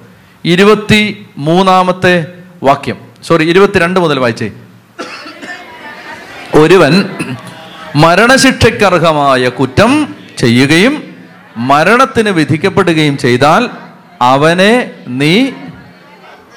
ഇരുപത്തി 0.45 1.27
മൂന്നാമത്തെ 1.37 2.27
വാക്യം. 2.63 2.97
സോറി 3.27 3.45
ഇരുപത്തിരണ്ട് 3.49 4.01
മുതൽ 4.01 4.19
വായിച്ചേ. 4.19 4.51
ഒരുവൻ 6.55 7.09
മരണശിക്ഷയ്ക്കർഹമായ 7.97 9.49
കുറ്റം 9.49 10.17
ചെയ്യുകയും 10.39 11.03
മരണത്തിന് 11.57 12.29
വിധിക്കപ്പെടുകയും 12.31 13.19
ചെയ്താൽ 13.19 13.71
അവനെ 14.23 14.91
നീ 15.09 15.51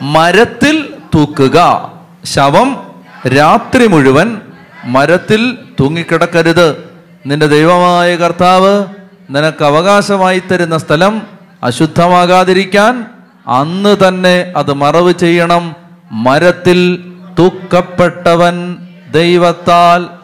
മരത്തിൽ 0.02 0.94
തൂക്കുക. 1.16 1.92
ശവം 2.26 2.92
രാത്രി 3.28 3.88
മുഴുവൻ 3.88 4.42
മരത്തിൽ 4.86 5.58
തൂങ്ങിക്കിടക്കരുത്. 5.80 6.90
നിന്റെ 7.26 7.48
ദൈവമായ 7.48 8.16
കർത്താവ് 8.16 8.86
നിനക്ക് 9.30 9.64
അവകാശമായി 9.64 10.40
തരുന്ന 10.40 10.78
സ്ഥലം 10.78 11.22
അശുദ്ധമാകാതിരിക്കാൻ 11.64 13.06
അന്ന് 13.48 14.08
തന്നെ 14.08 14.54
അത് 14.58 14.74
മറവ് 14.74 15.14
ചെയ്യണം. 15.14 15.76
മരത്തിൽ 16.12 17.12
തൂക്കപ്പെട്ടവൻ 17.40 18.78
ദൈവത്താൽ 19.12 20.17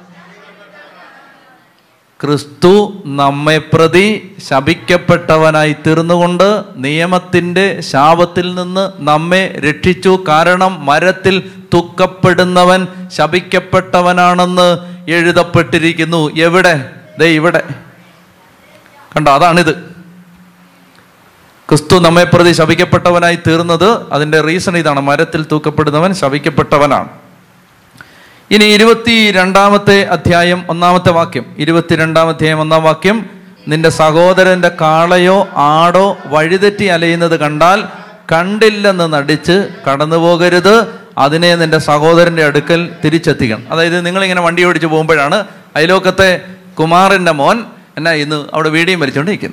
ക്രിസ്തു 2.24 3.04
നമ്മെ 3.06 3.58
പ്രതി 3.58 4.36
ശപിക്കപ്പെട്ടവനായി 4.50 5.76
തീർന്നുകൊണ്ട് 5.88 6.64
നിയമത്തിന്റെ 6.76 7.82
ശാപത്തിൽ 7.82 8.56
നിന്ന് 8.56 8.92
നമ്മെ 9.00 9.60
രക്ഷിച്ചു. 9.70 10.24
കാരണം 10.28 10.86
മരത്തിൽ 10.86 11.52
തുക്കപ്പെടുന്നവൻ 11.74 12.88
ശപിക്കപ്പെട്ടവനാണെന്ന് 13.18 14.78
എഴുതപ്പെട്ടിരിക്കുന്നു. 15.12 16.32
എവിടെ? 16.38 16.90
ദേ 17.20 17.26
ഇവിടെ. 17.26 17.64
കണ്ട? 19.16 19.28
അതാണിത്. 19.28 19.74
ക്രിസ്തു 21.70 22.00
നമ്മെ 22.00 22.24
പ്രതി 22.24 22.52
ശപിക്കപ്പെട്ടവനായി 22.52 23.40
തീർന്നത് 23.48 24.14
അതിന്റെ 24.14 24.42
റീസൺ 24.42 24.78
ഇതാണ്. 24.78 25.00
മരത്തിൽ 25.00 25.46
തൂക്കപ്പെടുന്നവൻ 25.52 26.14
ശപിക്കപ്പെട്ടവനാണ്. 26.14 27.23
ഇനി 28.52 28.66
ഇരുപത്തി 28.66 29.32
രണ്ടാമത്തെ 29.32 30.04
അധ്യായം 30.04 30.66
ഒന്നാമത്തെ 30.70 31.12
വാക്യം. 31.12 31.46
ഇരുപത്തിരണ്ടാം 31.58 32.30
അധ്യായം 32.30 32.62
ഒന്നാം 32.62 32.84
വാക്യം. 32.84 33.30
നിന്റെ 33.68 33.90
സഹോദരന്റെ 33.90 34.72
കാളയോ 34.82 35.48
ആടോ 35.56 36.18
വഴിതെറ്റി 36.26 36.86
അലയുന്നത് 36.86 37.40
കണ്ടാൽ 37.40 37.84
കണ്ടില്ലെന്ന് 38.32 39.14
നടിച്ച് 39.14 39.68
കടന്നു 39.90 40.16
പോകരുത്. 40.16 40.88
അതിനെ 41.18 41.56
നിന്റെ 41.56 41.78
സഹോദരന്റെ 41.78 42.44
അടുക്കൽ 42.46 42.92
തിരിച്ചെത്തിക്കണം. 43.06 43.64
അതായത് 43.70 44.06
നിങ്ങളിങ്ങനെ 44.06 44.42
വണ്ടി 44.42 44.64
ഓടിച്ച് 44.64 44.88
പോകുമ്പോഴാണ് 44.88 45.44
അയലോക്കത്തെ 45.76 46.42
കുമാറിന്റെ 46.80 47.32
മോൻ 47.32 47.64
എന്നാ 47.98 48.12
ഇന്ന് 48.12 48.46
അവിടെ 48.54 48.70
വീടിയും 48.70 49.00
വലിച്ചുകൊണ്ട് 49.00 49.50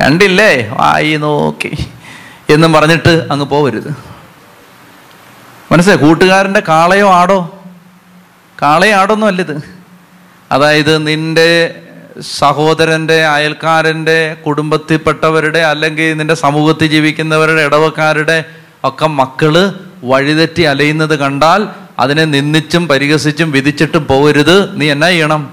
കണ്ടില്ലേ? 0.00 0.68
വായി 0.68 1.16
നോക്കി. 1.16 1.86
എന്നും 2.50 2.72
പറഞ്ഞിട്ട് 2.72 3.26
അങ്ങ് 3.30 3.46
പോവരുത്. 3.46 4.15
മനസ്സിലായി? 5.72 5.98
കൂട്ടുകാരന്റെ 5.98 6.62
കാളയോ 6.68 7.08
ആടോ? 7.08 7.64
കാളയോ 8.62 8.96
ആടൊന്നും 8.96 9.26
അല്ലിത് 9.26 9.62
അതായത് 10.52 11.06
നിന്റെ 11.06 11.74
സഹോദരന്റെ 12.38 13.26
അയൽക്കാരന്റെ 13.26 14.36
കുടുംബത്തിൽപ്പെട്ടവരുടെ 14.46 15.58
അല്ലെങ്കിൽ 15.58 16.16
നിന്റെ 16.16 16.34
സമൂഹത്തിൽ 16.34 16.86
ജീവിക്കുന്നവരുടെ 16.86 17.62
ഇടവക്കാരുടെ 17.62 18.44
ഒക്കെ 18.84 19.06
മക്കൾ 19.06 19.80
വഴിതെറ്റി 20.04 20.62
അലയുന്നത് 20.62 21.18
കണ്ടാൽ 21.18 21.68
അതിനെ 21.98 22.24
നിന്ദിച്ചും 22.24 22.88
പരിഹസിച്ചും 22.88 23.50
വിധിച്ചിട്ടും 23.50 24.06
പോകരുത്. 24.06 24.80
നീ 24.80 24.90
എന്നാ 24.90 25.08
ചെയ്യണം? 25.08 25.50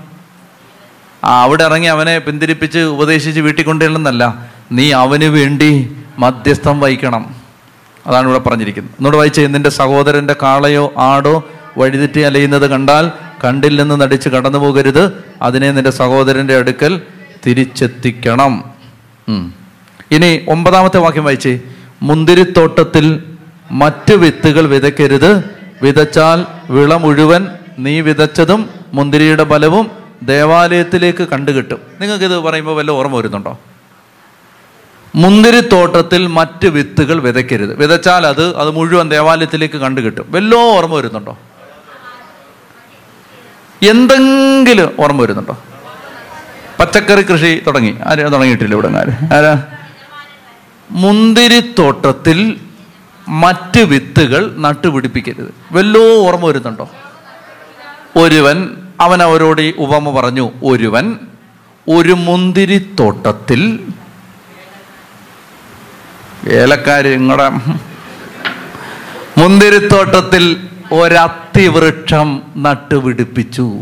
ആ 1.24 1.44
അവിടെ 1.44 1.64
ഇറങ്ങി 1.64 1.88
അവനെ 1.88 2.20
പിന്തിരിപ്പിച്ച് 2.20 2.80
ഉപദേശിച്ച് 2.80 3.42
വീട്ടിൽ 3.42 3.64
നീ 4.72 4.92
അവന് 4.92 5.24
വേണ്ടി 5.24 5.96
മധ്യസ്ഥം 6.20 6.80
വഹിക്കണം. 6.80 7.43
അതാണ് 8.08 8.26
ഇവിടെ 8.28 8.40
പറഞ്ഞിരിക്കുന്നത്. 8.40 8.94
എന്നോട് 9.00 9.18
വായിച്ചേ 9.18 9.48
നിന്റെ 9.48 9.70
സഹോദരന്റെ 9.70 10.36
കാളയോ 10.42 10.94
ആടോ 10.98 11.36
വഴിതെറ്റി 11.78 12.20
അലയുന്നത് 12.20 12.68
കണ്ടാൽ 12.70 13.12
കണ്ടിൽ 13.44 13.76
നിന്ന് 13.76 14.02
നടിച്ച് 14.02 14.30
കടന്നു 14.30 14.58
പോകരുത്. 14.58 15.04
അതിനെ 15.42 15.72
നിന്റെ 15.72 15.92
സഹോദരന്റെ 15.92 16.56
അടുക്കൽ 16.56 17.02
തിരിച്ചെത്തിക്കണം. 17.46 18.64
ഇനി 20.12 20.46
ഒമ്പതാമത്തെ 20.48 20.98
വാക്യം 20.98 21.24
വായിച്ചേ 21.24 21.60
മുന്തിരിത്തോട്ടത്തിൽ 22.02 23.24
മറ്റ് 23.72 24.14
വിത്തുകൾ 24.14 24.68
വിതയ്ക്കരുത്. 24.68 25.32
വിതച്ചാൽ 25.82 26.46
വിള 26.70 26.94
മുഴുവൻ 26.96 27.48
നീ 27.80 28.02
വിതച്ചതും 28.02 28.70
മുന്തിരിയുടെ 28.94 29.44
ഫലവും 29.44 29.86
ദേവാലയത്തിലേക്ക് 30.24 31.24
കണ്ടുകിട്ടും. 31.24 31.80
നിങ്ങൾക്കിത് 32.02 32.38
പറയുമ്പോൾ 32.38 32.76
വല്ല 32.76 32.92
ഓർമ്മ 32.92 33.18
വരുന്നുണ്ടോ? 33.18 33.60
മുന്തിരിത്തോട്ടത്തിൽ 35.16 36.28
മറ്റ് 36.28 36.68
വിത്തുകൾ 36.68 37.20
വിതയ്ക്കരുത്. 37.20 37.76
വിതച്ചാൽ 37.76 38.28
അത് 38.28 38.58
അത് 38.58 38.72
മുഴുവൻ 38.72 39.10
ദേവാലയത്തിലേക്ക് 39.10 39.78
കണ്ടുകിട്ടും 39.78 40.26
വല്ലോ 40.30 40.60
ഓർമ്മ 40.60 40.96
വരുന്നുണ്ടോ? 40.96 41.38
എന്തെങ്കിലും 43.90 44.92
ഓർമ്മ 45.00 45.22
വരുന്നുണ്ടോ? 45.22 45.58
പച്ചക്കറി 46.80 47.22
കൃഷി 47.22 47.62
തുടങ്ങി. 47.68 47.98
ആരും 48.08 48.30
തുടങ്ങിയിട്ടില്ല 48.30 48.74
ഇവിടെ 48.74 48.88
ആര്? 48.88 49.34
ആരാ? 49.34 49.64
മുന്തിരിത്തോട്ടത്തിൽ 50.92 52.58
മറ്റ് 53.28 53.80
വിത്തുകൾ 53.80 54.56
നട്ടുപിടിപ്പിക്കരുത്. 54.58 55.54
വല്ലോ 55.72 56.28
ഓർമ്മ 56.28 56.46
വരുന്നുണ്ടോ? 56.46 56.90
ഒരുവൻ 58.16 58.70
അവൻ 59.02 59.24
അവരോട് 59.24 59.62
ഈ 59.62 59.74
ഉപമ 59.78 60.22
പറഞ്ഞു. 60.22 60.52
ഒരുവൻ 60.64 61.16
ഒരു 61.90 62.14
മുന്തിരിത്തോട്ടത്തിൽ 62.14 63.80
ഏലക്കാര് 66.48 67.14
നിങ്ങളുടെ 67.14 67.50
മുന്തിരിത്തോട്ടത്തിൽ 69.38 70.68
ഒരത്തിവൃക്ഷം 70.92 72.42
നട്ടുപിടിപ്പിച്ചു. 72.58 73.80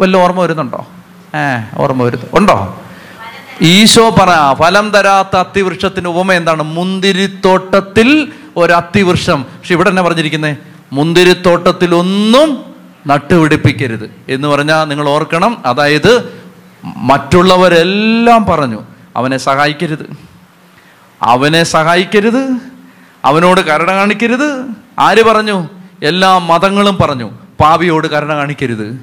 വല്ല 0.00 0.16
ഓർമ്മ 0.16 0.40
വരുന്നുണ്ടോ? 0.40 0.86
ഏ 1.36 1.60
ഓർമ്മ 1.76 2.02
വരുന്നു. 2.02 2.26
ഉണ്ടോ? 2.34 2.82
ഈശോ 3.62 4.10
പറ 4.10 4.52
ഫലം 4.52 4.90
തരാത്ത 4.90 5.36
അത്തിവൃക്ഷത്തിന് 5.36 6.08
ഉപമ 6.08 6.32
എന്താണ്? 6.32 6.62
മുന്തിരിത്തോട്ടത്തിൽ 6.62 8.32
ഒരത്തിവൃക്ഷം. 8.56 9.42
പക്ഷെ 9.42 9.74
ഇവിടെ 9.74 9.90
തന്നെ 9.90 10.02
പറഞ്ഞിരിക്കുന്നത് 10.02 10.56
മുന്തിരിത്തോട്ടത്തിൽ 10.92 11.94
ഒന്നും 11.94 12.64
നട്ടുപിടിപ്പിക്കരുത്. 13.06 14.10
എന്ന് 14.28 14.48
പറഞ്ഞാൽ 14.48 14.84
നിങ്ങൾ 14.84 15.08
ഓർക്കണം. 15.08 15.62
അതായത് 15.66 16.42
മറ്റുള്ളവരെല്ലാം 16.84 18.44
പറഞ്ഞു. 18.44 18.82
അവനെ 19.16 19.38
സഹായിക്കരുത്. 19.38 20.33
അവനെ 21.24 21.62
സഹായിക്കരുത് 21.62 22.56
അവനോട് 23.24 23.60
കരുണ 23.60 23.92
കാണിക്കരുത്. 23.92 24.66
ആര് 24.98 25.24
പറഞ്ഞു? 25.24 25.68
എല്ലാ 26.02 26.38
മതങ്ങളും 26.38 26.96
പറഞ്ഞു 26.96 27.30
പാപിയോട് 27.60 28.08
കരുണ 28.08 28.34
കാണിക്കരുത്. 28.34 29.02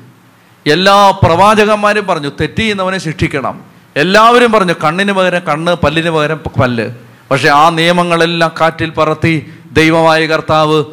എല്ലാ 0.67 1.11
പ്രവാചകന്മാരും 1.11 2.07
പറഞ്ഞു 2.07 2.29
തെറ്റ് 2.29 2.59
ചെയ്യുന്നവനെ 2.59 2.97
ശിക്ഷിക്കണം. 2.97 3.61
എല്ലാവരും 3.95 4.51
പറഞ്ഞു 4.51 4.73
കണ്ണിന് 4.83 5.11
പകരം 5.11 5.39
കണ്ണ് 5.39 5.73
പല്ലിന് 5.73 6.09
പകരം 6.09 6.39
പല്ല്. 6.61 6.89
പക്ഷെ 7.31 7.49
ആ 7.49 7.69
നിയമങ്ങളെല്ലാം 7.69 8.51
കാറ്റിൽ 8.61 8.89
പറത്തി 8.89 9.53
ദൈവമായ 9.71 10.25
കർത്താവ് 10.25 10.83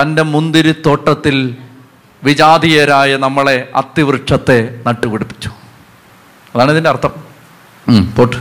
തന്റെ 0.00 0.22
മുന്തിരിത്തോട്ടത്തിൽ 0.22 1.56
വിജാതീയരായ 2.24 3.16
നമ്മളെ 3.16 3.68
അത്തിവൃക്ഷത്തെ 3.76 4.80
നട്ടുപിടിപ്പിച്ചു. 4.86 5.50
അതാണ് 6.54 6.70
ഇതിന്റെ 6.70 6.90
അർത്ഥം. 6.90 7.10
പോട്ട്. 8.16 8.36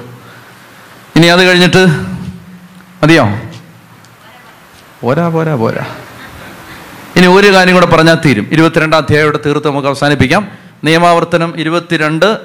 ഇനി 1.16 1.28
അത് 1.28 1.44
കഴിഞ്ഞിട്ട് 1.44 2.13
മതിയോ? 3.04 3.30
പോരാ 5.02 5.28
പോരാ 5.28 5.56
പോരാ. 5.56 5.86
ഇനി 7.16 7.28
ഒരു 7.28 7.54
കാര്യം 7.54 7.74
കൂടെ 7.74 7.86
പറഞ്ഞാൽ 7.86 8.18
തീരും. 8.26 8.48
ഇരുപത്തിരണ്ടാം 8.52 8.98
അധ്യായോടെ 8.98 9.40
തീർത്ത് 9.46 9.68
നമുക്ക് 9.68 9.88
അവസാനിപ്പിക്കാം. 9.88 10.52
നിയമാവർത്തനം 10.84 11.54
ഇരുപത്തിരണ്ട് 11.58 12.40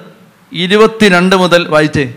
ഇരുപത്തിരണ്ട് 0.52 1.36
മുതൽ 1.36 1.68
വായിച്ചേ. 1.68 2.14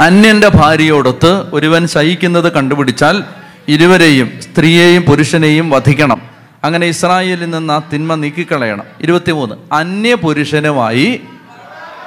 അന്യന്റെ 0.00 0.48
ഭാര്യയോടൊത്ത് 0.48 1.54
ഒരുവൻ 1.54 1.86
സഹിക്കുന്നത് 1.86 2.52
കണ്ടുപിടിച്ചാൽ 2.52 3.24
ഇരുവരെയും 3.68 4.40
സ്ത്രീയെയും 4.40 5.02
പുരുഷനെയും 5.02 5.70
വധിക്കണം. 5.70 6.22
അങ്ങനെ 6.64 6.86
ഇസ്രായേലിൽ 6.86 7.50
നിന്ന് 7.50 7.72
ആ 7.72 7.80
തിന്മ 7.92 8.14
നീക്കിക്കളയണം. 8.14 8.84
ഇരുപത്തിമൂന്ന്. 9.00 9.54
അന്യ 9.72 10.14
പുരുഷനുമായി 10.14 11.20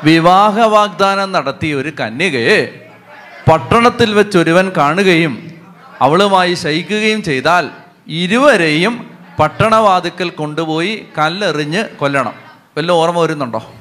വിവാഹ 0.04 0.60
വാഗ്ദാനം 0.60 1.32
നടത്തിയ 1.32 1.74
ഒരു 1.74 1.92
കന്യകയെ 2.00 2.83
പട്ടണത്തിൽ 3.52 4.14
വെച്ച് 4.14 4.38
ഒരുവൻ 4.38 4.72
കാണുകയും 4.78 5.52
അവളുമായി 6.02 6.54
ശയിക്കുകയും 6.54 7.24
ചെയ്താൽ 7.24 7.70
ഇരുവരെയും 8.08 9.18
പട്ടണവാതിക്കൽ 9.40 10.30
കൊണ്ടുപോയി 10.30 11.06
കല്ലെറിഞ്ഞ് 11.18 11.84
കൊല്ലണം. 11.84 12.34
വല്ല 12.78 12.92
ഓർമ്മ 12.92 13.20
വരുന്നുണ്ടോ? 13.20 13.74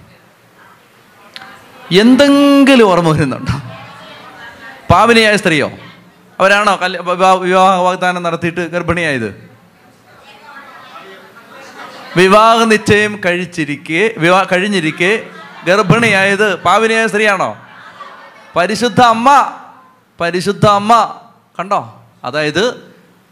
എന്തെങ്കിലും 2.00 2.86
ഓർമ്മ 2.88 3.08
വരുന്നുണ്ടോ? 3.08 3.52
പാവനിയായ 4.90 5.36
സ്ത്രീയോ? 5.36 5.70
അവരാണോ 6.40 6.76
കൽ 6.82 7.00
വിവാഹ 7.40 7.74
വാഗ്ദാനം 7.74 8.22
നടത്തിയിട്ട് 8.22 8.70
ഗർഭിണിയായത്? 8.70 9.50
വിവാഹ 12.16 12.64
നിശ്ചയം 12.64 13.20
കഴിച്ചിരിക്കെ 13.26 14.14
വിവാഹ 14.18 14.44
കഴിഞ്ഞിരിക്കെ 14.52 15.26
ഗർഭിണിയായത് 15.66 16.62
പാവിനിയായ 16.62 17.06
സ്ത്രീയാണോ? 17.06 17.56
പരിശുദ്ധ 18.56 19.00
അമ്മ 19.00 19.52
പരിശുദ്ധ 20.20 20.66
അമ്മ. 20.66 21.14
കണ്ടോ? 21.58 22.02
അതായത് 22.24 22.80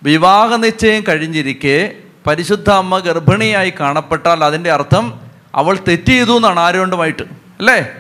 വിവാഹ 0.03 0.57
നിശ്ചയം 0.57 1.05
കഴിഞ്ഞിരിക്കെ 1.09 1.93
പരിശുദ്ധ 2.27 2.71
അമ്മ 2.71 2.99
ഗർഭിണിയായി 2.99 3.73
കാണപ്പെട്ടാൽ 3.81 4.45
അതിന്റെ 4.45 4.73
അർത്ഥം 4.73 5.21
അവൾ 5.55 5.79
തെറ്റ് 5.89 6.07
ചെയ്തു 6.07 6.37
എന്നാണ് 6.37 6.61
ആരോണ്ടുമായിട്ട് 6.61 7.23
അല്ലേ? 7.23 7.91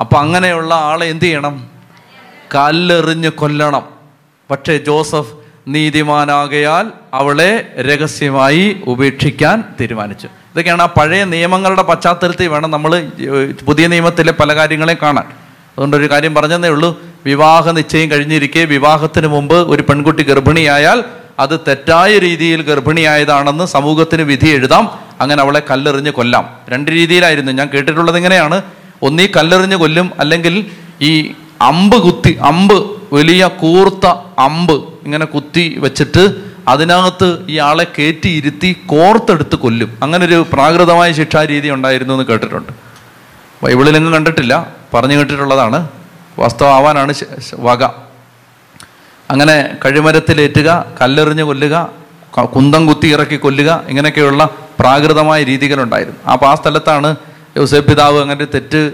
അപ്പം 0.00 0.18
അങ്ങനെയുള്ള 0.18 0.74
ആളെ 0.74 1.06
എന്ത് 1.06 1.24
ചെയ്യണം? 1.24 1.68
കല്ലെറിഞ്ഞ് 2.54 3.28
കൊല്ലണം. 3.28 3.88
പക്ഷേ 4.50 4.78
ജോസഫ് 4.78 5.34
നീതിമാനാകയാൽ 5.68 6.92
അവളെ 7.14 7.74
രഹസ്യമായി 7.78 8.82
ഉപേക്ഷിക്കാൻ 8.86 9.64
തീരുമാനിച്ചു. 9.80 10.26
ഇതൊക്കെയാണ് 10.26 10.82
ആ 10.82 10.86
പഴയ 10.86 11.24
നിയമങ്ങളുടെ 11.24 11.82
പശ്ചാത്തലത്തിൽ 11.82 12.48
വേണം 12.48 12.70
നമ്മൾ 12.70 13.10
പുതിയ 13.66 13.86
നിയമത്തിലെ 13.86 14.32
പല 14.32 14.56
കാര്യങ്ങളെയും 14.56 14.98
കാണാൻ. 15.02 15.45
അതുകൊണ്ട് 15.78 15.96
ഒരു 15.96 16.10
കാര്യം 16.10 16.34
പറഞ്ഞതേ 16.34 16.68
ഉള്ളൂ. 16.68 17.02
വിവാഹ 17.26 17.70
നിശ്ചയം 17.70 18.10
കഴിഞ്ഞിരിക്കെ 18.10 18.60
വിവാഹത്തിന് 18.60 19.26
മുമ്പ് 19.26 19.54
ഒരു 19.54 19.82
പെൺകുട്ടി 19.82 20.22
ഗർഭിണിയായാൽ 20.22 21.04
അത് 21.38 21.60
തെറ്റായ 21.68 22.18
രീതിയിൽ 22.18 22.62
ഗർഭിണിയായതാണെന്ന് 22.62 23.66
സമൂഹത്തിന് 23.66 24.22
വിധി 24.22 24.48
എഴുതാം. 24.48 24.98
അങ്ങനെ 25.20 25.42
അവളെ 25.42 25.62
കല്ലെറിഞ്ഞ് 25.70 26.10
കൊല്ലാം. 26.10 26.48
രണ്ട് 26.68 26.90
രീതിയിലായിരുന്നു. 26.90 27.52
ഞാൻ 27.52 27.68
കേട്ടിട്ടുള്ളത് 27.74 28.16
ഇങ്ങനെയാണ്. 28.16 28.62
ഒന്നീ 29.02 29.26
കല്ലെറിഞ്ഞ് 29.26 29.76
കൊല്ലും 29.76 30.10
അല്ലെങ്കിൽ 30.18 30.66
ഈ 31.00 31.32
അമ്പ് 31.60 32.02
കുത്തി 32.02 32.38
അമ്പ് 32.42 33.00
വലിയ 33.12 33.46
കൂർത്ത 33.46 34.06
അമ്പ് 34.38 34.72
ഇങ്ങനെ 34.72 35.26
കുത്തി 35.26 35.76
വെച്ചിട്ട് 35.78 36.34
അതിനകത്ത് 36.68 37.58
ആളെ 37.58 37.86
കയറ്റി 37.98 38.28
ഇരുത്തി 38.28 38.76
കോർത്തെടുത്ത് 38.86 39.56
കൊല്ലും. 39.56 39.98
അങ്ങനൊരു 40.02 40.46
പ്രാകൃതമായ 40.52 41.12
ശിക്ഷാരീതി 41.12 41.68
ഉണ്ടായിരുന്നു 41.70 42.14
എന്ന് 42.14 42.24
കേട്ടിട്ടുണ്ട്. 42.24 42.72
ബൈബിളിലെങ്ങും 43.64 44.12
കണ്ടിട്ടില്ല. 44.12 44.75
പറഞ്ഞു 44.94 45.16
കേട്ടിട്ടുള്ളതാണ്. 45.16 45.88
വാസ്തവാവാനാണ് 46.38 47.14
വക. 47.54 47.84
അങ്ങനെ 49.30 49.76
കഴിമരത്തിലേറ്റുക 49.84 50.84
കല്ലെറിഞ്ഞ് 51.00 51.42
കൊല്ലുക 51.42 51.88
കുന്തം 52.44 52.86
കുത്തി 52.86 53.06
ഇറക്കി 53.06 53.36
കൊല്ലുക 53.36 53.82
ഇങ്ങനെയൊക്കെയുള്ള 53.88 54.48
പ്രാകൃതമായ 54.78 55.44
രീതികളുണ്ടായിരുന്നു. 55.44 56.30
അപ്പോൾ 56.32 56.46
ആ 56.46 56.54
സ്ഥലത്താണ് 56.54 57.16
യോസേഫ് 57.56 57.86
പിതാവ് 57.86 58.20
അങ്ങനെ 58.20 58.44
തെറ്റ് 58.44 58.92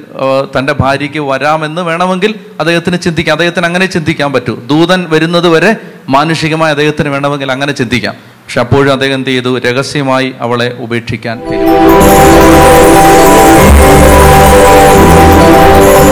തന്റെ 0.59 0.72
ഭാര്യയ്ക്ക് 0.72 1.18
വരാമെന്ന് 1.18 1.82
വേണമെങ്കിൽ 1.82 2.34
അദ്ദേഹത്തിന് 2.61 2.99
ചിന്തിക്കാം. 2.99 3.32
അദ്ദേഹത്തിന് 3.34 3.66
അങ്ങനെ 3.66 3.86
ചിന്തിക്കാൻ 3.86 4.32
പറ്റൂ. 4.32 4.55
ദൂതൻ 4.66 5.07
വരുന്നത് 5.11 5.49
വരെ 5.49 5.76
മാനുഷികമായി 6.09 6.70
അദ്ദേഹത്തിന് 6.70 7.09
വേണമെങ്കിൽ 7.09 7.53
അങ്ങനെ 7.53 7.72
ചിന്തിക്കാം. 7.72 8.14
പക്ഷെ 8.14 8.61
അപ്പോഴും 8.61 8.93
അദ്ദേഹം 8.93 9.14
എന്ത് 9.14 9.30
ചെയ്തു? 9.30 9.59
രഹസ്യമായി 9.59 10.34
അവളെ 10.40 10.76
ഉപേക്ഷിക്കാൻ 10.78 11.40
തീരുമാനിച്ചു. 11.40 12.32
Jesus. 15.53 16.12